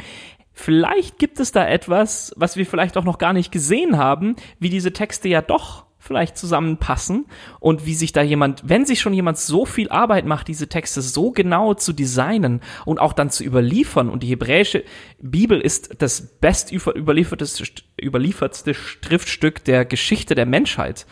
vielleicht 0.53 1.21
gibt 1.21 1.39
es 1.39 1.53
da 1.53 1.65
etwas, 1.65 2.33
was 2.35 2.57
wir 2.57 2.67
vielleicht 2.67 2.97
auch 2.97 3.05
noch 3.05 3.19
gar 3.19 3.33
nicht 3.33 3.53
gesehen 3.53 3.97
haben, 3.97 4.35
wie 4.59 4.69
diese 4.69 4.93
Texte 4.93 5.29
ja 5.29 5.41
doch 5.41 5.85
vielleicht 6.13 6.37
zusammenpassen 6.37 7.25
und 7.59 7.87
wie 7.87 7.95
sich 7.95 8.13
da 8.13 8.21
jemand, 8.21 8.69
wenn 8.69 8.85
sich 8.85 9.01
schon 9.01 9.15
jemand 9.15 9.39
so 9.39 9.65
viel 9.65 9.89
Arbeit 9.89 10.27
macht, 10.27 10.47
diese 10.47 10.69
Texte 10.69 11.01
so 11.01 11.31
genau 11.31 11.73
zu 11.73 11.95
designen 11.95 12.61
und 12.85 13.01
auch 13.01 13.15
dann 13.15 13.31
zu 13.31 13.45
überliefern 13.45 14.11
und 14.11 14.23
die 14.23 14.27
hebräische 14.27 14.85
Bibel 15.23 15.59
ist 15.59 16.03
das 16.03 16.21
best 16.39 16.71
überlieferteste, 16.71 17.65
überliefertste 17.99 18.75
Schriftstück 18.75 19.65
der 19.65 19.87
Geschichte 19.87 20.35
der 20.35 20.45
Menschheit. 20.45 21.07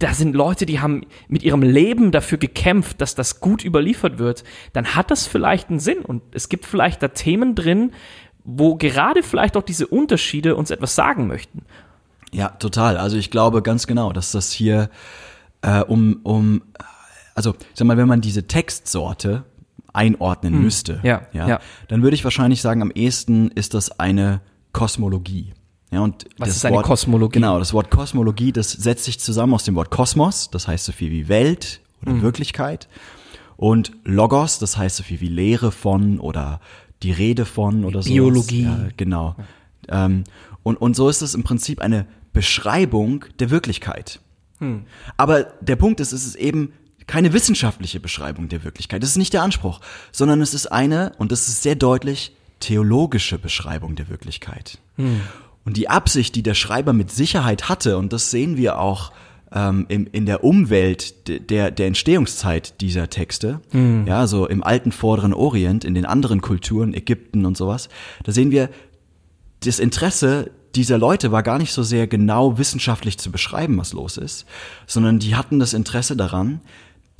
Da 0.00 0.12
sind 0.12 0.34
Leute, 0.34 0.66
die 0.66 0.80
haben 0.80 1.06
mit 1.28 1.42
ihrem 1.42 1.62
Leben 1.62 2.10
dafür 2.10 2.36
gekämpft, 2.36 3.00
dass 3.00 3.14
das 3.14 3.40
gut 3.40 3.64
überliefert 3.64 4.18
wird. 4.18 4.44
Dann 4.74 4.94
hat 4.94 5.10
das 5.10 5.26
vielleicht 5.26 5.70
einen 5.70 5.78
Sinn 5.78 6.00
und 6.00 6.22
es 6.32 6.50
gibt 6.50 6.66
vielleicht 6.66 7.02
da 7.02 7.08
Themen 7.08 7.54
drin, 7.54 7.92
wo 8.44 8.76
gerade 8.76 9.22
vielleicht 9.22 9.56
auch 9.56 9.62
diese 9.62 9.86
Unterschiede 9.86 10.56
uns 10.56 10.70
etwas 10.70 10.94
sagen 10.94 11.26
möchten. 11.26 11.64
Ja, 12.32 12.48
total. 12.50 12.96
Also 12.96 13.16
ich 13.16 13.30
glaube 13.30 13.62
ganz 13.62 13.86
genau, 13.86 14.12
dass 14.12 14.32
das 14.32 14.52
hier 14.52 14.90
äh, 15.62 15.80
um, 15.80 16.20
um, 16.22 16.62
also 17.34 17.52
ich 17.52 17.78
sag 17.78 17.86
mal, 17.86 17.96
wenn 17.96 18.08
man 18.08 18.20
diese 18.20 18.46
Textsorte 18.46 19.44
einordnen 19.92 20.54
hm. 20.54 20.62
müsste, 20.62 21.00
ja, 21.02 21.22
ja, 21.32 21.48
ja, 21.48 21.60
dann 21.88 22.02
würde 22.02 22.14
ich 22.14 22.22
wahrscheinlich 22.22 22.62
sagen, 22.62 22.80
am 22.82 22.92
ehesten 22.92 23.50
ist 23.50 23.74
das 23.74 23.98
eine 23.98 24.40
Kosmologie. 24.72 25.52
Ja, 25.90 26.00
und 26.00 26.26
Was 26.38 26.50
ist 26.50 26.64
eine 26.64 26.76
Wort, 26.76 26.86
Kosmologie? 26.86 27.34
Genau, 27.34 27.58
das 27.58 27.72
Wort 27.72 27.90
Kosmologie, 27.90 28.52
das 28.52 28.70
setzt 28.70 29.04
sich 29.04 29.18
zusammen 29.18 29.54
aus 29.54 29.64
dem 29.64 29.74
Wort 29.74 29.90
Kosmos, 29.90 30.48
das 30.50 30.68
heißt 30.68 30.84
so 30.84 30.92
viel 30.92 31.10
wie 31.10 31.28
Welt 31.28 31.80
oder 32.02 32.12
hm. 32.12 32.22
Wirklichkeit, 32.22 32.88
und 33.56 33.92
Logos, 34.04 34.58
das 34.58 34.78
heißt 34.78 34.96
so 34.96 35.02
viel 35.02 35.20
wie 35.20 35.28
Lehre 35.28 35.72
von 35.72 36.20
oder 36.20 36.60
die 37.02 37.12
Rede 37.12 37.44
von 37.44 37.84
oder 37.84 38.02
so. 38.02 38.10
Biologie. 38.10 38.62
Ja, 38.62 38.88
genau. 38.96 39.36
Ähm, 39.88 40.24
und, 40.62 40.76
und 40.76 40.96
so 40.96 41.08
ist 41.08 41.22
es 41.22 41.34
im 41.34 41.42
Prinzip 41.42 41.80
eine 41.80 42.06
Beschreibung 42.32 43.24
der 43.38 43.50
Wirklichkeit. 43.50 44.20
Hm. 44.58 44.84
Aber 45.16 45.44
der 45.60 45.76
Punkt 45.76 46.00
ist, 46.00 46.12
es 46.12 46.26
ist 46.26 46.36
eben 46.36 46.72
keine 47.06 47.32
wissenschaftliche 47.32 47.98
Beschreibung 47.98 48.48
der 48.48 48.62
Wirklichkeit. 48.62 49.02
Das 49.02 49.10
ist 49.10 49.16
nicht 49.16 49.32
der 49.32 49.42
Anspruch, 49.42 49.80
sondern 50.12 50.40
es 50.40 50.54
ist 50.54 50.66
eine, 50.66 51.12
und 51.18 51.32
das 51.32 51.48
ist 51.48 51.62
sehr 51.62 51.74
deutlich, 51.74 52.36
theologische 52.60 53.38
Beschreibung 53.38 53.96
der 53.96 54.08
Wirklichkeit. 54.08 54.78
Hm. 54.96 55.20
Und 55.64 55.76
die 55.76 55.88
Absicht, 55.88 56.34
die 56.36 56.42
der 56.42 56.54
Schreiber 56.54 56.92
mit 56.92 57.10
Sicherheit 57.10 57.68
hatte, 57.68 57.98
und 57.98 58.12
das 58.12 58.30
sehen 58.30 58.56
wir 58.56 58.78
auch 58.78 59.12
ähm, 59.52 59.86
in, 59.88 60.06
in 60.06 60.26
der 60.26 60.44
Umwelt 60.44 61.50
der, 61.50 61.70
der 61.70 61.86
Entstehungszeit 61.86 62.80
dieser 62.80 63.10
Texte, 63.10 63.60
hm. 63.70 64.06
ja, 64.06 64.26
so 64.26 64.46
im 64.46 64.62
alten 64.62 64.92
Vorderen 64.92 65.34
Orient, 65.34 65.84
in 65.84 65.94
den 65.94 66.06
anderen 66.06 66.40
Kulturen, 66.40 66.94
Ägypten 66.94 67.44
und 67.44 67.56
sowas, 67.56 67.88
da 68.24 68.32
sehen 68.32 68.50
wir 68.50 68.70
das 69.64 69.78
Interesse 69.78 70.50
dieser 70.74 70.98
Leute 70.98 71.32
war 71.32 71.42
gar 71.42 71.58
nicht 71.58 71.72
so 71.72 71.82
sehr 71.82 72.06
genau 72.06 72.58
wissenschaftlich 72.58 73.18
zu 73.18 73.30
beschreiben, 73.30 73.78
was 73.78 73.92
los 73.92 74.16
ist, 74.16 74.46
sondern 74.86 75.18
die 75.18 75.34
hatten 75.34 75.58
das 75.58 75.74
Interesse 75.74 76.16
daran, 76.16 76.60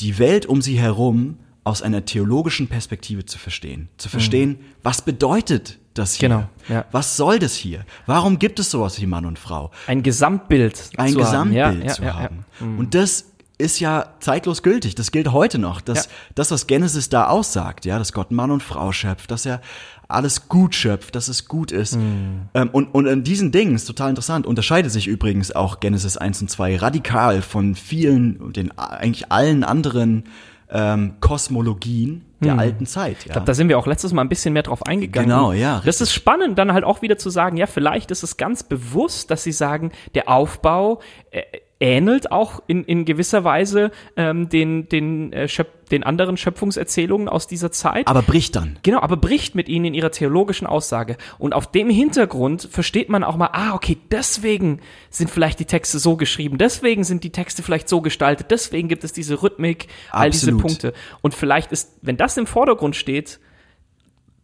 die 0.01 0.19
Welt 0.19 0.47
um 0.47 0.63
sie 0.63 0.79
herum 0.79 1.39
aus 1.65 1.83
einer 1.83 2.05
theologischen 2.05 2.69
Perspektive 2.69 3.27
zu 3.27 3.39
verstehen. 3.39 3.89
Zu 3.99 4.09
mhm. 4.09 4.11
verstehen, 4.11 4.51
mhm. 4.51 4.59
was 4.83 5.03
bedeutet 5.03 5.79
das 5.95 6.15
hier? 6.15 6.29
Genau, 6.29 6.49
ja. 6.69 6.87
Was 6.93 7.17
soll 7.17 7.39
das 7.39 7.55
hier? 7.55 7.85
Warum 8.07 8.39
gibt 8.39 8.59
es 8.61 8.71
sowas 8.71 9.01
wie 9.01 9.07
Mann 9.07 9.27
und 9.27 9.39
Frau? 9.39 9.71
Ein 9.87 10.03
Gesamtbild. 10.03 10.91
Ein 10.97 11.13
zu 11.13 11.19
Gesamtbild 11.19 11.65
haben. 11.65 11.83
Ja, 11.83 11.93
zu 11.95 12.03
ja, 12.03 12.15
haben. 12.15 12.45
Mhm. 12.61 12.79
Und 12.79 12.95
das 12.95 13.30
ist 13.61 13.81
ja 13.81 14.15
zeitlos 14.21 14.63
gültig. 14.63 14.95
Das 14.95 15.13
gilt 15.13 15.33
heute 15.33 15.59
noch. 15.59 15.81
Das, 15.81 16.09
das, 16.35 16.51
was 16.51 16.67
Genesis 16.67 17.09
da 17.09 17.29
aussagt, 17.29 17.85
ja, 17.85 17.99
dass 17.99 18.13
Gott 18.13 18.31
Mann 18.31 18.51
und 18.51 18.63
Frau 18.63 18.93
schöpft, 18.93 19.31
dass 19.31 19.47
er 19.47 19.61
alles 20.09 20.49
gut 20.49 20.75
schöpft, 20.75 21.15
dass 21.15 21.29
es 21.29 21.47
gut 21.47 21.71
ist. 21.73 21.97
Mhm. 21.97 22.49
Ähm, 22.55 22.71
und, 22.73 22.87
und 22.89 23.07
in 23.07 23.23
diesen 23.23 23.53
Dingen 23.53 23.75
ist 23.75 23.85
total 23.85 24.11
interessant, 24.11 24.47
unterscheidet 24.47 24.91
sich 24.91 25.07
übrigens 25.07 25.53
auch 25.53 25.81
Genesis 25.81 26.17
1 26.17 26.43
und 26.43 26.51
2 26.51 26.77
radikal 26.77 27.43
von 27.43 27.75
vielen, 27.75 28.53
den 28.53 28.77
eigentlich 28.77 29.31
allen 29.31 29.63
anderen 29.63 30.25
ähm, 30.71 31.15
Kosmologien 31.21 32.25
der 32.41 32.53
hm. 32.53 32.59
alten 32.59 32.87
Zeit. 32.87 33.19
Ja. 33.19 33.27
Ich 33.27 33.33
glaube, 33.33 33.47
da 33.47 33.55
sind 33.55 33.69
wir 33.69 33.79
auch 33.79 33.87
letztes 33.87 34.13
Mal 34.13 34.23
ein 34.23 34.29
bisschen 34.29 34.53
mehr 34.53 34.63
drauf 34.63 34.87
eingegangen. 34.87 35.29
Genau, 35.29 35.53
ja. 35.53 35.77
Richtig. 35.77 35.87
Das 35.87 36.01
ist 36.01 36.13
spannend, 36.13 36.59
dann 36.59 36.73
halt 36.73 36.85
auch 36.85 37.03
wieder 37.03 37.19
zu 37.19 37.29
sagen, 37.29 37.57
ja, 37.57 37.67
vielleicht 37.67 38.11
ist 38.11 38.23
es 38.23 38.37
ganz 38.37 38.63
bewusst, 38.63 39.31
dass 39.31 39.43
sie 39.43 39.53
sagen, 39.53 39.93
der 40.15 40.29
Aufbau 40.29 41.01
äh, 41.33 41.43
ähnelt 41.81 42.31
auch 42.31 42.63
in, 42.67 42.85
in 42.85 43.05
gewisser 43.05 43.43
Weise 43.43 43.91
ähm, 44.17 44.49
den, 44.49 44.89
den, 44.89 45.33
äh, 45.33 45.49
Schöp 45.49 45.81
den 45.91 46.05
anderen 46.05 46.37
Schöpfungserzählungen 46.37 47.29
aus 47.29 47.49
dieser 47.49 47.73
Zeit. 47.73 48.07
Aber 48.07 48.23
bricht 48.23 48.55
dann. 48.55 48.79
Genau, 48.85 49.01
aber 49.01 49.17
bricht 49.17 49.57
mit 49.57 49.69
ihnen 49.69 49.87
in 49.87 49.95
ihrer 49.95 50.13
theologischen 50.13 50.69
Aussage. 50.69 51.17
Und 51.39 51.53
auf 51.53 51.71
dem 51.73 51.91
Hintergrund 51.91 52.69
versteht 52.71 53.09
man 53.09 53.25
auch 53.25 53.37
mal, 53.37 53.51
ah, 53.53 53.75
okay, 53.75 53.99
deswegen 54.13 54.81
sind 55.09 55.31
vielleicht 55.31 55.59
die 55.59 55.65
Texte 55.65 55.99
so 55.99 56.17
geschrieben, 56.17 56.59
deswegen 56.59 57.03
sind 57.03 57.25
die 57.25 57.31
Texte 57.31 57.65
vielleicht 57.65 57.89
so 57.89 58.01
gestaltet, 58.03 58.53
deswegen 58.53 58.89
gibt 58.89 59.03
es 59.03 59.13
diese 59.13 59.43
Rhythmik, 59.43 59.89
all 60.13 60.29
Absolut. 60.29 60.35
diese 60.35 60.53
Punkte. 60.53 60.93
Und 61.23 61.35
vielleicht 61.35 61.73
ist, 61.73 61.99
wenn 62.03 62.17
das 62.17 62.37
im 62.37 62.47
Vordergrund 62.47 62.95
steht, 62.95 63.41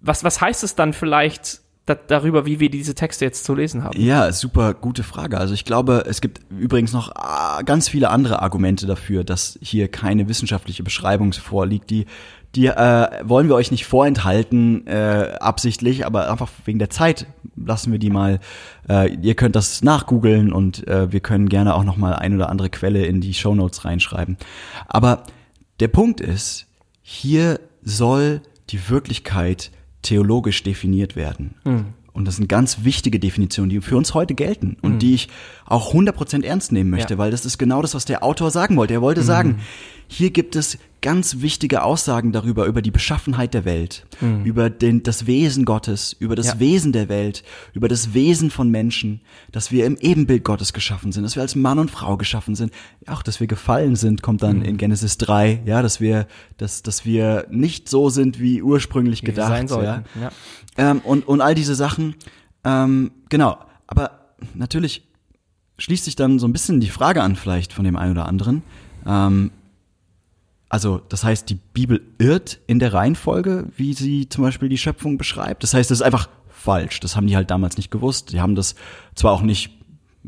was, 0.01 0.25
was 0.25 0.41
heißt 0.41 0.65
es 0.65 0.75
dann 0.75 0.93
vielleicht 0.93 1.61
darüber, 1.87 2.47
wie 2.47 2.61
wir 2.61 2.69
diese 2.69 2.95
Texte 2.95 3.25
jetzt 3.25 3.45
zu 3.45 3.55
lesen 3.55 3.85
haben? 3.85 3.99
Ja, 4.01 4.33
super 4.33 4.75
gute 4.75 5.03
Frage. 5.03 5.39
Also 5.39 5.55
ich 5.55 5.65
glaube, 5.65 6.05
es 6.07 6.21
gibt 6.21 6.41
übrigens 6.51 6.93
noch 6.93 7.15
ah, 7.15 7.63
ganz 7.63 7.89
viele 7.89 8.11
andere 8.11 8.43
Argumente 8.43 8.87
dafür, 8.87 9.25
dass 9.25 9.59
hier 9.63 9.89
keine 9.89 10.29
wissenschaftliche 10.29 10.83
Beschreibung 10.83 11.33
vorliegt. 11.33 11.91
Die, 11.91 12.07
die 12.57 12.67
äh, 12.67 13.09
wollen 13.23 13.49
wir 13.49 13.55
euch 13.55 13.71
nicht 13.71 13.87
vorenthalten, 13.87 14.87
äh, 14.87 15.37
absichtlich, 15.41 16.05
aber 16.05 16.31
einfach 16.31 16.51
wegen 16.65 16.79
der 16.79 16.91
Zeit 16.91 17.27
lassen 17.55 17.93
wir 17.93 17.99
die 17.99 18.11
mal. 18.11 18.41
Äh, 18.89 19.15
ihr 19.15 19.35
könnt 19.35 19.55
das 19.55 19.83
nachgoogeln 19.83 20.53
und 20.53 20.87
äh, 20.89 21.13
wir 21.13 21.21
können 21.21 21.49
gerne 21.49 21.75
auch 21.75 21.85
noch 21.85 21.97
mal 21.97 22.15
ein 22.15 22.35
oder 22.35 22.49
andere 22.49 22.71
Quelle 22.71 23.07
in 23.07 23.21
die 23.21 23.35
Show 23.35 23.55
Notes 23.55 23.85
reinschreiben. 23.85 24.37
Aber 24.89 25.23
der 25.79 25.89
Punkt 25.89 26.21
ist, 26.21 26.67
hier 27.03 27.61
soll 27.83 28.41
die 28.71 28.89
Wirklichkeit 28.89 29.71
theologisch 30.07 30.63
definiert 30.63 31.17
werden. 31.17 31.55
Mhm. 31.65 31.87
Und 32.13 32.25
das 32.25 32.37
sind 32.37 32.49
ganz 32.49 32.79
wichtige 32.83 33.21
Definitionen, 33.21 33.69
die 33.69 33.81
für 33.83 33.97
uns 33.97 34.15
heute 34.15 34.35
gelten 34.35 34.79
und 34.81 34.95
mhm. 34.95 34.99
die 35.01 35.15
ich 35.15 35.29
auch 35.67 35.93
100% 35.93 36.45
ernst 36.45 36.73
nehmen 36.73 36.89
möchte, 36.89 37.15
ja. 37.15 37.19
weil 37.19 37.31
das 37.31 37.45
ist 37.45 37.59
genau 37.59 37.83
das, 37.83 37.95
was 37.95 38.07
der 38.07 38.23
Autor 38.25 38.51
sagen 38.51 38.77
wollte. 38.79 38.95
Er 38.95 39.03
wollte 39.03 39.21
mhm. 39.21 39.27
sagen, 39.27 39.59
hier 40.09 40.31
gibt 40.31 40.57
es 40.57 40.79
ganz 41.07 41.41
wichtige 41.41 41.83
Aussagen 41.83 42.33
darüber, 42.33 42.67
über 42.67 42.83
die 42.83 42.91
Beschaffenheit 42.91 43.55
der 43.55 43.65
Welt, 43.65 44.07
mhm. 44.21 44.45
über 44.45 44.71
den, 44.71 45.05
das 45.05 45.27
Wesen 45.27 45.65
Gottes, 45.65 46.17
über 46.19 46.35
das 46.35 46.47
ja. 46.47 46.59
Wesen 46.59 46.93
der 46.93 47.09
Welt, 47.09 47.45
über 47.75 47.87
das 47.87 48.13
Wesen 48.13 48.51
von 48.51 48.71
Menschen, 48.71 49.21
dass 49.53 49.71
wir 49.71 49.87
im 49.87 49.97
Ebenbild 49.99 50.43
Gottes 50.43 50.73
geschaffen 50.73 51.13
sind, 51.13 51.23
dass 51.23 51.37
wir 51.37 51.43
als 51.43 51.55
Mann 51.55 51.79
und 51.79 51.93
Frau 51.93 52.17
geschaffen 52.17 52.57
sind, 52.57 52.73
auch 53.07 53.23
dass 53.23 53.39
wir 53.39 53.47
gefallen 53.47 53.95
sind, 53.95 54.23
kommt 54.23 54.43
dann 54.43 54.59
mhm. 54.59 54.65
in 54.65 54.77
Genesis 54.79 55.17
3, 55.19 55.63
ja, 55.65 55.81
dass 55.81 56.01
wir, 56.01 56.27
dass, 56.57 56.83
dass 56.83 57.05
wir 57.05 57.47
nicht 57.51 57.89
so 57.89 58.09
sind, 58.09 58.41
wie 58.41 58.61
ursprünglich 58.61 59.23
wie 59.23 59.27
gedacht, 59.27 59.71
ja. 59.71 60.03
ja. 60.21 60.31
Ähm, 60.77 61.01
und, 61.05 61.29
und 61.29 61.41
all 61.41 61.55
diese 61.55 61.77
Sachen, 61.77 62.17
ähm, 62.65 63.13
genau, 63.29 63.59
aber 63.87 64.35
natürlich 64.55 65.07
schließt 65.79 66.05
sich 66.05 66.17
dann 66.17 66.39
so 66.39 66.49
ein 66.49 66.53
bisschen 66.53 66.81
die 66.81 66.91
Frage 66.91 67.23
an 67.23 67.37
vielleicht 67.37 67.73
von 67.73 67.85
dem 67.85 67.97
einen 67.97 68.13
oder 68.13 68.27
anderen, 68.27 68.65
ähm, 69.07 69.53
also 70.69 71.01
das 71.09 71.25
heißt, 71.25 71.49
die 71.49 71.55
Bibel 71.55 72.03
irrt 72.19 72.59
in 72.67 72.79
der 72.79 72.93
Reihenfolge, 72.93 73.67
wie 73.77 73.95
sie 73.95 74.29
zum 74.29 74.45
Beispiel 74.45 74.69
die 74.69 74.79
Schöpfung 74.79 75.19
beschreibt. 75.19 75.63
Das 75.63 75.75
heißt, 75.75 75.91
es 75.91 76.01
ist 76.01 76.03
einfach 76.03 76.29
falsch. 76.49 77.01
Das 77.01 77.15
haben 77.15 77.27
die 77.27 77.37
halt 77.37 77.51
damals 77.51 77.77
nicht 77.77 77.91
gewusst. 77.91 78.33
Die 78.33 78.41
haben 78.41 78.55
das 78.55 78.75
zwar 79.15 79.33
auch 79.33 79.43
nicht 79.43 79.71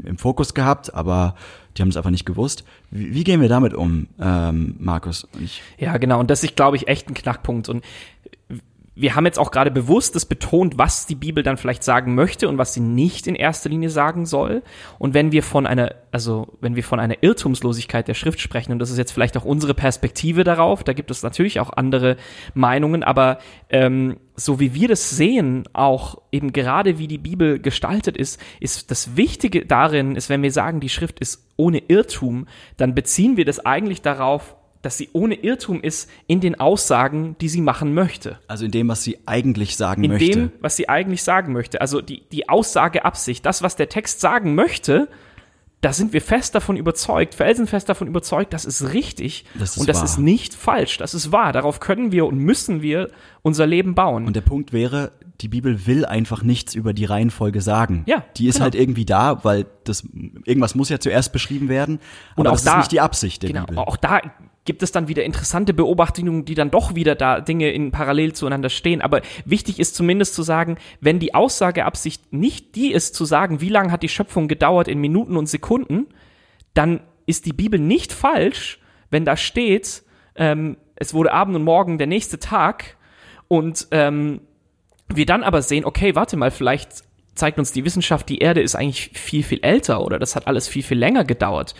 im 0.04 0.16
Fokus 0.16 0.54
gehabt, 0.54 0.94
aber 0.94 1.34
die 1.76 1.82
haben 1.82 1.88
es 1.88 1.96
einfach 1.96 2.10
nicht 2.10 2.26
gewusst. 2.26 2.64
Wie, 2.90 3.14
wie 3.14 3.24
gehen 3.24 3.40
wir 3.40 3.48
damit 3.48 3.74
um, 3.74 4.08
ähm, 4.20 4.76
Markus? 4.78 5.26
Ich 5.40 5.62
ja, 5.78 5.96
genau. 5.96 6.20
Und 6.20 6.30
das 6.30 6.44
ist, 6.44 6.56
glaube 6.56 6.76
ich, 6.76 6.88
echt 6.88 7.08
ein 7.08 7.14
Knackpunkt. 7.14 7.68
Und 7.68 7.84
wir 9.01 9.14
haben 9.14 9.26
jetzt 9.26 9.38
auch 9.38 9.53
gerade 9.53 9.70
bewusst 9.70 10.16
das 10.16 10.26
betont, 10.26 10.76
was 10.76 11.07
die 11.07 11.14
Bibel 11.14 11.44
dann 11.44 11.57
vielleicht 11.57 11.84
sagen 11.84 12.16
möchte 12.16 12.49
und 12.49 12.59
was 12.59 12.74
sie 12.74 12.80
nicht 12.80 13.28
in 13.28 13.36
erster 13.36 13.70
Linie 13.70 13.90
sagen 13.90 14.26
soll. 14.26 14.62
Und 14.99 15.14
wenn 15.14 15.30
wir 15.30 15.44
von 15.44 15.68
einer, 15.68 15.94
also 16.11 16.49
wenn 16.61 16.74
wir 16.74 16.82
von 16.82 16.99
einer 16.99 17.22
Irrtumslosigkeit 17.22 18.09
der 18.09 18.14
Schrift 18.14 18.40
sprechen, 18.40 18.72
und 18.72 18.80
das 18.80 18.90
ist 18.90 18.99
jetzt 18.99 19.12
vielleicht 19.12 19.36
auch 19.36 19.44
unsere 19.44 19.72
Perspektive 19.72 20.42
darauf, 20.42 20.82
da 20.82 20.94
gibt 20.94 21.12
es 21.12 21.22
natürlich 21.22 21.61
auch 21.61 21.70
andere 21.70 22.16
Meinungen, 22.55 23.05
aber 23.05 23.38
ähm, 23.70 24.16
so 24.34 24.59
wie 24.59 24.74
wir 24.74 24.88
das 24.88 25.11
sehen, 25.11 25.64
auch 25.74 26.20
eben 26.32 26.53
gerade 26.53 26.99
wie 26.99 27.07
die 27.07 27.18
Bibel 27.18 27.61
gestaltet 27.61 28.16
ist, 28.16 28.40
ist 28.59 28.90
das 28.90 29.16
Wichtige 29.16 29.64
darin, 29.64 30.16
ist, 30.16 30.28
wenn 30.28 30.42
wir 30.42 30.53
sagen, 30.53 30.80
die 30.80 30.88
Schrift 30.88 31.20
ist 31.20 31.46
ohne 31.57 31.78
Irrtum, 31.86 32.46
dann 32.76 32.96
beziehen 32.96 33.36
wir 33.36 33.44
das 33.44 33.64
eigentlich 33.64 34.03
darauf, 34.03 34.57
dass 34.82 34.96
sie 34.96 35.08
ohne 35.12 35.34
Irrtum 35.34 35.80
ist 35.82 36.08
in 36.26 36.40
den 36.40 36.58
Aussagen, 36.60 37.36
die 37.40 37.48
sie 37.48 37.60
machen 37.60 37.94
möchte. 37.94 38.38
Also 38.46 38.64
in 38.64 38.70
dem, 38.70 38.88
was 38.88 39.02
sie 39.02 39.18
eigentlich 39.26 39.76
sagen 39.76 40.04
in 40.04 40.12
möchte. 40.12 40.26
In 40.26 40.32
dem, 40.32 40.52
was 40.60 40.76
sie 40.76 40.88
eigentlich 40.88 41.22
sagen 41.22 41.52
möchte. 41.52 41.80
Also 41.80 42.00
die, 42.00 42.22
die 42.30 42.48
Aussageabsicht, 42.48 43.44
das, 43.44 43.62
was 43.62 43.76
der 43.76 43.88
Text 43.88 44.20
sagen 44.20 44.54
möchte, 44.54 45.08
da 45.80 45.92
sind 45.92 46.12
wir 46.12 46.20
fest 46.20 46.54
davon 46.54 46.76
überzeugt, 46.76 47.34
felsenfest 47.36 47.88
davon 47.88 48.08
überzeugt, 48.08 48.52
das 48.52 48.64
ist 48.64 48.92
richtig 48.92 49.44
das 49.58 49.72
ist 49.76 49.78
und 49.78 49.88
das 49.88 49.98
wahr. 49.98 50.04
ist 50.04 50.18
nicht 50.18 50.54
falsch, 50.54 50.98
das 50.98 51.14
ist 51.14 51.30
wahr. 51.30 51.52
Darauf 51.52 51.78
können 51.78 52.10
wir 52.10 52.26
und 52.26 52.38
müssen 52.38 52.82
wir 52.82 53.10
unser 53.42 53.66
Leben 53.66 53.94
bauen. 53.94 54.26
Und 54.26 54.34
der 54.34 54.40
Punkt 54.40 54.72
wäre, 54.72 55.12
die 55.40 55.46
Bibel 55.46 55.86
will 55.86 56.04
einfach 56.04 56.42
nichts 56.42 56.74
über 56.74 56.92
die 56.92 57.04
Reihenfolge 57.04 57.60
sagen. 57.60 58.02
Ja, 58.06 58.24
die 58.36 58.48
ist 58.48 58.54
genau. 58.54 58.64
halt 58.64 58.74
irgendwie 58.74 59.04
da, 59.04 59.44
weil 59.44 59.66
das 59.84 60.02
irgendwas 60.44 60.74
muss 60.74 60.88
ja 60.88 60.98
zuerst 60.98 61.32
beschrieben 61.32 61.68
werden. 61.68 62.00
Und 62.34 62.48
auch 62.48 62.52
das 62.52 62.64
da- 62.64 62.72
ist 62.72 62.76
nicht 62.78 62.92
die 62.92 63.00
Absicht 63.00 63.44
der 63.44 63.50
genau, 63.50 63.66
Bibel. 63.66 63.78
auch 63.78 63.96
da 63.96 64.20
gibt 64.68 64.82
es 64.82 64.92
dann 64.92 65.08
wieder 65.08 65.24
interessante 65.24 65.72
Beobachtungen, 65.72 66.44
die 66.44 66.54
dann 66.54 66.70
doch 66.70 66.94
wieder 66.94 67.14
da 67.14 67.40
Dinge 67.40 67.70
in 67.70 67.90
parallel 67.90 68.34
zueinander 68.34 68.68
stehen. 68.68 69.00
Aber 69.00 69.22
wichtig 69.46 69.80
ist 69.80 69.96
zumindest 69.96 70.34
zu 70.34 70.42
sagen, 70.42 70.76
wenn 71.00 71.18
die 71.18 71.32
Aussageabsicht 71.34 72.34
nicht 72.34 72.74
die 72.74 72.92
ist, 72.92 73.14
zu 73.14 73.24
sagen, 73.24 73.62
wie 73.62 73.70
lange 73.70 73.90
hat 73.90 74.02
die 74.02 74.10
Schöpfung 74.10 74.46
gedauert 74.46 74.86
in 74.86 74.98
Minuten 74.98 75.38
und 75.38 75.48
Sekunden, 75.48 76.06
dann 76.74 77.00
ist 77.24 77.46
die 77.46 77.54
Bibel 77.54 77.80
nicht 77.80 78.12
falsch, 78.12 78.78
wenn 79.10 79.24
da 79.24 79.38
steht, 79.38 80.02
ähm, 80.36 80.76
es 80.96 81.14
wurde 81.14 81.32
Abend 81.32 81.56
und 81.56 81.64
Morgen 81.64 81.96
der 81.96 82.06
nächste 82.06 82.38
Tag 82.38 82.98
und 83.48 83.88
ähm, 83.90 84.42
wir 85.08 85.24
dann 85.24 85.44
aber 85.44 85.62
sehen, 85.62 85.86
okay, 85.86 86.14
warte 86.14 86.36
mal, 86.36 86.50
vielleicht 86.50 87.04
zeigt 87.34 87.58
uns 87.58 87.72
die 87.72 87.86
Wissenschaft, 87.86 88.28
die 88.28 88.40
Erde 88.40 88.60
ist 88.60 88.74
eigentlich 88.74 89.12
viel, 89.14 89.42
viel 89.42 89.60
älter 89.62 90.02
oder 90.02 90.18
das 90.18 90.36
hat 90.36 90.46
alles 90.46 90.68
viel, 90.68 90.82
viel 90.82 90.98
länger 90.98 91.24
gedauert. 91.24 91.74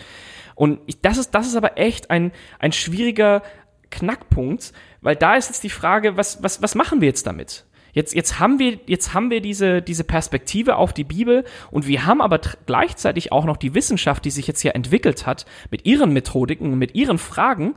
Und 0.59 0.81
ich, 0.87 0.99
das 0.99 1.17
ist, 1.17 1.31
das 1.31 1.47
ist 1.47 1.55
aber 1.55 1.77
echt 1.77 2.11
ein, 2.11 2.33
ein 2.59 2.73
schwieriger 2.73 3.43
Knackpunkt, 3.91 4.73
weil 4.99 5.15
da 5.15 5.35
ist 5.35 5.47
jetzt 5.47 5.63
die 5.63 5.69
Frage, 5.69 6.17
was, 6.17 6.43
was, 6.43 6.61
was 6.61 6.75
machen 6.75 6.99
wir 6.99 7.07
jetzt 7.07 7.25
damit? 7.25 7.65
Jetzt, 7.93 8.13
jetzt 8.13 8.41
haben 8.41 8.59
wir, 8.59 8.77
jetzt 8.85 9.13
haben 9.13 9.29
wir 9.29 9.39
diese, 9.39 9.81
diese 9.81 10.03
Perspektive 10.03 10.75
auf 10.75 10.91
die 10.91 11.05
Bibel 11.05 11.45
und 11.71 11.87
wir 11.87 12.05
haben 12.05 12.19
aber 12.19 12.41
gleichzeitig 12.65 13.31
auch 13.31 13.45
noch 13.45 13.55
die 13.55 13.73
Wissenschaft, 13.73 14.25
die 14.25 14.31
sich 14.31 14.47
jetzt 14.47 14.59
hier 14.59 14.75
entwickelt 14.75 15.25
hat, 15.25 15.45
mit 15.71 15.85
ihren 15.85 16.11
Methodiken, 16.11 16.77
mit 16.77 16.93
ihren 16.93 17.19
Fragen 17.19 17.75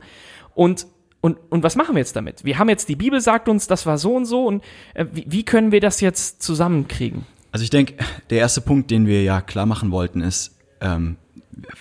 und 0.53 0.85
und, 1.21 1.37
und 1.49 1.63
was 1.63 1.77
machen 1.77 1.95
wir 1.95 1.99
jetzt 1.99 2.17
damit? 2.17 2.43
Wir 2.43 2.59
haben 2.59 2.67
jetzt, 2.67 2.89
die 2.89 2.97
Bibel 2.97 3.21
sagt 3.21 3.47
uns, 3.47 3.65
das 3.65 3.85
war 3.85 3.97
so 3.97 4.13
und 4.13 4.25
so 4.25 4.45
und 4.45 4.61
äh, 4.93 5.05
wie, 5.13 5.23
wie 5.25 5.43
können 5.45 5.71
wir 5.71 5.79
das 5.79 6.01
jetzt 6.01 6.43
zusammenkriegen? 6.43 7.25
Also 7.53 7.63
ich 7.63 7.69
denke, 7.69 7.95
der 8.29 8.39
erste 8.39 8.59
Punkt, 8.59 8.91
den 8.91 9.07
wir 9.07 9.23
ja 9.23 9.39
klar 9.39 9.65
machen 9.65 9.91
wollten, 9.91 10.19
ist, 10.19 10.59
ähm, 10.81 11.15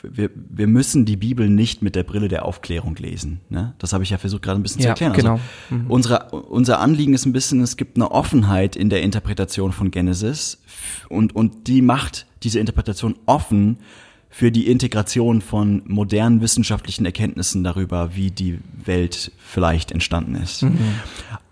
wir, 0.03 0.31
wir 0.35 0.67
müssen 0.67 1.05
die 1.05 1.17
Bibel 1.17 1.49
nicht 1.49 1.83
mit 1.83 1.95
der 1.95 2.03
Brille 2.03 2.29
der 2.29 2.45
Aufklärung 2.45 2.97
lesen. 2.97 3.41
Ne? 3.49 3.75
Das 3.79 3.93
habe 3.93 4.05
ich 4.05 4.11
ja 4.11 4.19
versucht 4.19 4.43
gerade 4.43 4.61
ein 4.61 4.63
bisschen 4.63 4.83
Ja, 4.83 4.95
zu 4.95 5.05
erklären. 5.05 5.13
genau. 5.15 5.41
Also 5.71 5.85
unsere, 5.93 6.31
unser 6.31 6.81
Anliegen 6.81 7.15
ist 7.15 7.27
ein 7.27 7.33
bisschen, 7.33 7.61
es 7.61 7.77
gibt 7.77 7.97
eine 7.97 8.11
Offenheit 8.11 8.77
in 8.77 8.91
der 8.91 9.03
Interpretation 9.03 9.73
von 9.73 9.91
Genesis 9.91 10.63
und, 11.09 11.35
und 11.35 11.67
die 11.69 11.83
macht 11.83 12.27
diese 12.43 12.59
Interpretation 12.61 13.15
offen 13.27 13.79
für 14.29 14.51
die 14.51 14.71
Integration 14.71 15.43
von 15.43 15.83
modernen 15.87 16.41
wissenschaftlichen 16.41 17.05
Erkenntnissen 17.05 17.63
darüber, 17.65 18.17
wie 18.17 18.31
die 18.31 18.61
Welt 18.85 19.31
vielleicht 19.39 19.93
entstanden 19.93 20.37
ist. 20.37 20.65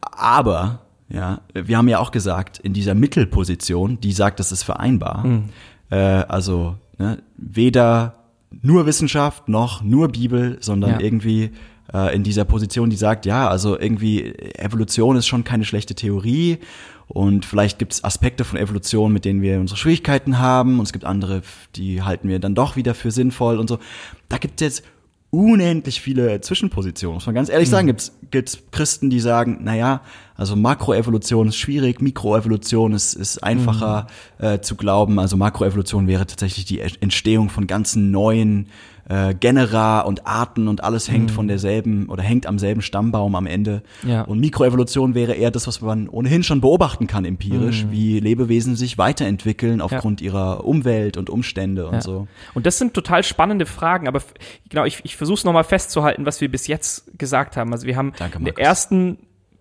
Aber, 0.01 0.81
ja, 1.09 1.41
wir 1.55 1.77
haben 1.77 1.89
ja 1.89 1.99
auch 1.99 2.11
gesagt, 2.11 2.59
in 2.59 2.73
dieser 2.73 2.95
Mittelposition, 2.95 4.01
die 4.01 4.13
sagt, 4.13 4.41
das 4.41 4.51
ist 4.53 4.63
vereinbar, 4.63 5.43
äh, 5.91 5.97
also 5.97 6.77
ne, 7.01 7.23
weder 7.37 8.15
nur 8.63 8.87
Wissenschaft 8.87 9.49
noch 9.49 9.83
nur 9.83 10.09
Bibel, 10.09 10.59
sondern 10.61 10.91
Ja. 10.93 11.01
irgendwie 11.01 11.51
äh, 11.93 12.15
in 12.15 12.23
dieser 12.23 12.45
Position, 12.45 12.91
die 12.91 12.97
sagt, 12.97 13.27
ja, 13.27 13.49
also 13.49 13.79
irgendwie 13.79 14.35
Evolution 14.57 15.17
ist 15.17 15.27
schon 15.27 15.43
keine 15.43 15.65
schlechte 15.65 15.95
Theorie 15.95 16.59
und 17.09 17.45
vielleicht 17.45 17.79
gibt 17.81 17.93
es 17.95 18.05
Aspekte 18.05 18.45
von 18.45 18.59
Evolution, 18.59 19.13
mit 19.13 19.25
denen 19.25 19.43
wir 19.43 19.59
unsere 19.59 19.77
Schwierigkeiten 19.79 20.39
haben 20.39 20.79
und 20.79 20.85
es 20.85 20.93
gibt 20.93 21.05
andere, 21.05 21.43
die 21.75 22.03
halten 22.03 22.29
wir 22.29 22.39
dann 22.39 22.55
doch 22.55 22.77
wieder 22.77 22.95
für 22.95 23.11
sinnvoll 23.11 23.59
und 23.59 23.69
so. 23.69 23.79
Da 24.29 24.39
gibt 24.39 24.61
es 24.61 24.65
jetzt 24.65 24.85
unendlich 25.31 26.01
viele 26.01 26.41
Zwischenpositionen. 26.41 27.15
Muss 27.15 27.27
man 27.27 27.35
ganz 27.35 27.49
ehrlich 27.49 27.71
sagen, 27.71 27.87
gibt's 27.87 28.13
gibt's 28.31 28.59
Christen, 28.73 29.11
die 29.11 29.21
sagen, 29.21 29.59
na 29.63 29.75
ja, 29.77 30.01
also 30.41 30.57
Makroevolution 30.57 31.49
ist 31.49 31.57
schwierig, 31.57 32.01
Mikroevolution 32.01 32.95
ist, 32.95 33.13
ist 33.13 33.45
einfacher 33.45 34.07
äh, 34.39 34.61
zu 34.61 34.75
glauben. 34.75 35.19
Also 35.19 35.37
Makroevolution 35.37 36.07
wäre 36.07 36.27
tatsächlich 36.27 36.65
die 36.65 36.81
Entstehung 36.81 37.51
von 37.51 37.67
ganzen 37.67 38.11
neuen 38.11 38.69
äh, 39.11 39.35
Genera 39.35 40.01
und 40.01 40.27
Arten 40.27 40.67
und 40.69 40.83
alles 40.83 41.11
hängt 41.11 41.31
von 41.31 41.47
derselben 41.47 42.09
oder 42.09 42.23
hängt 42.23 42.47
am 42.47 42.59
selben 42.59 42.81
Stammbaum 42.81 43.35
am 43.35 43.47
Ende. 43.47 43.83
Ja. 44.03 44.23
Und 44.23 44.41
Mikroevolution 44.41 45.15
wäre 45.15 45.35
eher 45.35 45.51
das, 45.51 45.67
was 45.67 45.83
man 45.83 46.09
ohnehin 46.09 46.43
schon 46.43 46.63
beobachten 46.63 47.07
kann 47.07 47.27
empirisch, 47.27 47.85
wie 47.91 48.19
Lebewesen 48.19 48.77
sich 48.77 48.97
weiterentwickeln 48.97 49.83
aufgrund 49.83 50.23
ihrer 50.23 50.65
Umwelt 50.65 51.19
und 51.19 51.29
Umstände 51.29 51.87
und 51.87 51.97
Ja. 51.97 52.01
so. 52.01 52.29
Und 52.55 52.65
das 52.65 52.79
sind 52.79 52.95
total 52.95 53.25
spannende 53.25 53.67
Fragen, 53.67 54.09
aber 54.09 54.23
genau, 54.71 54.87
ich, 54.87 55.01
ich 55.03 55.17
versuche 55.17 55.37
es 55.39 55.45
nochmal 55.45 55.65
festzuhalten, 55.65 56.25
was 56.25 56.41
wir 56.41 56.51
bis 56.51 56.67
jetzt 56.67 57.19
gesagt 57.19 57.59
haben. 57.59 57.73
Also 57.75 57.87
wir 57.87 57.97
haben 57.97 58.13
Danke, 58.17 58.39
in 58.39 58.45
der 58.47 58.59
ersten, 58.59 59.19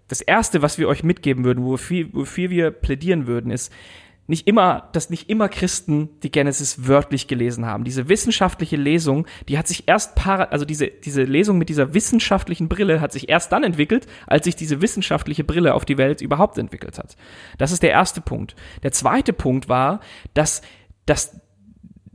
das 0.10 0.22
erste, 0.22 0.62
was 0.62 0.78
wir 0.78 0.90
euch 0.90 1.04
mitgeben 1.04 1.46
würden, 1.46 1.64
wofür, 1.64 2.08
wofür 2.12 2.50
wir 2.50 2.72
plädieren 2.72 3.28
würden, 3.28 3.52
ist 3.52 3.72
nicht 4.28 4.48
immer, 4.48 4.90
dass 4.92 5.10
nicht 5.10 5.30
immer 5.30 5.50
Christen 5.50 6.10
die 6.22 6.32
Genesis 6.32 6.88
wörtlich 6.88 7.28
gelesen 7.28 7.66
haben. 7.66 7.84
Diese 7.84 8.10
wissenschaftliche 8.10 8.76
Lesung, 8.76 9.26
die 9.48 9.58
hat 9.58 9.68
sich 9.68 9.88
erst 9.88 10.16
para, 10.16 10.44
also 10.46 10.66
diese, 10.66 10.88
diese 10.88 11.24
Lesung 11.24 11.58
mit 11.58 11.70
dieser 11.70 11.96
wissenschaftlichen 11.96 12.70
Brille 12.70 13.02
hat 13.02 13.12
sich 13.12 13.30
erst 13.30 13.52
dann 13.52 13.64
entwickelt, 13.64 14.06
als 14.28 14.46
sich 14.46 14.56
diese 14.56 14.82
wissenschaftliche 14.84 15.44
Brille 15.44 15.74
auf 15.74 15.84
die 15.84 15.98
Welt 15.98 16.22
überhaupt 16.22 16.60
entwickelt 16.60 17.00
hat. 17.00 17.16
Das 17.58 17.72
ist 17.72 17.82
der 17.82 17.90
erste 17.90 18.22
Punkt. 18.22 18.56
Der 18.84 18.92
zweite 18.92 19.34
Punkt 19.34 19.68
war, 19.68 20.00
dass, 20.36 20.62
dass 21.08 21.40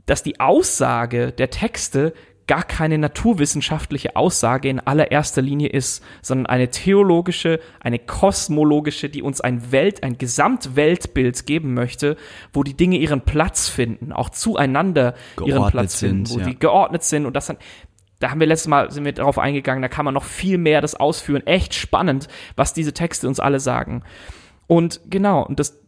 dass 0.05 0.23
die 0.23 0.39
Aussage 0.39 1.31
der 1.31 1.49
Texte 1.49 2.13
gar 2.47 2.63
keine 2.63 2.97
naturwissenschaftliche 2.97 4.15
Aussage 4.15 4.69
in 4.69 4.79
allererster 4.79 5.41
Linie 5.41 5.69
ist, 5.69 6.03
sondern 6.21 6.45
eine 6.45 6.69
theologische, 6.69 7.59
eine 7.79 7.99
kosmologische, 7.99 9.09
die 9.09 9.23
uns 9.23 9.41
ein 9.41 9.71
Welt, 9.71 10.03
ein 10.03 10.17
Gesamtweltbild 10.17 11.45
geben 11.45 11.73
möchte, 11.73 12.17
wo 12.53 12.63
die 12.63 12.75
Dinge 12.75 12.97
ihren 12.97 13.21
Platz 13.21 13.67
finden, 13.67 14.11
auch 14.11 14.29
zueinander 14.29 15.15
ihren 15.37 15.47
Geordnet 15.47 15.71
Platz 15.71 15.99
finden, 15.99 16.29
wo 16.29 16.39
ja. 16.39 16.45
die 16.45 16.59
geordnet 16.59 17.03
sind 17.03 17.25
und 17.25 17.35
das 17.35 17.47
dann 17.47 17.57
da 18.19 18.31
haben 18.31 18.39
wir 18.39 18.47
letztes 18.47 18.69
Mal 18.69 18.91
sind 18.91 19.03
wir 19.03 19.11
darauf 19.11 19.37
eingegangen, 19.37 19.81
da 19.81 19.89
kann 19.89 20.05
man 20.05 20.13
noch 20.13 20.23
viel 20.23 20.57
mehr 20.57 20.79
das 20.79 20.95
ausführen. 20.95 21.45
Echt 21.45 21.73
spannend, 21.73 22.29
was 22.55 22.73
diese 22.73 22.93
Texte 22.93 23.27
uns 23.27 23.41
alle 23.41 23.59
sagen. 23.59 24.03
Und 24.67 25.01
genau, 25.09 25.45
und 25.45 25.59
das 25.59 25.81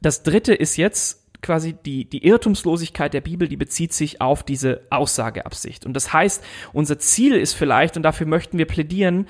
das 0.00 0.22
dritte 0.22 0.54
ist 0.54 0.76
jetzt 0.76 1.25
quasi 1.42 1.74
die, 1.74 2.04
die 2.04 2.26
Irrtumslosigkeit 2.26 3.14
der 3.14 3.20
Bibel, 3.20 3.48
die 3.48 3.56
bezieht 3.56 3.92
sich 3.92 4.20
auf 4.20 4.42
diese 4.42 4.82
Aussageabsicht. 4.90 5.86
Und 5.86 5.94
das 5.94 6.12
heißt, 6.12 6.42
unser 6.72 6.98
Ziel 6.98 7.34
ist 7.34 7.54
vielleicht, 7.54 7.96
und 7.96 8.02
dafür 8.02 8.26
möchten 8.26 8.58
wir 8.58 8.66
plädieren, 8.66 9.26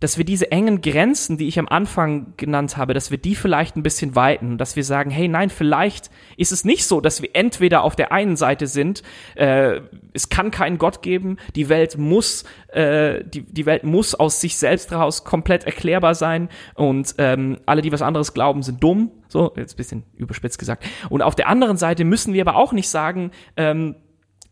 dass 0.00 0.16
wir 0.16 0.24
diese 0.24 0.50
engen 0.50 0.80
Grenzen, 0.80 1.36
die 1.36 1.46
ich 1.46 1.58
am 1.58 1.68
Anfang 1.68 2.32
genannt 2.36 2.76
habe, 2.76 2.94
dass 2.94 3.10
wir 3.10 3.18
die 3.18 3.34
vielleicht 3.34 3.76
ein 3.76 3.82
bisschen 3.82 4.16
weiten, 4.16 4.58
dass 4.58 4.74
wir 4.74 4.84
sagen, 4.84 5.10
hey, 5.10 5.28
nein, 5.28 5.50
vielleicht 5.50 6.10
ist 6.36 6.52
es 6.52 6.64
nicht 6.64 6.86
so, 6.86 7.00
dass 7.00 7.22
wir 7.22 7.30
entweder 7.34 7.82
auf 7.82 7.96
der 7.96 8.10
einen 8.10 8.36
Seite 8.36 8.66
sind, 8.66 9.02
äh, 9.36 9.80
es 10.12 10.30
kann 10.30 10.50
keinen 10.50 10.78
Gott 10.78 11.02
geben, 11.02 11.36
die 11.54 11.68
Welt 11.68 11.98
muss, 11.98 12.44
äh, 12.68 13.22
die, 13.24 13.42
die 13.42 13.66
Welt 13.66 13.84
muss 13.84 14.14
aus 14.14 14.40
sich 14.40 14.56
selbst 14.56 14.90
heraus 14.90 15.24
komplett 15.24 15.64
erklärbar 15.64 16.14
sein 16.14 16.48
und 16.74 17.14
ähm, 17.18 17.58
alle, 17.66 17.82
die 17.82 17.92
was 17.92 18.02
anderes 18.02 18.32
glauben, 18.32 18.62
sind 18.62 18.82
dumm, 18.82 19.10
so, 19.28 19.52
jetzt 19.56 19.76
bisschen 19.76 20.04
überspitzt 20.16 20.58
gesagt. 20.58 20.84
Und 21.10 21.22
auf 21.22 21.34
der 21.34 21.48
anderen 21.48 21.76
Seite 21.76 22.04
müssen 22.04 22.32
wir 22.32 22.42
aber 22.42 22.56
auch 22.56 22.72
nicht 22.72 22.88
sagen, 22.88 23.30
ähm, 23.56 23.96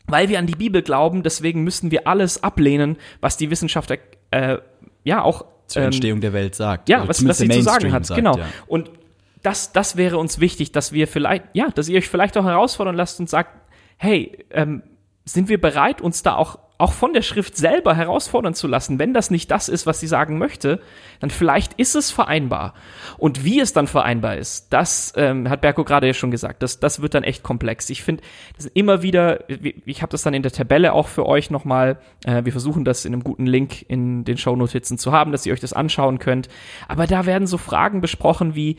weil 0.07 0.29
wir 0.29 0.39
an 0.39 0.47
die 0.47 0.55
Bibel 0.55 0.81
glauben, 0.81 1.23
deswegen 1.23 1.63
müssen 1.63 1.91
wir 1.91 2.07
alles 2.07 2.43
ablehnen, 2.43 2.97
was 3.21 3.37
die 3.37 3.51
Wissenschaft 3.51 3.91
äh, 4.31 4.57
ja 5.03 5.21
auch 5.21 5.45
Zur 5.67 5.81
ähm, 5.81 5.87
Entstehung 5.87 6.21
der 6.21 6.33
Welt 6.33 6.55
sagt. 6.55 6.89
ja, 6.89 7.07
was, 7.07 7.25
was 7.27 7.37
sie 7.37 7.49
zu 7.49 7.61
sagen 7.61 7.91
hat, 7.91 8.05
sagt, 8.05 8.17
genau. 8.17 8.37
ja. 8.37 8.45
Und 8.67 8.91
das, 9.41 9.71
das 9.71 9.95
wäre 9.95 10.17
uns 10.17 10.39
wichtig, 10.39 10.71
dass 10.71 10.91
wir 10.91 11.07
vielleicht, 11.07 11.45
ja, 11.53 11.69
dass 11.69 11.87
ihr 11.87 11.97
euch 11.97 12.09
vielleicht 12.09 12.37
auch 12.37 12.45
herausfordern 12.45 12.95
lasst 12.95 13.19
und 13.19 13.29
sagt, 13.29 13.51
hey, 13.97 14.45
ähm, 14.51 14.83
sind 15.25 15.49
wir 15.49 15.61
bereit, 15.61 16.01
uns 16.01 16.23
da 16.23 16.35
auch 16.35 16.59
auch 16.79 16.93
von 16.93 17.13
der 17.13 17.21
Schrift 17.21 17.57
selber 17.57 17.93
herausfordern 17.93 18.53
zu 18.53 18.65
lassen. 18.65 18.99
Wenn 18.99 19.13
das 19.13 19.29
nicht 19.29 19.51
das 19.51 19.67
ist, 19.67 19.85
was 19.85 19.99
sie 19.99 20.07
sagen 20.07 20.37
möchte, 20.37 20.79
dann 21.19 21.29
vielleicht 21.29 21.73
ist 21.73 21.93
es 21.93 22.09
vereinbar. 22.09 22.73
Und 23.17 23.43
wie 23.43 23.59
es 23.59 23.73
dann 23.73 23.85
vereinbar 23.85 24.37
ist, 24.37 24.71
das 24.71 25.11
ähm, 25.17 25.49
hat 25.49 25.59
Berko 25.59 25.83
gerade 25.83 26.07
ja 26.07 26.13
schon 26.13 26.31
gesagt. 26.31 26.63
Das, 26.63 26.79
das 26.79 27.01
wird 27.01 27.13
dann 27.13 27.23
echt 27.23 27.43
komplex. 27.43 27.89
Ich 27.89 28.01
finde, 28.01 28.23
das 28.55 28.65
ist 28.65 28.75
immer 28.75 29.03
wieder, 29.03 29.43
ich 29.85 30.01
habe 30.01 30.11
das 30.11 30.23
dann 30.23 30.33
in 30.33 30.41
der 30.41 30.53
Tabelle 30.53 30.93
auch 30.93 31.09
für 31.09 31.25
euch 31.25 31.51
nochmal. 31.51 31.99
Äh, 32.25 32.45
wir 32.45 32.53
versuchen 32.53 32.85
das 32.85 33.03
in 33.03 33.11
einem 33.11 33.25
guten 33.25 33.45
Link 33.45 33.83
in 33.89 34.23
den 34.23 34.37
Shownotizen 34.37 34.97
zu 34.97 35.11
haben, 35.11 35.33
dass 35.33 35.45
ihr 35.45 35.51
euch 35.51 35.59
das 35.59 35.73
anschauen 35.73 36.17
könnt. 36.17 36.47
Aber 36.87 37.07
da 37.07 37.25
werden 37.25 37.45
so 37.45 37.57
Fragen 37.57 37.99
besprochen 37.99 38.55
wie, 38.55 38.77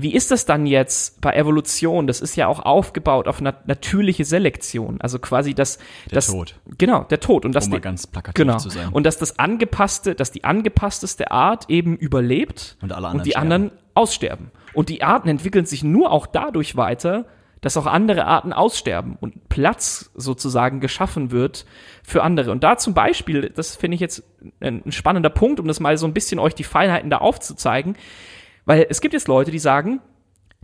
wie 0.00 0.14
ist 0.14 0.30
das 0.30 0.46
dann 0.46 0.64
jetzt 0.64 1.20
bei 1.20 1.32
Evolution? 1.34 2.06
Das 2.06 2.20
ist 2.20 2.36
ja 2.36 2.46
auch 2.46 2.60
aufgebaut 2.60 3.26
auf 3.28 3.40
nat 3.40 3.66
natürliche 3.66 4.24
Selektion, 4.24 5.00
also 5.00 5.18
quasi 5.18 5.54
das 5.54 5.78
Der 6.06 6.14
das 6.14 6.28
Tod. 6.28 6.54
genau 6.78 7.02
der 7.04 7.18
Tod 7.20 7.44
und 7.44 7.52
das 7.52 7.64
Um 7.64 7.72
mal 7.72 7.76
die- 7.78 7.82
ganz 7.82 8.06
plakativ 8.06 8.34
genau 8.34 8.58
zu 8.58 8.70
sein. 8.70 8.88
und 8.92 9.04
dass 9.04 9.18
das 9.18 9.38
angepasste, 9.40 10.14
dass 10.14 10.30
die 10.30 10.44
angepassteste 10.44 11.30
Art 11.32 11.68
eben 11.68 11.96
überlebt 11.96 12.76
Und 12.80 12.92
alle 12.92 13.08
anderen 13.08 13.24
die 13.24 13.30
sterben. 13.32 13.52
anderen 13.52 13.70
aussterben 13.94 14.50
und 14.72 14.88
die 14.88 15.02
Arten 15.02 15.28
entwickeln 15.28 15.66
sich 15.66 15.82
nur 15.82 16.12
auch 16.12 16.26
dadurch 16.26 16.76
weiter, 16.76 17.26
dass 17.60 17.76
auch 17.76 17.86
andere 17.86 18.24
Arten 18.26 18.52
aussterben 18.52 19.16
und 19.20 19.48
Platz 19.48 20.12
sozusagen 20.14 20.78
geschaffen 20.78 21.32
wird 21.32 21.66
für 22.04 22.22
andere. 22.22 22.52
Und 22.52 22.62
da 22.62 22.76
zum 22.76 22.94
Beispiel, 22.94 23.50
das 23.50 23.74
finde 23.74 23.96
ich 23.96 24.00
jetzt 24.00 24.22
ein 24.60 24.92
spannender 24.92 25.30
Punkt, 25.30 25.58
um 25.58 25.66
das 25.66 25.80
mal 25.80 25.98
so 25.98 26.06
ein 26.06 26.14
bisschen 26.14 26.38
euch 26.38 26.54
die 26.54 26.62
Feinheiten 26.62 27.10
da 27.10 27.18
aufzuzeigen, 27.18 27.96
weil 28.68 28.86
es 28.90 29.00
gibt 29.00 29.14
jetzt 29.14 29.28
Leute, 29.28 29.50
die 29.50 29.58
sagen, 29.58 30.00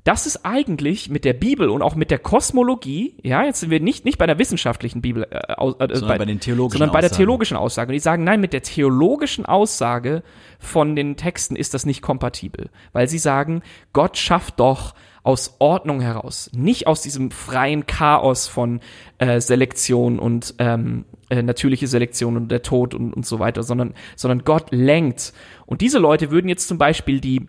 das 0.05 0.27
ist 0.27 0.45
eigentlich 0.45 1.09
mit 1.09 1.25
der 1.25 1.33
Bibel 1.33 1.71
und 1.71 1.81
auch 1.81 1.95
mit 1.95 2.11
der 2.11 2.19
Kosmologie, 2.19 3.17
ja, 3.23 3.43
jetzt 3.43 3.61
sind 3.61 3.71
wir 3.71 3.81
nicht, 3.81 4.05
nicht 4.05 4.19
bei 4.19 4.27
der 4.27 4.39
wissenschaftlichen 4.39 5.01
Bibel, 5.01 5.27
äh, 5.31 5.37
äh, 5.39 5.57
Sondern 5.57 6.19
bei 6.19 6.25
den 6.27 6.39
theologischen 6.39 6.79
sondern 6.79 6.93
bei 6.93 7.01
der 7.01 7.09
Aussagen. 7.09 7.17
theologischen 7.17 7.57
Aussage. 7.57 7.89
Und 7.89 7.95
die 7.95 8.01
sagen, 8.01 8.23
nein, 8.23 8.43
mit 8.43 8.53
der 8.53 8.63
theologischen 8.63 9.47
Aussage 9.47 10.23
von 10.59 10.95
den 10.95 11.17
Texten 11.17 11.57
ist 11.57 11.73
das 11.73 11.87
nicht 11.87 12.03
kompatibel, 12.03 12.69
weil 12.93 13.09
sie 13.09 13.17
sagen, 13.17 13.63
Gott 13.95 14.19
schafft 14.19 14.61
doch 14.61 14.95
aus 15.23 15.57
Ordnung 15.59 16.03
heraus, 16.03 16.51
nicht 16.55 16.87
aus 16.87 17.01
diesem 17.01 17.31
freien 17.31 17.87
Chaos 17.87 18.47
von 18.47 18.81
äh, 19.17 19.41
Selektion 19.41 20.19
und 20.19 20.55
ähm, 20.59 21.07
äh, 21.31 21.43
natürliche 21.43 21.87
Selektion 21.87 22.37
und 22.37 22.49
der 22.51 22.61
Tod 22.61 22.93
und, 22.93 23.15
und 23.15 23.25
so 23.25 23.39
weiter, 23.39 23.63
sondern, 23.63 23.95
sondern 24.17 24.45
Gott 24.45 24.67
lenkt. 24.71 25.33
Und 25.65 25.81
diese 25.81 25.99
Leute 25.99 26.31
würden 26.31 26.51
jetzt 26.51 26.69
zum 26.69 26.77
Beispiel 26.77 27.21
die 27.21 27.47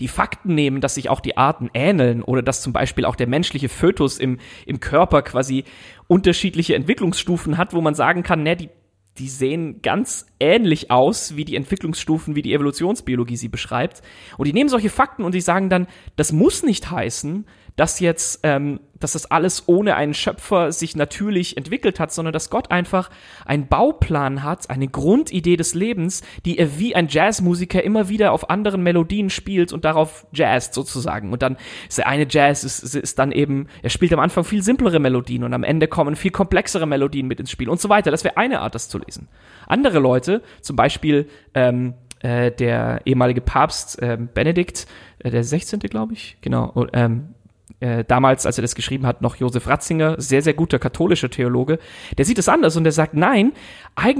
die 0.00 0.08
Fakten 0.08 0.54
nehmen, 0.54 0.80
dass 0.80 0.94
sich 0.94 1.08
auch 1.08 1.20
die 1.20 1.36
Arten 1.36 1.70
ähneln 1.74 2.22
oder 2.22 2.42
dass 2.42 2.62
zum 2.62 2.72
Beispiel 2.72 3.04
auch 3.04 3.16
der 3.16 3.26
menschliche 3.26 3.68
Fötus 3.68 4.18
im, 4.18 4.38
im 4.66 4.80
Körper 4.80 5.22
quasi 5.22 5.64
unterschiedliche 6.08 6.74
Entwicklungsstufen 6.74 7.56
hat, 7.56 7.72
wo 7.72 7.80
man 7.80 7.94
sagen 7.94 8.22
kann, 8.22 8.42
ne, 8.42 8.56
die, 8.56 8.70
die 9.18 9.28
sehen 9.28 9.80
ganz 9.82 10.26
ähnlich 10.38 10.90
aus 10.90 11.36
wie 11.36 11.44
die 11.44 11.56
Entwicklungsstufen, 11.56 12.36
wie 12.36 12.42
die 12.42 12.52
Evolutionsbiologie 12.52 13.36
sie 13.36 13.48
beschreibt. 13.48 14.02
Und 14.36 14.46
die 14.46 14.52
nehmen 14.52 14.68
solche 14.68 14.90
Fakten 14.90 15.24
und 15.24 15.34
die 15.34 15.40
sagen 15.40 15.70
dann, 15.70 15.86
das 16.16 16.32
muss 16.32 16.62
nicht 16.62 16.90
heißen, 16.90 17.46
dass 17.76 18.00
jetzt, 18.00 18.40
ähm, 18.42 18.80
dass 18.98 19.12
das 19.12 19.30
alles 19.30 19.64
ohne 19.66 19.94
einen 19.96 20.14
Schöpfer 20.14 20.72
sich 20.72 20.96
natürlich 20.96 21.56
entwickelt 21.58 22.00
hat, 22.00 22.12
sondern 22.12 22.32
dass 22.32 22.48
Gott 22.48 22.70
einfach 22.70 23.10
einen 23.44 23.68
Bauplan 23.68 24.42
hat, 24.42 24.70
eine 24.70 24.88
Grundidee 24.88 25.56
des 25.56 25.74
Lebens, 25.74 26.22
die 26.46 26.58
er 26.58 26.78
wie 26.78 26.96
ein 26.96 27.08
Jazzmusiker 27.08 27.84
immer 27.84 28.08
wieder 28.08 28.32
auf 28.32 28.48
anderen 28.48 28.82
Melodien 28.82 29.28
spielt 29.28 29.74
und 29.74 29.84
darauf 29.84 30.26
jazzt 30.32 30.72
sozusagen. 30.72 31.32
Und 31.32 31.42
dann 31.42 31.58
ist 31.88 31.98
der 31.98 32.08
eine 32.08 32.26
Jazz 32.28 32.64
ist, 32.64 32.94
ist, 32.94 33.18
dann 33.18 33.32
eben, 33.32 33.68
er 33.82 33.90
spielt 33.90 34.12
am 34.14 34.20
Anfang 34.20 34.44
viel 34.44 34.62
simplere 34.62 34.98
Melodien 34.98 35.44
und 35.44 35.52
am 35.52 35.62
Ende 35.62 35.88
kommen 35.88 36.16
viel 36.16 36.30
komplexere 36.30 36.86
Melodien 36.86 37.26
mit 37.26 37.38
ins 37.38 37.50
Spiel 37.50 37.68
und 37.68 37.80
so 37.80 37.90
weiter. 37.90 38.10
Das 38.10 38.24
wäre 38.24 38.38
eine 38.38 38.60
Art, 38.60 38.74
das 38.74 38.88
zu 38.88 38.98
lesen. 38.98 39.28
Andere 39.66 39.98
Leute, 39.98 40.42
zum 40.62 40.76
Beispiel 40.76 41.28
ähm, 41.52 41.94
äh, 42.20 42.50
der 42.50 43.02
ehemalige 43.04 43.42
Papst 43.42 43.98
ähm, 44.00 44.30
Benedikt, 44.32 44.86
äh, 45.18 45.30
der 45.30 45.44
16. 45.44 45.80
glaube 45.80 46.14
ich, 46.14 46.38
genau, 46.40 46.86
ähm, 46.94 47.34
äh, 47.80 48.04
damals, 48.04 48.46
als 48.46 48.58
er 48.58 48.62
das 48.62 48.74
geschrieben 48.74 49.06
hat, 49.06 49.22
noch 49.22 49.36
Josef 49.36 49.66
Ratzinger, 49.66 50.20
sehr, 50.20 50.42
sehr 50.42 50.54
guter 50.54 50.78
katholischer 50.78 51.30
Theologe, 51.30 51.78
der 52.16 52.24
sieht 52.24 52.38
es 52.38 52.48
anders 52.48 52.76
und 52.76 52.84
der 52.84 52.92
sagt, 52.92 53.14
nein, 53.14 53.52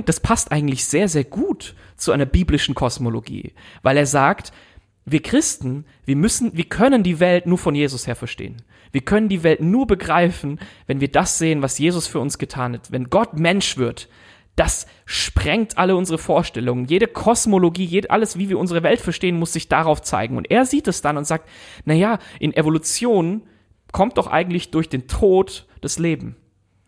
das 0.04 0.20
passt 0.20 0.52
eigentlich 0.52 0.84
sehr, 0.84 1.08
sehr 1.08 1.24
gut 1.24 1.74
zu 1.96 2.12
einer 2.12 2.26
biblischen 2.26 2.74
Kosmologie, 2.74 3.52
weil 3.82 3.96
er 3.96 4.06
sagt, 4.06 4.52
wir 5.06 5.22
Christen, 5.22 5.86
wir 6.04 6.16
müssen, 6.16 6.56
wir 6.56 6.64
können 6.64 7.02
die 7.02 7.20
Welt 7.20 7.46
nur 7.46 7.58
von 7.58 7.74
Jesus 7.74 8.06
her 8.06 8.16
verstehen. 8.16 8.62
Wir 8.90 9.02
können 9.02 9.28
die 9.28 9.42
Welt 9.42 9.60
nur 9.60 9.86
begreifen, 9.86 10.58
wenn 10.86 11.00
wir 11.00 11.08
das 11.08 11.38
sehen, 11.38 11.62
was 11.62 11.78
Jesus 11.78 12.06
für 12.06 12.18
uns 12.18 12.38
getan 12.38 12.74
hat. 12.74 12.90
Wenn 12.90 13.10
Gott 13.10 13.38
Mensch 13.38 13.76
wird, 13.76 14.08
das 14.56 14.86
sprengt 15.04 15.78
alle 15.78 15.94
unsere 15.96 16.18
Vorstellungen. 16.18 16.86
Jede 16.86 17.06
Kosmologie, 17.06 17.84
jed, 17.84 18.10
alles, 18.10 18.38
wie 18.38 18.48
wir 18.48 18.58
unsere 18.58 18.82
Welt 18.82 19.00
verstehen, 19.00 19.38
muss 19.38 19.52
sich 19.52 19.68
darauf 19.68 20.02
zeigen. 20.02 20.36
Und 20.36 20.50
er 20.50 20.64
sieht 20.64 20.88
es 20.88 21.02
dann 21.02 21.18
und 21.18 21.26
sagt, 21.26 21.48
na 21.84 21.94
ja, 21.94 22.18
in 22.40 22.54
Evolution 22.54 23.42
kommt 23.92 24.18
doch 24.18 24.26
eigentlich 24.26 24.70
durch 24.70 24.88
den 24.88 25.06
Tod 25.06 25.66
das 25.82 25.98
Leben. 25.98 26.36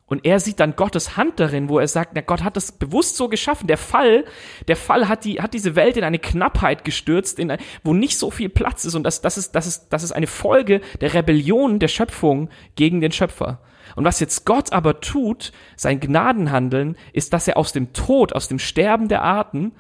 Und 0.07 0.25
er 0.25 0.41
sieht 0.41 0.59
dann 0.59 0.75
Gottes 0.75 1.19
Hand 1.19 1.39
darin, 1.39 1.69
wo 1.69 1.79
er 1.79 1.87
sagt, 1.87 2.13
na 2.15 2.23
Gott 2.23 2.43
hat 2.43 2.57
das 2.57 2.73
bewusst 2.73 3.17
so 3.17 3.29
geschaffen. 3.29 3.67
Der 3.67 3.77
Fall, 3.77 4.25
der 4.67 4.77
Fall 4.77 5.07
hat 5.07 5.27
die, 5.27 5.43
hat 5.43 5.53
diese 5.53 5.77
Welt 5.77 5.99
in 5.99 6.05
eine 6.05 6.19
Knappheit 6.19 6.83
gestürzt, 6.83 7.39
in 7.39 7.51
ein, 7.51 7.59
wo 7.85 7.93
nicht 7.93 8.19
so 8.19 8.31
viel 8.31 8.49
Platz 8.49 8.87
ist. 8.87 8.95
Und 8.95 9.05
das, 9.05 9.21
das 9.21 9.37
ist, 9.37 9.55
das 9.55 9.67
ist, 9.67 9.89
das 9.91 10.03
ist 10.03 10.13
eine 10.13 10.27
Folge 10.27 10.81
der 11.03 11.13
Rebellion 11.13 11.79
der 11.79 11.89
Schöpfung 11.89 12.49
gegen 12.75 13.03
den 13.03 13.13
Schöpfer. 13.13 13.61
Und 13.99 14.05
was 14.05 14.21
jetzt 14.21 14.47
Gott 14.47 14.73
aber 14.73 15.01
tut, 15.01 15.51
sein 15.75 15.99
Gnadenhandeln, 15.99 16.97
ist, 17.13 17.33
dass 17.33 17.49
er 17.49 17.57
aus 17.57 17.73
dem 17.73 17.93
Tod, 17.93 18.33
aus 18.33 18.47
dem 18.47 18.61
Sterben 18.61 19.09
der 19.09 19.25
Arten, 19.25 19.73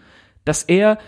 dass 0.44 0.64
er 0.64 0.98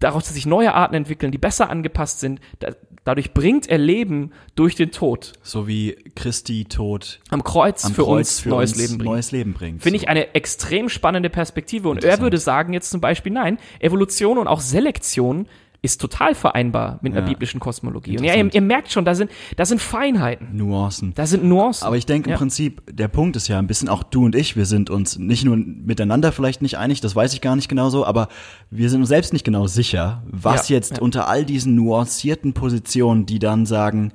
daraus, 0.00 0.24
dass 0.24 0.34
sich 0.34 0.44
neue 0.44 0.74
Arten 0.74 0.94
entwickeln, 0.94 1.32
die 1.32 1.38
besser 1.38 1.70
angepasst 1.70 2.20
sind, 2.20 2.42
da, 2.58 2.72
dadurch 3.04 3.32
bringt 3.32 3.68
er 3.68 3.78
Leben 3.78 4.32
durch 4.54 4.74
den 4.74 4.90
Tod. 4.90 5.32
So 5.40 5.66
wie 5.66 5.96
Christi 6.14 6.66
Tod 6.66 7.20
Am 7.30 7.42
Kreuz 7.42 7.86
am 7.86 7.94
für 7.94 8.02
Kreuz 8.02 8.18
uns 8.18 8.40
für 8.40 8.48
neues 8.50 8.72
uns 8.72 8.80
Leben 8.82 8.98
bringt. 8.98 9.10
neues 9.10 9.32
Leben 9.32 9.54
bringt. 9.54 9.82
Finde 9.82 9.98
So. 9.98 10.02
ich 10.02 10.08
eine 10.10 10.34
extrem 10.34 10.90
spannende 10.90 11.30
Perspektive. 11.30 11.88
Und 11.88 12.04
er 12.04 12.20
würde 12.20 12.36
sagen 12.36 12.74
jetzt 12.74 12.90
zum 12.90 13.00
Beispiel, 13.00 13.32
nein, 13.32 13.56
Evolution 13.78 14.36
und 14.36 14.46
auch 14.46 14.60
Selektion 14.60 15.48
ist 15.82 16.00
total 16.00 16.34
vereinbar 16.34 16.98
mit 17.02 17.12
einer 17.12 17.22
Ja. 17.22 17.28
biblischen 17.28 17.60
Kosmologie. 17.60 18.18
Und 18.18 18.24
ja, 18.24 18.34
ihr, 18.34 18.52
ihr 18.52 18.60
merkt 18.60 18.90
schon, 18.90 19.04
da 19.04 19.14
sind, 19.14 19.30
da 19.56 19.64
sind 19.64 19.80
Feinheiten. 19.80 20.56
Nuancen. 20.56 21.12
Da 21.14 21.26
sind 21.26 21.44
Nuancen. 21.44 21.86
Aber 21.86 21.96
ich 21.96 22.06
denke 22.06 22.28
im 22.28 22.32
Ja. 22.32 22.38
Prinzip, 22.38 22.82
der 22.90 23.08
Punkt 23.08 23.36
ist 23.36 23.48
ja 23.48 23.58
ein 23.58 23.66
bisschen 23.66 23.88
auch 23.88 24.02
du 24.02 24.24
und 24.24 24.34
ich, 24.34 24.56
wir 24.56 24.66
sind 24.66 24.90
uns 24.90 25.18
nicht 25.18 25.44
nur 25.44 25.56
miteinander 25.56 26.32
vielleicht 26.32 26.62
nicht 26.62 26.78
einig, 26.78 27.00
das 27.00 27.14
weiß 27.14 27.34
ich 27.34 27.40
gar 27.40 27.56
nicht 27.56 27.68
genau 27.68 27.88
so, 27.90 28.04
aber 28.04 28.28
wir 28.70 28.90
sind 28.90 29.00
uns 29.00 29.08
selbst 29.08 29.32
nicht 29.32 29.44
genau 29.44 29.66
sicher, 29.66 30.22
was 30.26 30.68
Ja, 30.68 30.76
jetzt 30.76 30.98
unter 31.00 31.28
all 31.28 31.44
diesen 31.44 31.74
nuancierten 31.74 32.52
Positionen, 32.52 33.26
die 33.26 33.38
dann 33.38 33.66
sagen, 33.66 34.12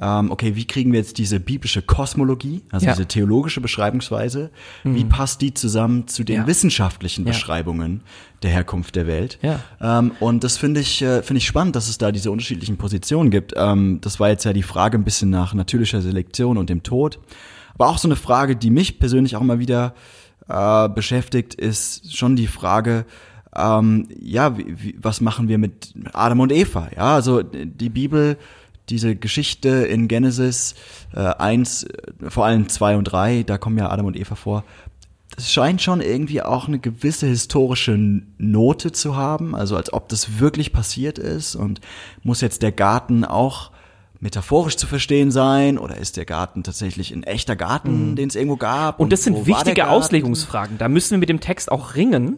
ähm, 0.00 0.30
okay, 0.30 0.54
wie 0.54 0.64
kriegen 0.66 0.92
wir 0.92 1.00
jetzt 1.00 1.18
diese 1.18 1.40
biblische 1.40 1.82
Kosmologie, 1.82 2.62
also 2.70 2.86
Ja. 2.86 2.92
diese 2.92 3.06
theologische 3.06 3.60
Beschreibungsweise, 3.60 4.50
wie 4.84 5.04
passt 5.04 5.40
die 5.40 5.54
zusammen 5.54 6.06
zu 6.06 6.22
den 6.24 6.36
Ja. 6.36 6.46
wissenschaftlichen. 6.46 7.24
Beschreibungen 7.24 8.02
der 8.42 8.50
Herkunft 8.50 8.94
der 8.96 9.06
Welt? 9.06 9.38
Ja. 9.42 9.60
Ähm, 9.80 10.12
und 10.20 10.44
das 10.44 10.56
finde 10.56 10.80
ich, 10.80 11.02
äh, 11.02 11.22
finde 11.22 11.38
ich 11.38 11.46
spannend, 11.46 11.74
dass 11.74 11.88
es 11.88 11.98
da 11.98 12.12
diese 12.12 12.30
unterschiedlichen 12.30 12.76
Positionen 12.76 13.30
gibt. 13.30 13.54
Ähm, 13.56 13.98
das 14.00 14.20
war 14.20 14.28
jetzt 14.28 14.44
ja 14.44 14.52
die 14.52 14.62
Frage 14.62 14.96
ein 14.98 15.04
bisschen 15.04 15.30
nach 15.30 15.52
natürlicher 15.54 16.00
Selektion 16.00 16.56
und 16.58 16.70
dem 16.70 16.82
Tod. 16.84 17.18
Aber 17.74 17.88
auch 17.88 17.98
so 17.98 18.08
eine 18.08 18.16
Frage, 18.16 18.56
die 18.56 18.70
mich 18.70 18.98
persönlich 18.98 19.34
auch 19.36 19.40
immer 19.40 19.58
wieder 19.58 19.94
äh, 20.48 20.88
beschäftigt, 20.88 21.54
ist 21.54 22.16
schon 22.16 22.34
die 22.36 22.46
Frage, 22.46 23.04
ähm, 23.56 24.08
ja, 24.20 24.56
wie, 24.56 24.66
wie, 24.82 24.96
was 25.00 25.20
machen 25.20 25.48
wir 25.48 25.58
mit 25.58 25.92
Adam 26.12 26.40
und 26.40 26.52
Eva? 26.52 26.88
Ja, 26.96 27.14
also 27.16 27.42
die 27.42 27.88
Bibel, 27.90 28.36
diese 28.90 29.16
Geschichte 29.16 29.68
in 29.68 30.08
Genesis 30.08 30.74
äh, 31.14 31.20
1, 31.20 31.84
äh, 31.84 31.88
vor 32.28 32.44
allem 32.46 32.68
2 32.68 32.96
und 32.96 33.04
3, 33.04 33.42
da 33.44 33.58
kommen 33.58 33.78
ja 33.78 33.90
Adam 33.90 34.06
und 34.06 34.16
Eva 34.16 34.34
vor, 34.34 34.64
es 35.36 35.52
scheint 35.52 35.80
schon 35.80 36.00
irgendwie 36.00 36.42
auch 36.42 36.66
eine 36.66 36.78
gewisse 36.78 37.26
historische 37.26 37.96
Note 38.38 38.92
zu 38.92 39.16
haben, 39.16 39.54
also 39.54 39.76
als 39.76 39.92
ob 39.92 40.08
das 40.08 40.40
wirklich 40.40 40.72
passiert 40.72 41.18
ist 41.18 41.54
und 41.54 41.80
muss 42.22 42.40
jetzt 42.40 42.62
der 42.62 42.72
Garten 42.72 43.24
auch 43.24 43.70
metaphorisch 44.20 44.76
zu 44.76 44.86
verstehen 44.86 45.30
sein 45.30 45.78
oder 45.78 45.96
ist 45.96 46.16
der 46.16 46.24
Garten 46.24 46.64
tatsächlich 46.64 47.12
ein 47.12 47.22
echter 47.22 47.54
Garten, 47.54 48.16
den 48.16 48.28
es 48.28 48.34
irgendwo 48.34 48.56
gab? 48.56 48.98
Mhm. 48.98 49.04
Und 49.04 49.12
das 49.12 49.22
sind 49.22 49.46
wichtige? 49.46 49.88
Auslegungsfragen. 49.88 50.76
Da 50.78 50.88
müssen 50.88 51.12
wir 51.12 51.18
mit 51.18 51.28
dem 51.28 51.40
Text 51.40 51.70
auch 51.70 51.94
ringen, 51.94 52.36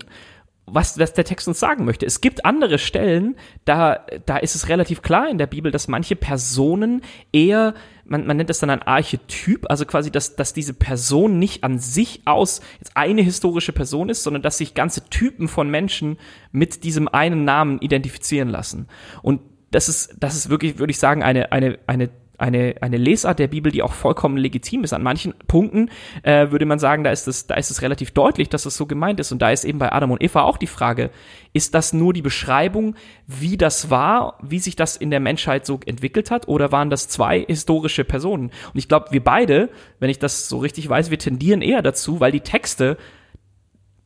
was, 0.73 0.99
was 0.99 1.13
der 1.15 1.25
Text 1.25 1.49
uns 1.49 1.61
sagen 1.61 1.85
möchte. 1.85 2.07
Es 2.07 2.21
gibt 2.21 2.45
andere 2.45 2.79
Stellen, 2.79 3.37
da, 3.65 4.05
da 4.27 4.37
ist 4.37 4.55
es 4.55 4.69
relativ 4.69 5.03
klar 5.03 5.29
in 5.29 5.39
der 5.39 5.47
Bibel, 5.47 5.71
dass 5.71 5.89
manche 5.89 6.17
Personen 6.17 7.03
eher, 7.33 7.75
man, 8.05 8.27
man 8.27 8.37
nennt 8.37 8.51
das 8.51 8.59
dann 8.59 8.71
ein 8.71 8.83
Archetyp, 8.83 9.67
also 9.71 9.85
quasi, 9.85 10.11
dass, 10.11 10.37
dass 10.37 10.53
diese 10.53 10.75
Person 10.75 11.39
nicht 11.39 11.65
an 11.65 11.79
sich 11.79 12.23
aus 12.25 12.61
jetzt 12.79 12.97
eine 12.97 13.23
historische 13.23 13.73
Person 13.73 14.09
ist, 14.09 14.23
sondern 14.23 14.43
dass 14.43 14.59
sich 14.59 14.75
ganze 14.75 15.09
Typen 15.09 15.49
von 15.49 15.71
Menschen 15.71 16.19
mit 16.53 16.85
diesem 16.85 17.09
einen 17.09 17.45
Namen 17.45 17.81
identifizieren 17.81 18.49
lassen. 18.49 18.89
Und 19.23 19.41
das 19.71 19.89
ist, 19.89 20.17
das 20.19 20.35
ist 20.35 20.51
wirklich, 20.51 20.79
würde 20.79 20.91
ich 20.91 20.99
sagen, 20.99 21.23
eine, 21.23 21.53
eine, 21.53 21.79
eine 21.87 22.11
eine, 22.41 22.75
eine 22.81 22.97
Lesart 22.97 23.39
der 23.39 23.49
Bibel, 23.49 23.71
die 23.71 23.83
auch 23.83 23.93
vollkommen 23.93 24.37
legitim 24.37 24.85
ist. 24.85 24.93
An 24.93 25.03
manchen 25.03 25.35
Punkten 25.47 25.91
äh, 26.23 26.51
würde 26.51 26.67
man 26.67 26.79
sagen, 26.79 27.05
da 27.05 27.11
ist 27.11 27.29
es, 27.29 27.47
da 27.47 27.55
ist 27.55 27.71
es 27.71 27.83
relativ 27.83 28.13
deutlich, 28.13 28.49
dass 28.49 28.67
es 28.67 28.77
so 28.77 28.87
gemeint 28.87 29.21
ist. 29.21 29.31
Und 29.33 29.43
da 29.43 29.51
ist 29.51 29.65
eben 29.65 29.79
bei 29.79 29.93
Adam 29.93 30.11
und 30.11 30.23
Eva 30.23 30.43
auch 30.43 30.57
die 30.57 30.67
Frage, 30.67 31.11
ist 31.53 31.75
das 31.75 31.93
nur 31.93 32.13
die 32.13 32.23
Beschreibung, 32.23 32.95
wie 33.27 33.57
das 33.57 33.91
war, 33.91 34.39
wie 34.43 34.59
sich 34.59 34.77
das 34.77 34.97
in 34.97 35.11
der 35.11 35.21
Menschheit 35.21 35.67
so 35.67 35.81
entwickelt 35.85 36.31
hat, 36.31 36.49
oder 36.49 36.73
waren 36.73 36.91
das 36.91 37.09
zwei 37.09 37.45
historische 37.47 38.05
Personen? 38.05 38.51
Und 38.73 38.79
ich 38.79 38.89
glaube, 38.89 39.09
wir 39.11 39.23
beide, 39.23 39.69
wenn 39.99 40.11
ich 40.11 40.19
das 40.19 40.49
so 40.49 40.59
richtig 40.59 40.89
weiß, 40.89 41.11
wir 41.11 41.19
tendieren 41.19 41.63
eher 41.63 41.83
dazu, 41.83 42.21
weil 42.21 42.33
die 42.33 42.41
Texte 42.41 42.97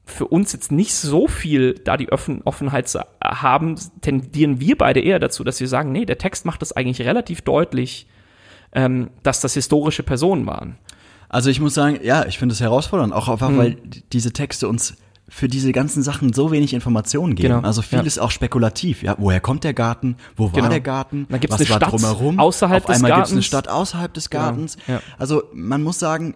für 0.06 0.26
uns 0.26 0.52
jetzt 0.52 0.70
nicht 0.70 0.94
so 0.94 1.28
viel, 1.28 1.74
da 1.74 1.96
die 1.96 2.12
Offen 2.12 2.42
Offenheit 2.42 2.92
haben, 3.22 3.76
tendieren 4.02 4.60
wir 4.60 4.76
beide 4.76 5.00
eher 5.00 5.18
dazu, 5.18 5.44
dass 5.44 5.60
wir 5.60 5.68
sagen, 5.68 5.92
nee, 5.92 6.04
der 6.04 6.18
Text 6.18 6.44
macht 6.44 6.60
das 6.62 6.72
eigentlich 6.72 7.06
relativ 7.06 7.40
deutlich, 7.40 8.06
ähm, 8.74 9.10
dass 9.22 9.40
das 9.40 9.54
historische 9.54 10.02
Personen 10.02 10.46
waren. 10.46 10.78
Also 11.28 11.50
ich 11.50 11.60
muss 11.60 11.74
sagen, 11.74 11.98
ja, 12.02 12.26
ich 12.26 12.38
finde 12.38 12.52
es 12.52 12.60
herausfordernd, 12.60 13.12
auch 13.12 13.28
einfach, 13.28 13.48
mhm. 13.48 13.58
weil 13.58 13.76
diese 14.12 14.32
Texte 14.32 14.68
uns 14.68 14.94
für 15.28 15.48
diese 15.48 15.72
ganzen 15.72 16.02
Sachen 16.02 16.32
so 16.32 16.52
wenig 16.52 16.74
Informationen 16.74 17.34
geben. 17.34 17.54
Genau. 17.54 17.66
Also 17.66 17.82
vieles 17.82 18.16
ja. 18.16 18.22
auch 18.22 18.30
spekulativ. 18.30 19.02
Ja, 19.02 19.16
woher 19.18 19.40
kommt 19.40 19.64
der 19.64 19.74
Garten? 19.74 20.16
Wo 20.36 20.44
war 20.44 20.52
genau. 20.52 20.68
der 20.68 20.80
Garten? 20.80 21.26
Dann 21.30 21.40
gibt's 21.40 21.54
Was 21.54 21.60
eine 21.60 21.70
war 21.70 21.76
Stadt 21.78 21.92
drumherum? 21.92 22.38
Außerhalb 22.38 22.84
Auf 22.84 22.90
einmal 22.90 23.14
gibt 23.14 23.26
es 23.26 23.32
eine 23.32 23.42
Stadt 23.42 23.68
außerhalb 23.68 24.12
des 24.12 24.28
genau. 24.28 24.44
Gartens. 24.44 24.76
Genau. 24.86 24.98
Ja. 24.98 25.04
Also 25.18 25.44
man 25.54 25.82
muss 25.82 25.98
sagen, 25.98 26.34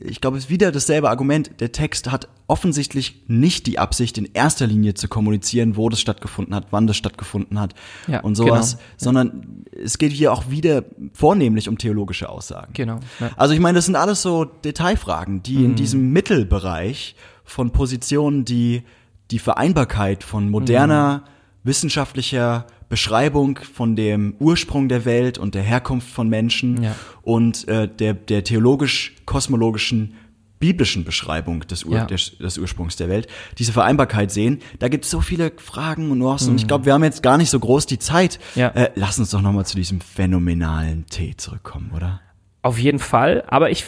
ich 0.00 0.20
glaube, 0.20 0.38
es 0.38 0.44
ist 0.44 0.50
wieder 0.50 0.72
dasselbe 0.72 1.10
Argument. 1.10 1.50
Der 1.60 1.72
Text 1.72 2.10
hat 2.10 2.28
offensichtlich 2.46 3.22
nicht 3.26 3.66
die 3.66 3.78
Absicht, 3.78 4.16
in 4.18 4.28
erster 4.32 4.66
Linie 4.66 4.94
zu 4.94 5.08
kommunizieren, 5.08 5.76
wo 5.76 5.88
das 5.88 6.00
stattgefunden 6.00 6.54
hat, 6.54 6.68
wann 6.70 6.86
das 6.86 6.96
stattgefunden 6.96 7.60
hat 7.60 7.74
ja, 8.06 8.20
und 8.20 8.34
sowas, 8.34 8.72
genau. 8.72 8.84
sondern 8.96 9.64
es 9.84 9.98
geht 9.98 10.12
hier 10.12 10.32
auch 10.32 10.50
wieder 10.50 10.84
vornehmlich 11.12 11.68
um 11.68 11.78
theologische 11.78 12.28
Aussagen. 12.28 12.72
Genau. 12.72 13.00
Ja. 13.20 13.30
Also 13.36 13.54
ich 13.54 13.60
meine, 13.60 13.76
das 13.76 13.86
sind 13.86 13.96
alles 13.96 14.22
so 14.22 14.44
Detailfragen, 14.44 15.42
die 15.42 15.58
mhm. 15.58 15.64
in 15.66 15.74
diesem 15.76 16.12
Mittelbereich 16.12 17.14
von 17.44 17.70
Positionen, 17.70 18.44
die 18.44 18.82
die 19.30 19.38
Vereinbarkeit 19.38 20.24
von 20.24 20.48
moderner 20.48 21.18
mhm. 21.18 21.68
wissenschaftlicher 21.68 22.66
Beschreibung 22.90 23.60
von 23.72 23.94
dem 23.96 24.34
Ursprung 24.40 24.88
der 24.88 25.04
Welt 25.04 25.38
und 25.38 25.54
der 25.54 25.62
Herkunft 25.62 26.10
von 26.10 26.28
Menschen 26.28 26.82
ja. 26.82 26.96
und 27.22 27.66
äh, 27.68 27.88
der, 27.88 28.14
der 28.14 28.44
theologisch-kosmologischen 28.44 30.16
biblischen 30.58 31.04
Beschreibung 31.04 31.60
des, 31.60 31.84
Ur 31.84 31.96
ja. 31.96 32.04
des, 32.04 32.36
des, 32.36 32.58
Ursprungs 32.58 32.96
der 32.96 33.08
Welt, 33.08 33.28
diese 33.58 33.72
Vereinbarkeit 33.72 34.32
sehen. 34.32 34.58
Da 34.80 34.88
gibt 34.88 35.04
es 35.04 35.10
so 35.10 35.20
viele 35.20 35.52
Fragen 35.56 36.10
und 36.10 36.18
Nuancen. 36.18 36.48
Mhm. 36.48 36.52
Und 36.52 36.60
ich 36.60 36.66
glaube, 36.66 36.84
wir 36.84 36.92
haben 36.92 37.04
jetzt 37.04 37.22
gar 37.22 37.38
nicht 37.38 37.48
so 37.48 37.60
groß 37.60 37.86
die 37.86 38.00
Zeit. 38.00 38.40
Ja. 38.56 38.68
Äh, 38.68 38.90
lass 38.96 39.18
uns 39.20 39.30
doch 39.30 39.40
nochmal 39.40 39.64
zu 39.64 39.76
diesem 39.76 40.00
phänomenalen 40.00 41.06
Tee 41.06 41.36
zurückkommen, 41.36 41.92
oder? 41.96 42.20
Auf 42.60 42.76
jeden 42.76 42.98
Fall. 42.98 43.44
Aber 43.46 43.70
ich 43.70 43.84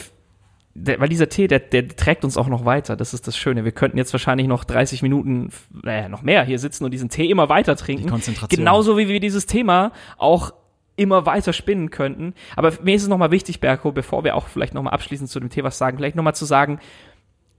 der, 0.75 0.99
weil 0.99 1.09
dieser 1.09 1.29
Tee, 1.29 1.47
der, 1.47 1.59
der 1.59 1.87
trägt 1.87 2.23
uns 2.23 2.37
auch 2.37 2.47
noch 2.47 2.65
weiter. 2.65 2.95
Das 2.95 3.13
ist 3.13 3.27
das 3.27 3.37
Schöne. 3.37 3.63
Wir 3.63 3.71
könnten 3.71 3.97
jetzt 3.97 4.11
wahrscheinlich 4.13 4.47
noch 4.47 4.63
30 4.63 5.03
Minuten, 5.03 5.49
naja, 5.71 6.09
noch 6.09 6.23
mehr 6.23 6.43
hier 6.43 6.57
sitzen 6.59 6.83
und 6.83 6.91
diesen 6.91 7.09
Tee 7.09 7.29
immer 7.29 7.49
weiter 7.49 7.75
trinken. 7.75 8.03
Die 8.03 8.09
Konzentration. 8.09 8.57
Genauso 8.57 8.97
wie 8.97 9.07
wir 9.07 9.19
dieses 9.19 9.45
Thema 9.45 9.91
auch 10.17 10.53
immer 10.95 11.25
weiter 11.25 11.53
spinnen 11.53 11.89
könnten. 11.89 12.33
Aber 12.55 12.71
mir 12.83 12.95
ist 12.95 13.03
es 13.03 13.07
nochmal 13.07 13.31
wichtig, 13.31 13.59
Berko, 13.59 13.91
bevor 13.91 14.23
wir 14.23 14.35
auch 14.35 14.47
vielleicht 14.47 14.73
nochmal 14.73 14.93
abschließend 14.93 15.29
zu 15.29 15.39
dem 15.39 15.49
Tee 15.49 15.63
was 15.63 15.77
sagen, 15.77 15.97
vielleicht 15.97 16.15
nochmal 16.15 16.35
zu 16.35 16.45
sagen, 16.45 16.79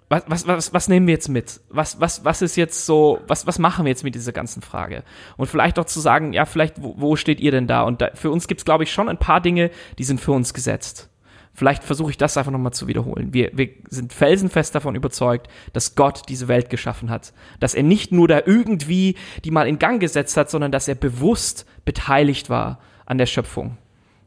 was, 0.08 0.24
was, 0.28 0.46
was, 0.46 0.72
was 0.72 0.88
nehmen 0.88 1.06
wir 1.06 1.14
jetzt 1.14 1.28
mit? 1.28 1.60
Was, 1.70 2.00
was, 2.00 2.24
was 2.24 2.42
ist 2.42 2.56
jetzt 2.56 2.84
so, 2.84 3.20
was, 3.26 3.46
was 3.46 3.58
machen 3.58 3.84
wir 3.84 3.90
jetzt 3.90 4.04
mit 4.04 4.14
dieser 4.14 4.32
ganzen 4.32 4.60
Frage? 4.60 5.02
Und 5.36 5.46
vielleicht 5.46 5.78
auch 5.78 5.86
zu 5.86 5.98
sagen, 5.98 6.32
ja, 6.32 6.44
vielleicht, 6.44 6.82
wo, 6.82 6.94
wo 6.98 7.16
steht 7.16 7.40
ihr 7.40 7.50
denn 7.50 7.66
da? 7.66 7.82
Und 7.82 8.00
da, 8.00 8.10
für 8.14 8.30
uns 8.30 8.46
gibt's 8.46 8.64
glaube 8.64 8.84
ich, 8.84 8.92
schon 8.92 9.08
ein 9.08 9.18
paar 9.18 9.40
Dinge, 9.40 9.70
die 9.98 10.04
sind 10.04 10.20
für 10.20 10.32
uns 10.32 10.52
gesetzt. 10.52 11.10
Vielleicht 11.54 11.84
versuche 11.84 12.10
ich 12.10 12.18
das 12.18 12.36
einfach 12.36 12.50
nochmal 12.50 12.72
zu 12.72 12.88
wiederholen. 12.88 13.32
Wir, 13.32 13.50
wir 13.54 13.70
sind 13.88 14.12
felsenfest 14.12 14.74
davon 14.74 14.96
überzeugt, 14.96 15.48
dass 15.72 15.94
Gott 15.94 16.22
diese 16.28 16.48
Welt 16.48 16.68
geschaffen 16.68 17.10
hat. 17.10 17.32
Dass 17.60 17.74
er 17.74 17.84
nicht 17.84 18.10
nur 18.10 18.26
da 18.26 18.42
irgendwie 18.44 19.14
die 19.44 19.52
mal 19.52 19.68
in 19.68 19.78
Gang 19.78 20.00
gesetzt 20.00 20.36
hat, 20.36 20.50
sondern 20.50 20.72
dass 20.72 20.88
er 20.88 20.96
bewusst 20.96 21.64
beteiligt 21.84 22.50
war 22.50 22.80
an 23.06 23.18
der 23.18 23.26
Schöpfung. 23.26 23.78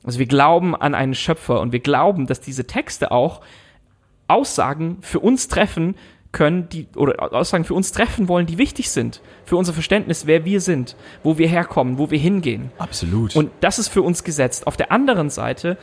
Also 0.04 0.20
wir 0.20 0.26
glauben 0.26 0.74
an 0.74 0.96
einen 0.96 1.16
Schöpfer 1.16 1.60
und 1.60 1.74
wir 1.74 1.82
glauben, 1.82 2.28
dass 2.28 2.40
diese 2.40 2.66
Texte 2.66 3.12
auch 3.12 3.42
Aussagen 4.30 5.00
für 5.02 5.20
uns 5.20 5.50
treffen 5.50 5.96
können, 6.32 6.70
die, 6.70 6.88
oder 6.96 7.34
Aussagen 7.34 7.66
für 7.66 7.74
uns 7.74 7.92
treffen 7.92 8.28
wollen, 8.28 8.46
die 8.46 8.58
wichtig 8.58 8.90
sind. 8.90 9.22
Für 9.44 9.58
unser 9.58 9.74
Verständnis, 9.74 10.26
wer 10.28 10.46
wir 10.46 10.62
sind, 10.62 10.96
wo 11.24 11.38
wir 11.38 11.48
herkommen, 11.48 11.98
wo 11.98 12.12
wir 12.12 12.20
hingehen. 12.20 12.72
Absolut. 12.78 13.36
Und 13.36 13.52
das 13.62 13.80
ist 13.80 13.88
für 13.90 14.02
uns 14.02 14.24
gesetzt. 14.24 14.68
Auf 14.68 14.78
der 14.78 14.92
anderen 14.92 15.30
Seite 15.30 15.78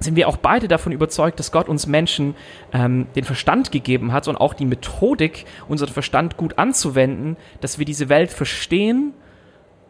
sind 0.00 0.16
wir 0.16 0.28
auch 0.28 0.38
beide 0.38 0.66
davon 0.66 0.92
überzeugt, 0.92 1.38
dass 1.38 1.52
Gott 1.52 1.68
uns 1.68 1.86
Menschen 1.86 2.34
ähm, 2.72 3.06
den 3.14 3.24
Verstand 3.24 3.70
gegeben 3.70 4.12
hat 4.12 4.28
und 4.28 4.36
auch 4.36 4.54
die 4.54 4.64
Methodik, 4.64 5.44
unseren 5.68 5.90
Verstand 5.90 6.36
gut 6.36 6.58
anzuwenden, 6.58 7.36
dass 7.60 7.78
wir 7.78 7.84
diese 7.84 8.08
Welt 8.08 8.30
verstehen, 8.30 9.12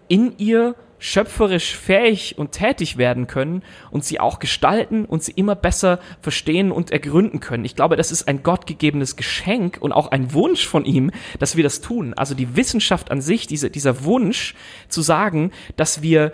in 0.08 0.34
ihr 0.38 0.74
schöpferisch 1.00 1.76
fähig 1.76 2.36
und 2.36 2.52
tätig 2.52 2.98
werden 2.98 3.26
können 3.26 3.62
und 3.90 4.04
sie 4.04 4.20
auch 4.20 4.38
gestalten 4.38 5.06
und 5.06 5.22
sie 5.22 5.32
immer 5.32 5.54
besser 5.54 5.98
verstehen 6.20 6.70
und 6.70 6.90
ergründen 6.90 7.40
können. 7.40 7.64
Ich 7.64 7.74
glaube, 7.74 7.96
das 7.96 8.12
ist 8.12 8.28
ein 8.28 8.42
gottgegebenes 8.42 9.16
Geschenk 9.16 9.78
und 9.80 9.92
auch 9.92 10.08
ein 10.08 10.34
Wunsch 10.34 10.66
von 10.66 10.84
ihm, 10.84 11.11
dass 11.38 11.56
wir 11.56 11.64
das 11.64 11.80
tun. 11.80 12.12
Also 12.14 12.34
die 12.34 12.54
Wissenschaft 12.54 13.11
an 13.11 13.22
sich, 13.22 13.46
diese, 13.46 13.70
dieser 13.70 14.04
Wunsch 14.04 14.54
zu 14.88 15.00
sagen, 15.00 15.52
dass 15.76 16.02
wir 16.02 16.32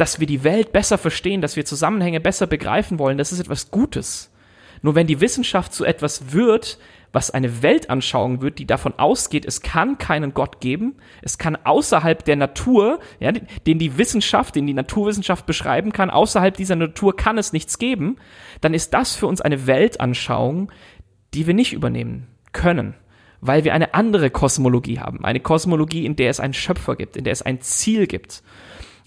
dass 0.00 0.18
wir 0.18 0.26
die 0.26 0.44
Welt 0.44 0.72
besser 0.72 0.96
verstehen, 0.96 1.42
dass 1.42 1.56
wir 1.56 1.66
Zusammenhänge 1.66 2.20
besser 2.20 2.46
begreifen 2.46 2.98
wollen, 2.98 3.18
das 3.18 3.32
ist 3.32 3.40
etwas 3.40 3.70
Gutes. 3.70 4.32
Nur 4.80 4.94
wenn 4.94 5.06
die 5.06 5.20
Wissenschaft 5.20 5.74
zu 5.74 5.84
etwas 5.84 6.32
wird, 6.32 6.78
was 7.12 7.30
eine 7.30 7.62
Weltanschauung 7.62 8.40
wird, 8.40 8.58
die 8.58 8.66
davon 8.66 8.94
ausgeht, 8.98 9.44
es 9.44 9.60
kann 9.60 9.98
keinen 9.98 10.32
Gott 10.32 10.60
geben, 10.60 10.96
es 11.20 11.36
kann 11.36 11.54
außerhalb 11.56 12.24
der 12.24 12.36
Natur, 12.36 13.00
ja, 13.18 13.32
den 13.32 13.78
die 13.78 13.98
Wissenschaft, 13.98 14.56
den 14.56 14.66
die 14.66 14.72
Naturwissenschaft 14.72 15.44
beschreiben 15.44 15.92
kann, 15.92 16.08
außerhalb 16.08 16.56
dieser 16.56 16.76
Natur 16.76 17.14
kann 17.14 17.36
es 17.36 17.52
nichts 17.52 17.78
geben, 17.78 18.16
dann 18.62 18.72
ist 18.72 18.94
das 18.94 19.16
für 19.16 19.26
uns 19.26 19.42
eine 19.42 19.66
Weltanschauung, 19.66 20.72
die 21.34 21.46
wir 21.46 21.52
nicht 21.52 21.74
übernehmen 21.74 22.28
können, 22.52 22.94
weil 23.42 23.64
wir 23.64 23.74
eine 23.74 23.92
andere 23.92 24.30
Kosmologie 24.30 24.98
haben, 24.98 25.26
eine 25.26 25.40
Kosmologie, 25.40 26.06
in 26.06 26.16
der 26.16 26.30
es 26.30 26.40
einen 26.40 26.54
Schöpfer 26.54 26.96
gibt, 26.96 27.18
in 27.18 27.24
der 27.24 27.34
es 27.34 27.42
ein 27.42 27.60
Ziel 27.60 28.06
gibt. 28.06 28.42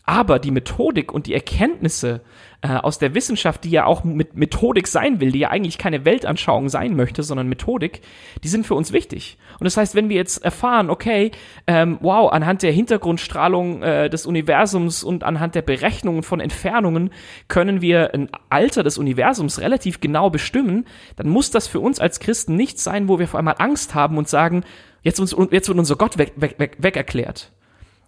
Aber 0.05 0.37
die 0.37 0.51
Methodik 0.51 1.13
und 1.13 1.27
die 1.27 1.33
Erkenntnisse 1.33 2.21
äh, 2.61 2.75
aus 2.75 2.97
der 2.99 3.15
Wissenschaft, 3.15 3.63
die 3.63 3.69
ja 3.69 3.85
auch 3.85 4.03
mit 4.03 4.35
Methodik 4.35 4.87
sein 4.87 5.21
will, 5.21 5.31
die 5.31 5.39
ja 5.39 5.49
eigentlich 5.49 5.77
keine 5.77 6.03
Weltanschauung 6.03 6.67
sein 6.67 6.97
möchte, 6.97 7.23
sondern 7.23 7.47
Methodik, 7.47 8.01
die 8.43 8.49
sind 8.49 8.65
für 8.65 8.75
uns 8.75 8.91
wichtig. 8.91 9.37
Und 9.59 9.63
das 9.63 9.77
heißt, 9.77 9.95
wenn 9.95 10.09
wir 10.09 10.17
jetzt 10.17 10.43
erfahren, 10.43 10.89
okay, 10.89 11.31
ähm, 11.67 11.99
wow, 12.01 12.31
anhand 12.33 12.63
der 12.63 12.73
Hintergrundstrahlung 12.73 13.81
äh, 13.81 14.09
des 14.09 14.25
Universums 14.25 15.03
und 15.05 15.23
anhand 15.23 15.55
der 15.55 15.61
Berechnungen 15.61 16.23
von 16.23 16.41
Entfernungen 16.41 17.11
können 17.47 17.81
wir 17.81 18.13
ein 18.13 18.29
Alter 18.49 18.83
des 18.83 18.97
Universums 18.97 19.61
relativ 19.61 20.01
genau 20.01 20.29
bestimmen, 20.29 20.85
dann 21.15 21.29
muss 21.29 21.49
das 21.49 21.67
für 21.67 21.79
uns 21.79 22.01
als 22.01 22.19
Christen 22.19 22.55
nichts 22.55 22.83
sein, 22.83 23.07
wo 23.07 23.19
wir 23.19 23.27
vor 23.29 23.39
einmal 23.39 23.55
Angst 23.57 23.95
haben 23.95 24.17
und 24.17 24.27
sagen, 24.27 24.65
jetzt, 25.01 25.21
uns, 25.21 25.33
jetzt 25.51 25.69
wird 25.69 25.79
unser 25.79 25.95
Gott 25.95 26.17
weg, 26.17 26.33
weg, 26.35 26.55
weg, 26.57 26.75
weg 26.79 26.97
erklärt 26.97 27.53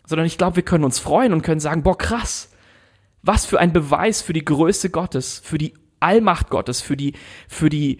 sondern 0.05 0.27
ich 0.27 0.37
glaube, 0.37 0.57
wir 0.57 0.63
können 0.63 0.83
uns 0.83 0.99
freuen 0.99 1.33
und 1.33 1.41
können 1.41 1.59
sagen, 1.59 1.83
boah, 1.83 1.97
krass, 1.97 2.51
was 3.21 3.45
für 3.45 3.59
ein 3.59 3.73
Beweis 3.73 4.21
für 4.21 4.33
die 4.33 4.45
Größe 4.45 4.89
Gottes, 4.89 5.41
für 5.43 5.57
die 5.57 5.73
Allmacht 5.99 6.49
Gottes, 6.49 6.81
für 6.81 6.95
die, 6.95 7.13
für 7.47 7.69
die, 7.69 7.97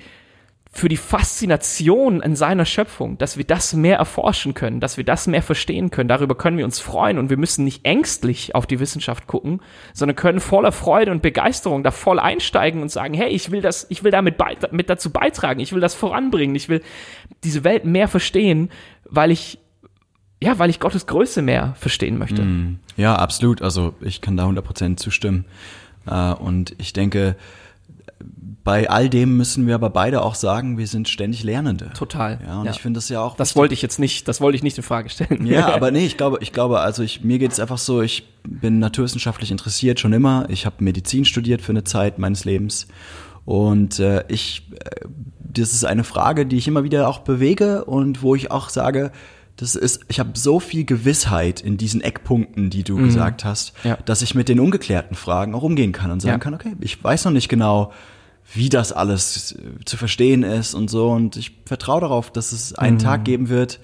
für 0.72 0.90
die 0.90 0.98
Faszination 0.98 2.22
in 2.22 2.36
seiner 2.36 2.66
Schöpfung, 2.66 3.18
dass 3.18 3.38
wir 3.38 3.46
das 3.46 3.74
mehr 3.74 3.98
erforschen 3.98 4.54
können, 4.54 4.82
dass 4.82 4.98
wir 4.98 5.06
das 5.06 5.26
mehr 5.26 5.42
verstehen 5.42 5.90
können. 5.90 6.10
Darüber 6.10 6.36
können 6.36 6.58
wir 6.58 6.66
uns 6.66 6.80
freuen 6.80 7.18
und 7.18 7.30
wir 7.30 7.38
müssen 7.38 7.64
nicht 7.64 7.86
ängstlich 7.86 8.54
auf 8.54 8.68
die 8.68 8.80
Wissenschaft 8.80 9.26
gucken, 9.26 9.62
sondern 9.94 10.18
können 10.18 10.42
voller 10.42 10.74
Freude 10.74 11.12
und 11.12 11.22
Begeisterung 11.22 11.82
da 11.82 11.92
voll 11.92 12.20
einsteigen 12.20 12.82
und 12.82 12.92
sagen, 12.92 13.14
hey, 13.14 13.30
ich 13.30 13.52
will 13.52 13.62
das, 13.62 13.88
ich 13.90 14.04
will 14.04 14.12
damit 14.12 14.36
mit 14.72 14.90
dazu 14.90 15.12
beitragen, 15.12 15.62
ich 15.62 15.72
will 15.72 15.82
das 15.82 15.96
voranbringen, 15.96 16.56
ich 16.56 16.68
will 16.68 16.84
diese 17.44 17.64
Welt 17.64 17.86
mehr 17.86 18.10
verstehen, 18.10 18.70
weil 19.06 19.32
ich 19.32 19.60
ja, 20.42 20.60
weil 20.60 20.70
ich 20.70 20.80
Gottes 20.80 21.08
Größe 21.08 21.42
mehr 21.42 21.74
verstehen 21.78 22.18
möchte. 22.18 22.42
Mm, 22.42 22.80
ja, 22.98 23.16
absolut. 23.16 23.62
Also 23.62 23.94
ich 24.02 24.22
kann 24.22 24.38
da 24.38 24.48
100% 24.48 24.98
zustimmen. 24.98 25.46
Äh, 26.06 26.34
und 26.34 26.76
ich 26.78 26.94
denke, 26.94 27.36
bei 28.66 28.90
all 28.90 29.10
dem 29.10 29.38
müssen 29.38 29.68
wir 29.68 29.76
aber 29.76 29.92
beide 29.92 30.24
auch 30.24 30.34
sagen, 30.34 30.80
wir 30.80 30.88
sind 30.88 31.08
ständig 31.08 31.44
Lernende. 31.44 31.92
Total. 31.94 32.40
Ja, 32.46 32.60
und 32.60 32.66
ja. 32.66 32.72
ich 32.72 32.82
finde 32.82 32.98
das 32.98 33.10
ja 33.10 33.22
auch. 33.22 33.36
Das 33.36 33.50
wichtig. 33.50 33.58
wollte 33.58 33.74
ich 33.76 33.82
jetzt 33.84 34.00
nicht, 34.00 34.28
das 34.28 34.42
wollte 34.42 34.56
ich 34.56 34.64
nicht 34.64 34.76
in 34.76 34.84
Frage 34.84 35.10
stellen. 35.10 35.46
Ja, 35.46 35.68
aber 35.76 35.92
nee, 35.92 36.06
ich 36.06 36.18
glaube, 36.18 36.40
ich 36.42 36.52
glaube, 36.52 36.80
also 36.80 37.04
ich, 37.04 37.24
mir 37.24 37.38
geht 37.38 37.52
es 37.52 37.60
einfach 37.60 37.78
so, 37.78 38.02
ich 38.02 38.28
bin 38.44 38.80
naturwissenschaftlich 38.80 39.52
interessiert 39.52 40.00
schon 40.00 40.14
immer. 40.14 40.48
Ich 40.50 40.66
habe 40.66 40.84
Medizin 40.84 41.26
studiert 41.26 41.62
für 41.62 41.74
eine 41.74 41.84
Zeit 41.84 42.18
meines 42.18 42.44
Lebens. 42.44 42.88
Und 43.46 44.00
äh, 44.00 44.24
ich, 44.30 44.64
äh, 44.84 45.02
das 45.40 45.74
ist 45.74 45.86
eine 45.86 46.04
Frage, 46.04 46.48
die 46.48 46.58
ich 46.58 46.68
immer 46.68 46.84
wieder 46.84 47.08
auch 47.08 47.20
bewege 47.20 47.86
und 47.86 48.24
wo 48.24 48.34
ich 48.34 48.50
auch 48.50 48.70
sage, 48.70 49.12
das 49.58 49.76
ist, 49.76 50.02
ich 50.10 50.20
habe 50.20 50.32
so 50.34 50.60
viel 50.60 50.84
Gewissheit 50.86 51.62
in 51.62 51.78
diesen 51.78 52.02
Eckpunkten, 52.02 52.70
die 52.70 52.84
du 52.84 52.98
gesagt 52.98 53.46
hast, 53.46 53.74
Mhm. 53.84 53.90
Ja. 53.92 53.98
dass 54.06 54.22
ich 54.22 54.36
mit 54.36 54.50
den 54.50 54.60
ungeklärten 54.60 55.16
Fragen 55.16 55.56
auch 55.56 55.64
umgehen 55.64 55.92
kann 55.94 56.12
und 56.12 56.20
sagen 56.22 56.34
Ja. 56.34 56.38
kann, 56.40 56.54
okay, 56.54 56.74
ich 56.82 57.02
weiß 57.04 57.26
noch 57.26 57.32
nicht 57.32 57.48
genau, 57.48 57.92
wie 58.54 58.70
das 58.70 58.92
alles 58.92 59.54
äh, 59.54 59.84
zu 59.86 59.98
verstehen 59.98 60.44
ist 60.44 60.74
und 60.76 60.90
so 60.90 61.10
und 61.10 61.36
ich 61.38 61.52
vertraue 61.66 62.02
darauf, 62.02 62.32
dass 62.32 62.52
es 62.52 62.72
Mhm. 62.72 62.78
einen 62.80 63.00
Tag 63.00 63.24
geben 63.26 63.50
wird, 63.50 63.80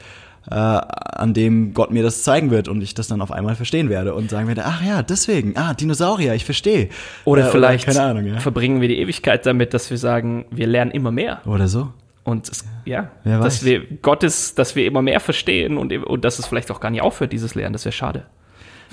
äh, 0.49 0.55
an 0.55 1.33
dem 1.33 1.73
Gott 1.73 1.91
mir 1.91 2.03
das 2.03 2.23
zeigen 2.23 2.49
wird 2.51 2.67
und 2.67 2.81
ich 2.81 2.93
das 2.93 3.07
dann 3.07 3.21
auf 3.21 3.31
einmal 3.31 3.55
verstehen 3.55 3.89
werde 3.89 4.13
und 4.15 4.29
sagen 4.29 4.47
werde, 4.47 4.65
ach 4.65 4.83
ja, 4.83 5.03
deswegen, 5.03 5.55
ah, 5.55 5.73
Dinosaurier, 5.73 6.33
ich 6.33 6.45
verstehe. 6.45 6.89
Oder 7.25 7.47
Äh, 7.47 7.51
vielleicht 7.51 7.85
keine 7.85 8.01
Ahnung, 8.01 8.25
ja. 8.25 8.39
verbringen 8.39 8.81
wir 8.81 8.87
die 8.87 8.97
Ewigkeit 8.99 9.45
damit, 9.45 9.73
dass 9.73 9.89
wir 9.89 9.97
sagen, 9.97 10.45
wir 10.51 10.67
lernen 10.67 10.91
immer 10.91 11.11
mehr. 11.11 11.41
Oder 11.45 11.67
so. 11.67 11.93
Und 12.23 12.49
es, 12.49 12.65
ja, 12.85 13.09
weiß. 13.23 13.43
dass 13.43 13.65
wir 13.65 13.85
Gottes, 13.97 14.53
dass 14.55 14.75
wir 14.75 14.85
immer 14.85 15.01
mehr 15.01 15.19
verstehen 15.19 15.77
und, 15.77 15.91
und 15.91 16.23
dass 16.23 16.37
es 16.39 16.45
vielleicht 16.45 16.69
auch 16.71 16.79
gar 16.79 16.91
nicht 16.91 17.01
aufhört, 17.01 17.33
dieses 17.33 17.55
Lernen, 17.55 17.73
das 17.73 17.83
wäre 17.85 17.93
schade. 17.93 18.25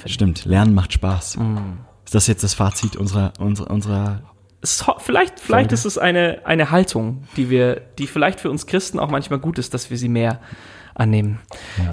Stimmt, 0.07 0.45
Lernen 0.45 0.75
macht 0.75 0.93
Spaß. 0.93 1.37
Mhm. 1.37 1.79
Ist 2.05 2.15
das 2.15 2.27
jetzt 2.27 2.43
das 2.43 2.55
Fazit 2.55 2.97
unserer, 2.97 3.33
unserer, 3.39 3.71
unserer 3.71 4.23
Es, 4.63 4.87
ho- 4.87 4.97
vielleicht 4.99 5.41
vielleicht 5.41 5.71
Folge. 5.71 5.75
ist 5.75 5.85
es 5.85 5.99
eine, 5.99 6.41
eine 6.45 6.71
Haltung, 6.71 7.25
die 7.37 7.51
wir, 7.51 7.83
die 7.99 8.07
vielleicht 8.07 8.41
für 8.41 8.51
uns 8.51 8.67
Christen 8.67 8.99
auch 8.99 9.11
manchmal 9.11 9.41
gut 9.41 9.59
ist, 9.59 9.75
dass 9.75 9.91
wir 9.91 9.99
sie 9.99 10.09
mehr 10.09 10.41
annehmen. 10.95 11.39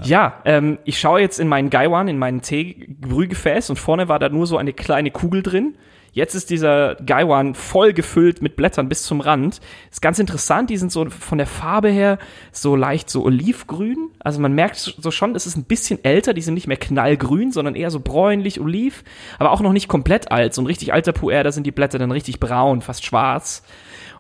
Ja, 0.04 0.42
ähm, 0.46 0.80
ich 0.86 1.00
schaue 1.00 1.20
jetzt 1.20 1.40
in 1.40 1.48
meinen 1.48 1.70
Gaiwan, 1.70 2.08
in 2.08 2.18
meinen 2.18 2.42
Teebrühgefäß 2.42 3.70
und 3.70 3.76
vorne 3.78 4.08
war 4.08 4.20
da 4.20 4.30
nur 4.30 4.48
so 4.48 4.58
eine 4.58 4.74
kleine 4.74 5.12
Kugel 5.12 5.44
drin. 5.44 5.76
Jetzt 6.16 6.34
ist 6.34 6.50
dieser 6.50 6.96
Gaiwan 6.96 7.56
voll 7.56 7.92
gefüllt 7.92 8.42
mit 8.42 8.56
Blättern 8.56 8.88
bis 8.88 9.04
zum 9.04 9.20
Rand. 9.20 9.60
Ist 9.92 10.02
ganz 10.02 10.18
interessant, 10.18 10.70
die 10.70 10.78
sind 10.78 10.90
so 10.90 11.10
von 11.10 11.38
der 11.38 11.46
Farbe 11.46 11.90
her 11.90 12.20
so 12.54 12.78
leicht 12.78 13.10
so 13.10 13.26
olivgrün. 13.26 14.12
Also 14.20 14.40
man 14.40 14.54
merkt 14.54 14.78
so 14.78 15.12
schon, 15.12 15.36
es 15.36 15.46
ist 15.46 15.58
ein 15.58 15.66
bisschen 15.66 16.02
älter, 16.06 16.34
die 16.34 16.40
sind 16.40 16.54
nicht 16.54 16.68
mehr 16.68 16.78
knallgrün, 16.78 17.52
sondern 17.52 17.76
eher 17.76 17.92
so 17.92 18.00
bräunlich, 18.00 18.62
oliv, 18.62 19.04
aber 19.40 19.52
auch 19.52 19.60
noch 19.60 19.74
nicht 19.74 19.90
komplett 19.90 20.32
alt. 20.32 20.54
So 20.54 20.62
ein 20.62 20.68
richtig 20.68 20.94
alter 20.94 21.12
Puer, 21.12 21.44
da 21.44 21.52
sind 21.52 21.68
die 21.68 21.74
Blätter 21.74 22.00
dann 22.00 22.12
richtig 22.12 22.40
braun, 22.40 22.82
fast 22.82 23.04
schwarz. 23.04 23.62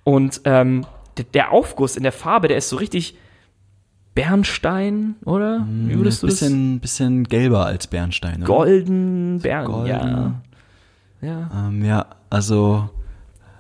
Und 0.04 0.42
ähm, 0.44 0.86
der, 1.34 1.54
Aufguss 1.54 1.96
in 1.96 2.04
der 2.04 2.12
Farbe, 2.12 2.50
der 2.50 2.58
ist 2.58 2.68
so 2.68 2.76
richtig 2.76 3.18
Bernstein, 4.16 5.16
oder? 5.24 5.66
Wie 5.70 5.96
würdest 5.96 6.24
du 6.24 6.28
das? 6.28 6.42
bisschen, 6.42 6.82
bisschen 6.82 7.24
gelber 7.24 7.66
als 7.66 7.88
Bernstein. 7.88 8.40
Oder? 8.40 8.48
Golden, 8.48 9.40
Bern, 9.40 9.66
golden. 9.66 9.88
ja. 9.88 10.42
Ja. 11.26 11.50
Ähm, 11.68 11.84
ja, 11.84 12.06
also 12.30 12.90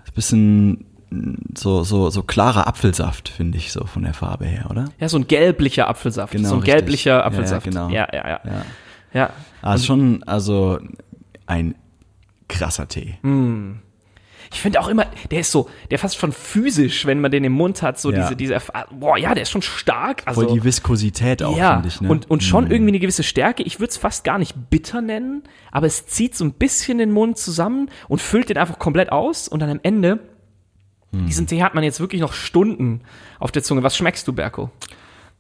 ein 0.08 0.14
bisschen 0.14 0.86
mm, 1.10 1.34
so, 1.58 1.84
so, 1.84 2.10
so 2.10 2.24
klarer 2.24 2.68
Apfelsaft, 2.68 3.30
finde 3.30 3.58
ich, 3.58 3.72
so 3.72 3.86
von 3.86 4.04
der 4.04 4.14
Farbe 4.14 4.46
her, 4.46 4.68
oder? 4.70 4.86
Ja, 5.00 5.10
so 5.10 5.18
ein 5.18 5.28
gelblicher 5.28 5.88
Apfelsaft. 5.88 6.32
Genau, 6.34 6.50
so 6.50 6.56
ein 6.56 6.62
richtig. 6.62 6.76
gelblicher 6.76 7.12
Ja, 7.12 7.18
ja, 7.20 7.26
Apfelsaft. 7.26 7.64
genau. 7.66 7.90
Ja, 7.90 8.08
ja, 8.14 8.28
ja. 8.30 8.40
Ja. 9.14 9.30
ja. 9.64 9.74
Ist 9.74 9.86
schon, 9.86 10.24
also 10.24 10.80
ein 11.48 11.76
krasser 12.48 12.88
Tee. 12.88 13.18
Hm. 13.22 13.80
Ich 14.56 14.62
finde 14.62 14.80
auch 14.80 14.88
immer, 14.88 15.06
der 15.32 15.42
ist 15.42 15.52
so, 15.52 15.70
der 15.92 16.00
fast 16.00 16.16
schon 16.16 16.32
physisch, 16.32 17.06
wenn 17.06 17.20
man 17.20 17.30
den 17.30 17.44
im 17.44 17.52
Mund 17.52 17.82
hat, 17.82 18.00
so 18.00 18.10
Ja. 18.10 18.22
diese, 18.24 18.36
diese, 18.38 18.56
Erf- 18.56 18.72
boah, 18.90 19.18
ja, 19.18 19.34
der 19.34 19.44
ist 19.44 19.50
schon 19.52 19.62
stark. 19.62 20.24
Also, 20.26 20.44
Voll 20.44 20.54
die 20.54 20.64
Viskosität 20.64 21.44
auch, 21.44 21.58
ja, 21.58 21.74
finde 21.74 21.88
ich. 21.90 22.00
Ne? 22.00 22.08
und, 22.10 22.32
und 22.32 22.42
schon 22.42 22.72
irgendwie 22.72 22.92
eine 22.92 23.00
gewisse 23.00 23.24
Stärke. 23.24 23.64
Ich 23.64 23.82
würde 23.82 23.90
es 23.92 23.98
fast 23.98 24.24
gar 24.24 24.38
nicht 24.38 24.70
bitter 24.70 25.02
nennen, 25.02 25.44
aber 25.74 25.88
es 25.88 26.08
zieht 26.08 26.36
so 26.38 26.46
ein 26.46 26.54
bisschen 26.54 27.00
den 27.00 27.12
Mund 27.12 27.38
zusammen 27.38 27.90
und 28.08 28.22
füllt 28.22 28.48
den 28.50 28.58
einfach 28.58 28.80
komplett 28.80 29.12
aus 29.12 29.50
und 29.50 29.60
dann 29.60 29.70
am 29.70 29.80
Ende, 29.84 30.20
Hm. 31.12 31.26
diesen 31.28 31.48
Tee 31.48 31.62
hat 31.62 31.76
man 31.76 31.84
jetzt 31.84 32.00
wirklich 32.00 32.22
noch 32.22 32.32
Stunden 32.32 33.02
auf 33.40 33.52
der 33.52 33.62
Zunge. 33.62 33.84
Was 33.84 33.98
schmeckst 33.98 34.26
du, 34.26 34.32
Berko? 34.34 34.70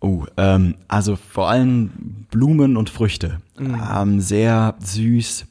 Oh, 0.01 0.25
ähm, 0.35 0.75
also 0.89 1.15
vor 1.15 1.49
allem 1.49 2.25
Blumen 2.31 2.75
und 2.75 2.89
Früchte. 2.89 3.39
Mhm. 3.57 3.81
Ähm, 3.95 4.19
sehr 4.19 4.75
süß. 4.79 5.45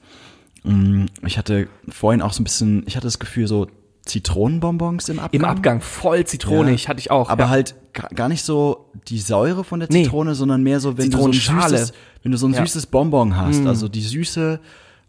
Mm, 0.65 1.07
Ich 1.27 1.39
hatte 1.39 1.69
vorhin 1.89 2.21
auch 2.23 2.33
so 2.33 2.41
ein 2.41 2.45
bisschen, 2.45 2.83
ich 2.87 2.97
hatte 2.97 3.07
das 3.07 3.19
Gefühl, 3.19 3.47
so 3.47 3.69
Zitronenbonbons 4.07 5.09
im 5.09 5.19
Abgang. 5.19 5.41
Im 5.41 5.45
Abgang 5.47 5.81
voll 5.81 6.25
zitronig, 6.27 6.85
Ja. 6.85 6.89
hatte 6.91 7.01
ich 7.01 7.11
auch. 7.11 7.31
Aber 7.31 7.45
ja. 7.45 7.49
halt 7.51 7.75
ga- 7.95 8.09
gar 8.15 8.29
nicht 8.29 8.43
so 8.45 8.91
die 9.09 9.19
Säure 9.19 9.65
von 9.65 9.81
der 9.81 9.89
Nee. 9.91 10.05
Zitrone, 10.05 10.35
sondern 10.35 10.62
mehr 10.62 10.79
so, 10.81 10.99
wenn 10.99 11.11
du 11.11 11.19
so 11.19 11.27
ein 11.27 11.33
süßes, 11.33 11.93
wenn 12.23 12.33
du 12.33 12.37
so 12.39 12.47
ein 12.47 12.53
Ja. 12.53 12.61
Süßes 12.61 12.87
Bonbon 12.87 13.37
hast, 13.37 13.65
also 13.67 13.89
die 13.89 14.03
Süße 14.03 14.61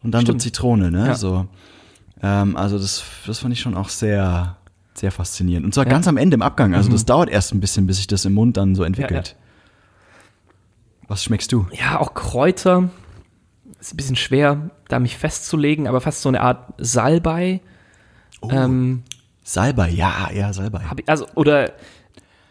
und 0.04 0.12
dann 0.12 0.22
Stimmt. 0.22 0.42
so 0.42 0.46
Zitrone, 0.48 0.92
ne? 0.92 1.14
So. 1.16 1.46
Ähm, 2.22 2.56
also 2.56 2.78
das, 2.78 3.04
das 3.28 3.40
fand 3.40 3.54
ich 3.54 3.60
schon 3.60 3.76
auch 3.76 3.90
sehr, 3.90 4.56
sehr 4.94 5.12
faszinierend. 5.12 5.66
Und 5.66 5.74
zwar 5.74 5.84
ganz 5.86 6.08
am 6.08 6.16
Ende 6.16 6.36
im 6.36 6.42
Abgang. 6.42 6.74
Also 6.74 6.88
Mhm. 6.90 6.94
das 6.94 7.04
dauert 7.06 7.30
erst 7.30 7.54
ein 7.54 7.60
bisschen, 7.60 7.88
bis 7.88 7.98
sich 7.98 8.08
das 8.08 8.24
im 8.24 8.34
Mund 8.34 8.56
dann 8.56 8.76
so 8.76 8.84
entwickelt. 8.84 9.36
Was 11.08 11.24
schmeckst 11.24 11.52
du? 11.52 11.68
ja, 11.74 12.00
auch 12.00 12.14
Kräuter. 12.14 12.90
Ist 13.86 13.94
ein 13.94 13.98
bisschen 13.98 14.16
schwer, 14.16 14.70
da 14.88 15.00
mich 15.00 15.16
festzulegen, 15.18 15.88
aber 15.88 16.02
fast 16.02 16.22
so 16.22 16.30
eine 16.30 16.42
Art 16.42 16.74
Salbei. 16.78 17.62
Oh, 18.42 18.50
Ähm, 18.52 19.04
Salbei, 19.44 19.90
ja, 19.90 20.30
ja, 20.34 20.52
Salbei. 20.54 20.82
ich, 20.98 21.08
also, 21.08 21.28
oder 21.36 21.74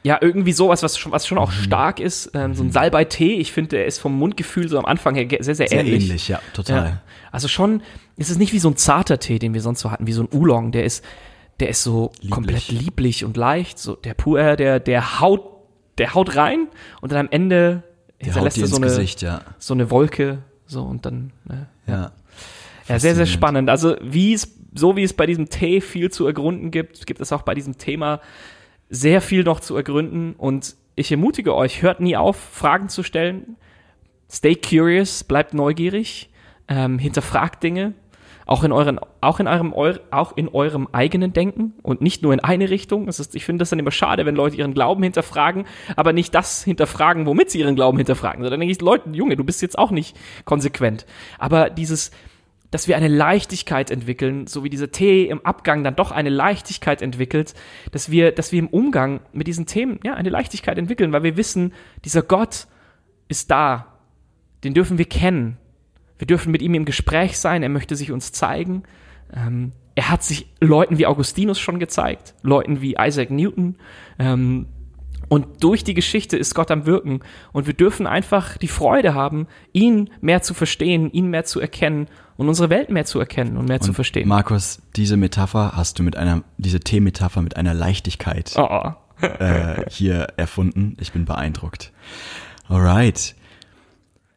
ja, 0.04 0.18
irgendwie 0.20 0.52
sowas, 0.52 0.82
was 0.84 0.96
schon, 0.96 1.10
was 1.12 1.26
schon 1.26 1.38
Mhm. 1.38 1.42
auch 1.44 1.50
stark 1.50 1.98
ist. 1.98 2.30
Ähm, 2.34 2.54
so 2.54 2.62
ein 2.62 2.70
Salbei-Tee, 2.70 3.34
ich 3.34 3.52
finde, 3.52 3.70
der 3.70 3.86
ist 3.86 3.98
vom 3.98 4.16
Mundgefühl 4.16 4.68
so 4.68 4.78
am 4.78 4.84
Anfang 4.84 5.14
her 5.16 5.26
sehr, 5.40 5.54
sehr, 5.56 5.66
Sehr 5.66 5.80
ähnlich. 5.80 6.04
ähnlich, 6.04 6.28
ja, 6.28 6.40
total. 6.52 6.84
Ja. 6.86 7.00
Also 7.32 7.48
schon, 7.48 7.82
es 8.16 8.30
ist 8.30 8.38
nicht 8.38 8.52
wie 8.52 8.58
so 8.60 8.68
ein 8.68 8.76
zarter 8.76 9.18
Tee, 9.18 9.38
den 9.40 9.54
wir 9.54 9.60
sonst 9.62 9.80
so 9.80 9.90
hatten, 9.90 10.06
wie 10.06 10.12
so 10.12 10.22
ein 10.22 10.28
Oolong, 10.32 10.70
der 10.72 10.84
ist, 10.84 11.04
der 11.58 11.68
ist 11.68 11.82
so 11.82 12.12
Lieblich. 12.16 12.30
komplett 12.30 12.68
lieblich 12.68 13.24
und 13.24 13.36
leicht. 13.36 13.78
So 13.78 13.96
der 13.96 14.14
Puer, 14.14 14.54
der, 14.56 14.78
der 14.78 15.20
haut, 15.20 15.42
der 15.98 16.14
haut 16.14 16.36
rein 16.36 16.68
und 17.00 17.10
dann 17.10 17.18
am 17.26 17.28
Ende 17.32 17.82
hinterlässt 18.18 18.58
er 18.58 18.66
so 18.68 18.76
eine, 18.76 18.86
Gesicht, 18.86 19.22
ja. 19.22 19.40
so 19.58 19.74
eine 19.74 19.90
Wolke, 19.90 20.38
so 20.66 20.82
und 20.82 21.06
dann, 21.06 21.32
ne? 21.44 21.68
Ja. 21.86 22.12
Ja, 22.88 22.98
sehr, 22.98 23.14
sehr 23.14 23.26
spannend. 23.26 23.70
Also 23.70 23.96
wie 24.02 24.34
es, 24.34 24.58
so 24.74 24.96
wie 24.96 25.04
es 25.04 25.14
bei 25.14 25.26
diesem 25.26 25.48
Tee 25.48 25.80
viel 25.80 26.10
zu 26.10 26.26
ergründen 26.26 26.70
gibt, 26.70 27.06
gibt 27.06 27.20
es 27.20 27.32
auch 27.32 27.42
bei 27.42 27.54
diesem 27.54 27.78
Thema 27.78 28.20
sehr 28.90 29.20
viel 29.20 29.42
noch 29.42 29.60
zu 29.60 29.74
ergründen. 29.74 30.34
Und 30.34 30.76
ich 30.94 31.10
ermutige 31.10 31.54
euch, 31.54 31.82
hört 31.82 32.00
nie 32.00 32.16
auf, 32.16 32.36
Fragen 32.36 32.88
zu 32.88 33.02
stellen. 33.02 33.56
Stay 34.30 34.54
curious, 34.54 35.24
bleibt 35.24 35.54
neugierig, 35.54 36.30
ähm, 36.68 36.98
hinterfragt 36.98 37.62
Dinge. 37.62 37.94
Auch 38.46 38.62
in 38.62 38.72
euren, 38.72 39.00
auch 39.20 39.40
in 39.40 39.46
eurem, 39.46 39.72
eu, 39.72 39.94
auch 40.10 40.36
in 40.36 40.48
eurem 40.48 40.88
eigenen 40.92 41.32
Denken 41.32 41.74
und 41.82 42.02
nicht 42.02 42.22
nur 42.22 42.32
in 42.32 42.40
eine 42.40 42.68
Richtung. 42.68 43.06
Das 43.06 43.18
ist, 43.18 43.34
ich 43.34 43.44
finde 43.44 43.62
das 43.62 43.70
dann 43.70 43.78
immer 43.78 43.90
schade, 43.90 44.26
wenn 44.26 44.34
Leute 44.34 44.56
ihren 44.56 44.74
Glauben 44.74 45.02
hinterfragen, 45.02 45.64
aber 45.96 46.12
nicht 46.12 46.34
das 46.34 46.62
hinterfragen, 46.62 47.26
womit 47.26 47.50
sie 47.50 47.60
ihren 47.60 47.74
Glauben 47.74 47.96
hinterfragen. 47.96 48.42
Sondern 48.42 48.60
denke 48.60 48.72
ich, 48.72 48.80
Leute, 48.80 49.10
Junge, 49.10 49.36
du 49.36 49.44
bist 49.44 49.62
jetzt 49.62 49.78
auch 49.78 49.90
nicht 49.90 50.16
konsequent. 50.44 51.06
Aber 51.38 51.70
dieses, 51.70 52.10
dass 52.70 52.88
wir 52.88 52.96
eine 52.96 53.08
Leichtigkeit 53.08 53.90
entwickeln, 53.92 54.48
so 54.48 54.64
wie 54.64 54.68
dieser 54.68 54.90
Tee 54.90 55.26
im 55.26 55.46
Abgang 55.46 55.84
dann 55.84 55.94
doch 55.94 56.10
eine 56.10 56.28
Leichtigkeit 56.28 57.02
entwickelt, 57.02 57.54
dass 57.92 58.10
wir, 58.10 58.32
dass 58.32 58.50
wir 58.50 58.58
im 58.58 58.66
Umgang 58.66 59.20
mit 59.32 59.46
diesen 59.46 59.66
Themen, 59.66 60.00
ja, 60.02 60.14
eine 60.14 60.28
Leichtigkeit 60.28 60.76
entwickeln, 60.76 61.12
weil 61.12 61.22
wir 61.22 61.36
wissen, 61.36 61.72
dieser 62.04 62.22
Gott 62.22 62.66
ist 63.28 63.50
da. 63.50 63.98
Den 64.64 64.74
dürfen 64.74 64.98
wir 64.98 65.04
kennen. 65.04 65.56
Wir 66.18 66.26
dürfen 66.26 66.52
mit 66.52 66.62
ihm 66.62 66.74
im 66.74 66.84
Gespräch 66.84 67.38
sein. 67.38 67.62
Er 67.62 67.68
möchte 67.68 67.96
sich 67.96 68.12
uns 68.12 68.32
zeigen. 68.32 68.84
Ähm, 69.34 69.72
er 69.94 70.10
hat 70.10 70.22
sich 70.22 70.46
Leuten 70.60 70.98
wie 70.98 71.06
Augustinus 71.06 71.58
schon 71.58 71.78
gezeigt, 71.78 72.34
Leuten 72.42 72.80
wie 72.80 72.96
Isaac 72.98 73.30
Newton. 73.30 73.76
Ähm, 74.18 74.66
und 75.28 75.62
durch 75.64 75.84
die 75.84 75.94
Geschichte 75.94 76.36
ist 76.36 76.54
Gott 76.54 76.70
am 76.70 76.86
Wirken. 76.86 77.20
Und 77.52 77.66
wir 77.66 77.74
dürfen 77.74 78.06
einfach 78.06 78.56
die 78.56 78.68
Freude 78.68 79.14
haben, 79.14 79.46
ihn 79.72 80.10
mehr 80.20 80.42
zu 80.42 80.54
verstehen, 80.54 81.10
ihn 81.10 81.28
mehr 81.28 81.44
zu 81.44 81.60
erkennen 81.60 82.08
und 82.36 82.48
unsere 82.48 82.70
Welt 82.70 82.90
mehr 82.90 83.04
zu 83.04 83.18
erkennen 83.20 83.56
und 83.56 83.68
mehr 83.68 83.80
zu 83.80 83.92
verstehen. 83.92 84.28
Markus, 84.28 84.82
diese 84.96 85.16
Metapher 85.16 85.72
hast 85.76 85.98
du 85.98 86.02
mit 86.02 86.16
einer, 86.16 86.42
diese 86.58 86.80
Teemetapher 86.80 87.42
mit 87.42 87.56
einer 87.56 87.74
Leichtigkeit 87.74 88.52
oh. 88.56 88.90
äh, 89.20 89.84
hier 89.88 90.28
erfunden. 90.36 90.96
Ich 91.00 91.12
bin 91.12 91.24
beeindruckt. 91.24 91.92
Alright. 92.68 93.34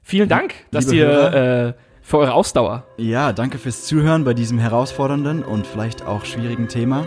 Vielen 0.08 0.30
Dank, 0.30 0.54
dass 0.72 0.86
Liebe 0.86 0.96
ihr 1.00 1.34
äh, 1.34 1.74
für 2.02 2.20
eure 2.20 2.34
Ausdauer. 2.34 2.86
Ja, 2.96 3.34
danke 3.34 3.58
fürs 3.58 3.84
Zuhören 3.84 4.24
bei 4.24 4.34
diesem 4.34 4.58
herausfordernden 4.58 5.44
und 5.44 5.68
vielleicht 5.68 6.08
auch 6.08 6.24
schwierigen 6.24 6.70
Thema. 6.70 7.06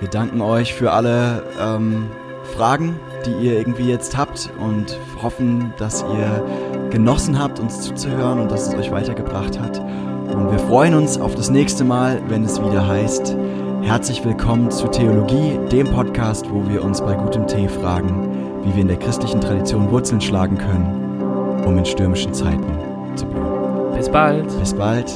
Wir 0.00 0.08
danken 0.08 0.40
euch 0.40 0.74
für 0.74 0.90
alle 0.90 1.44
ähm, 1.60 2.10
Fragen, 2.56 2.98
die 3.24 3.46
ihr 3.46 3.56
irgendwie 3.56 3.88
jetzt 3.88 4.16
habt 4.16 4.50
und 4.58 4.98
hoffen, 5.22 5.72
dass 5.78 6.02
ihr 6.02 6.90
genossen 6.90 7.38
habt, 7.38 7.60
uns 7.60 7.82
zuzuhören 7.82 8.40
und 8.40 8.50
dass 8.50 8.66
es 8.66 8.74
euch 8.74 8.90
weitergebracht 8.90 9.60
hat. 9.60 9.78
Und 9.78 10.50
wir 10.50 10.58
freuen 10.58 10.94
uns 10.94 11.16
auf 11.20 11.36
das 11.36 11.50
nächste 11.50 11.84
Mal, 11.84 12.20
wenn 12.26 12.42
es 12.42 12.60
wieder 12.60 12.84
heißt, 12.84 13.36
herzlich 13.82 14.24
willkommen 14.24 14.72
zu 14.72 14.88
Theologie, 14.88 15.60
dem 15.70 15.86
Podcast, 15.86 16.50
wo 16.50 16.68
wir 16.68 16.82
uns 16.82 17.00
bei 17.00 17.14
gutem 17.14 17.46
Tee 17.46 17.68
fragen, 17.68 18.64
wie 18.64 18.74
wir 18.74 18.82
in 18.82 18.88
der 18.88 18.98
christlichen 18.98 19.40
Tradition 19.40 19.92
Wurzeln 19.92 20.20
schlagen 20.20 20.58
können, 20.58 21.03
um 21.64 21.78
in 21.78 21.84
stürmischen 21.84 22.34
Zeiten 22.34 22.64
zu 23.16 23.26
blühen. 23.26 23.96
Bis 23.96 24.08
bald. 24.08 24.58
Bis 24.58 24.74
bald. 24.74 25.10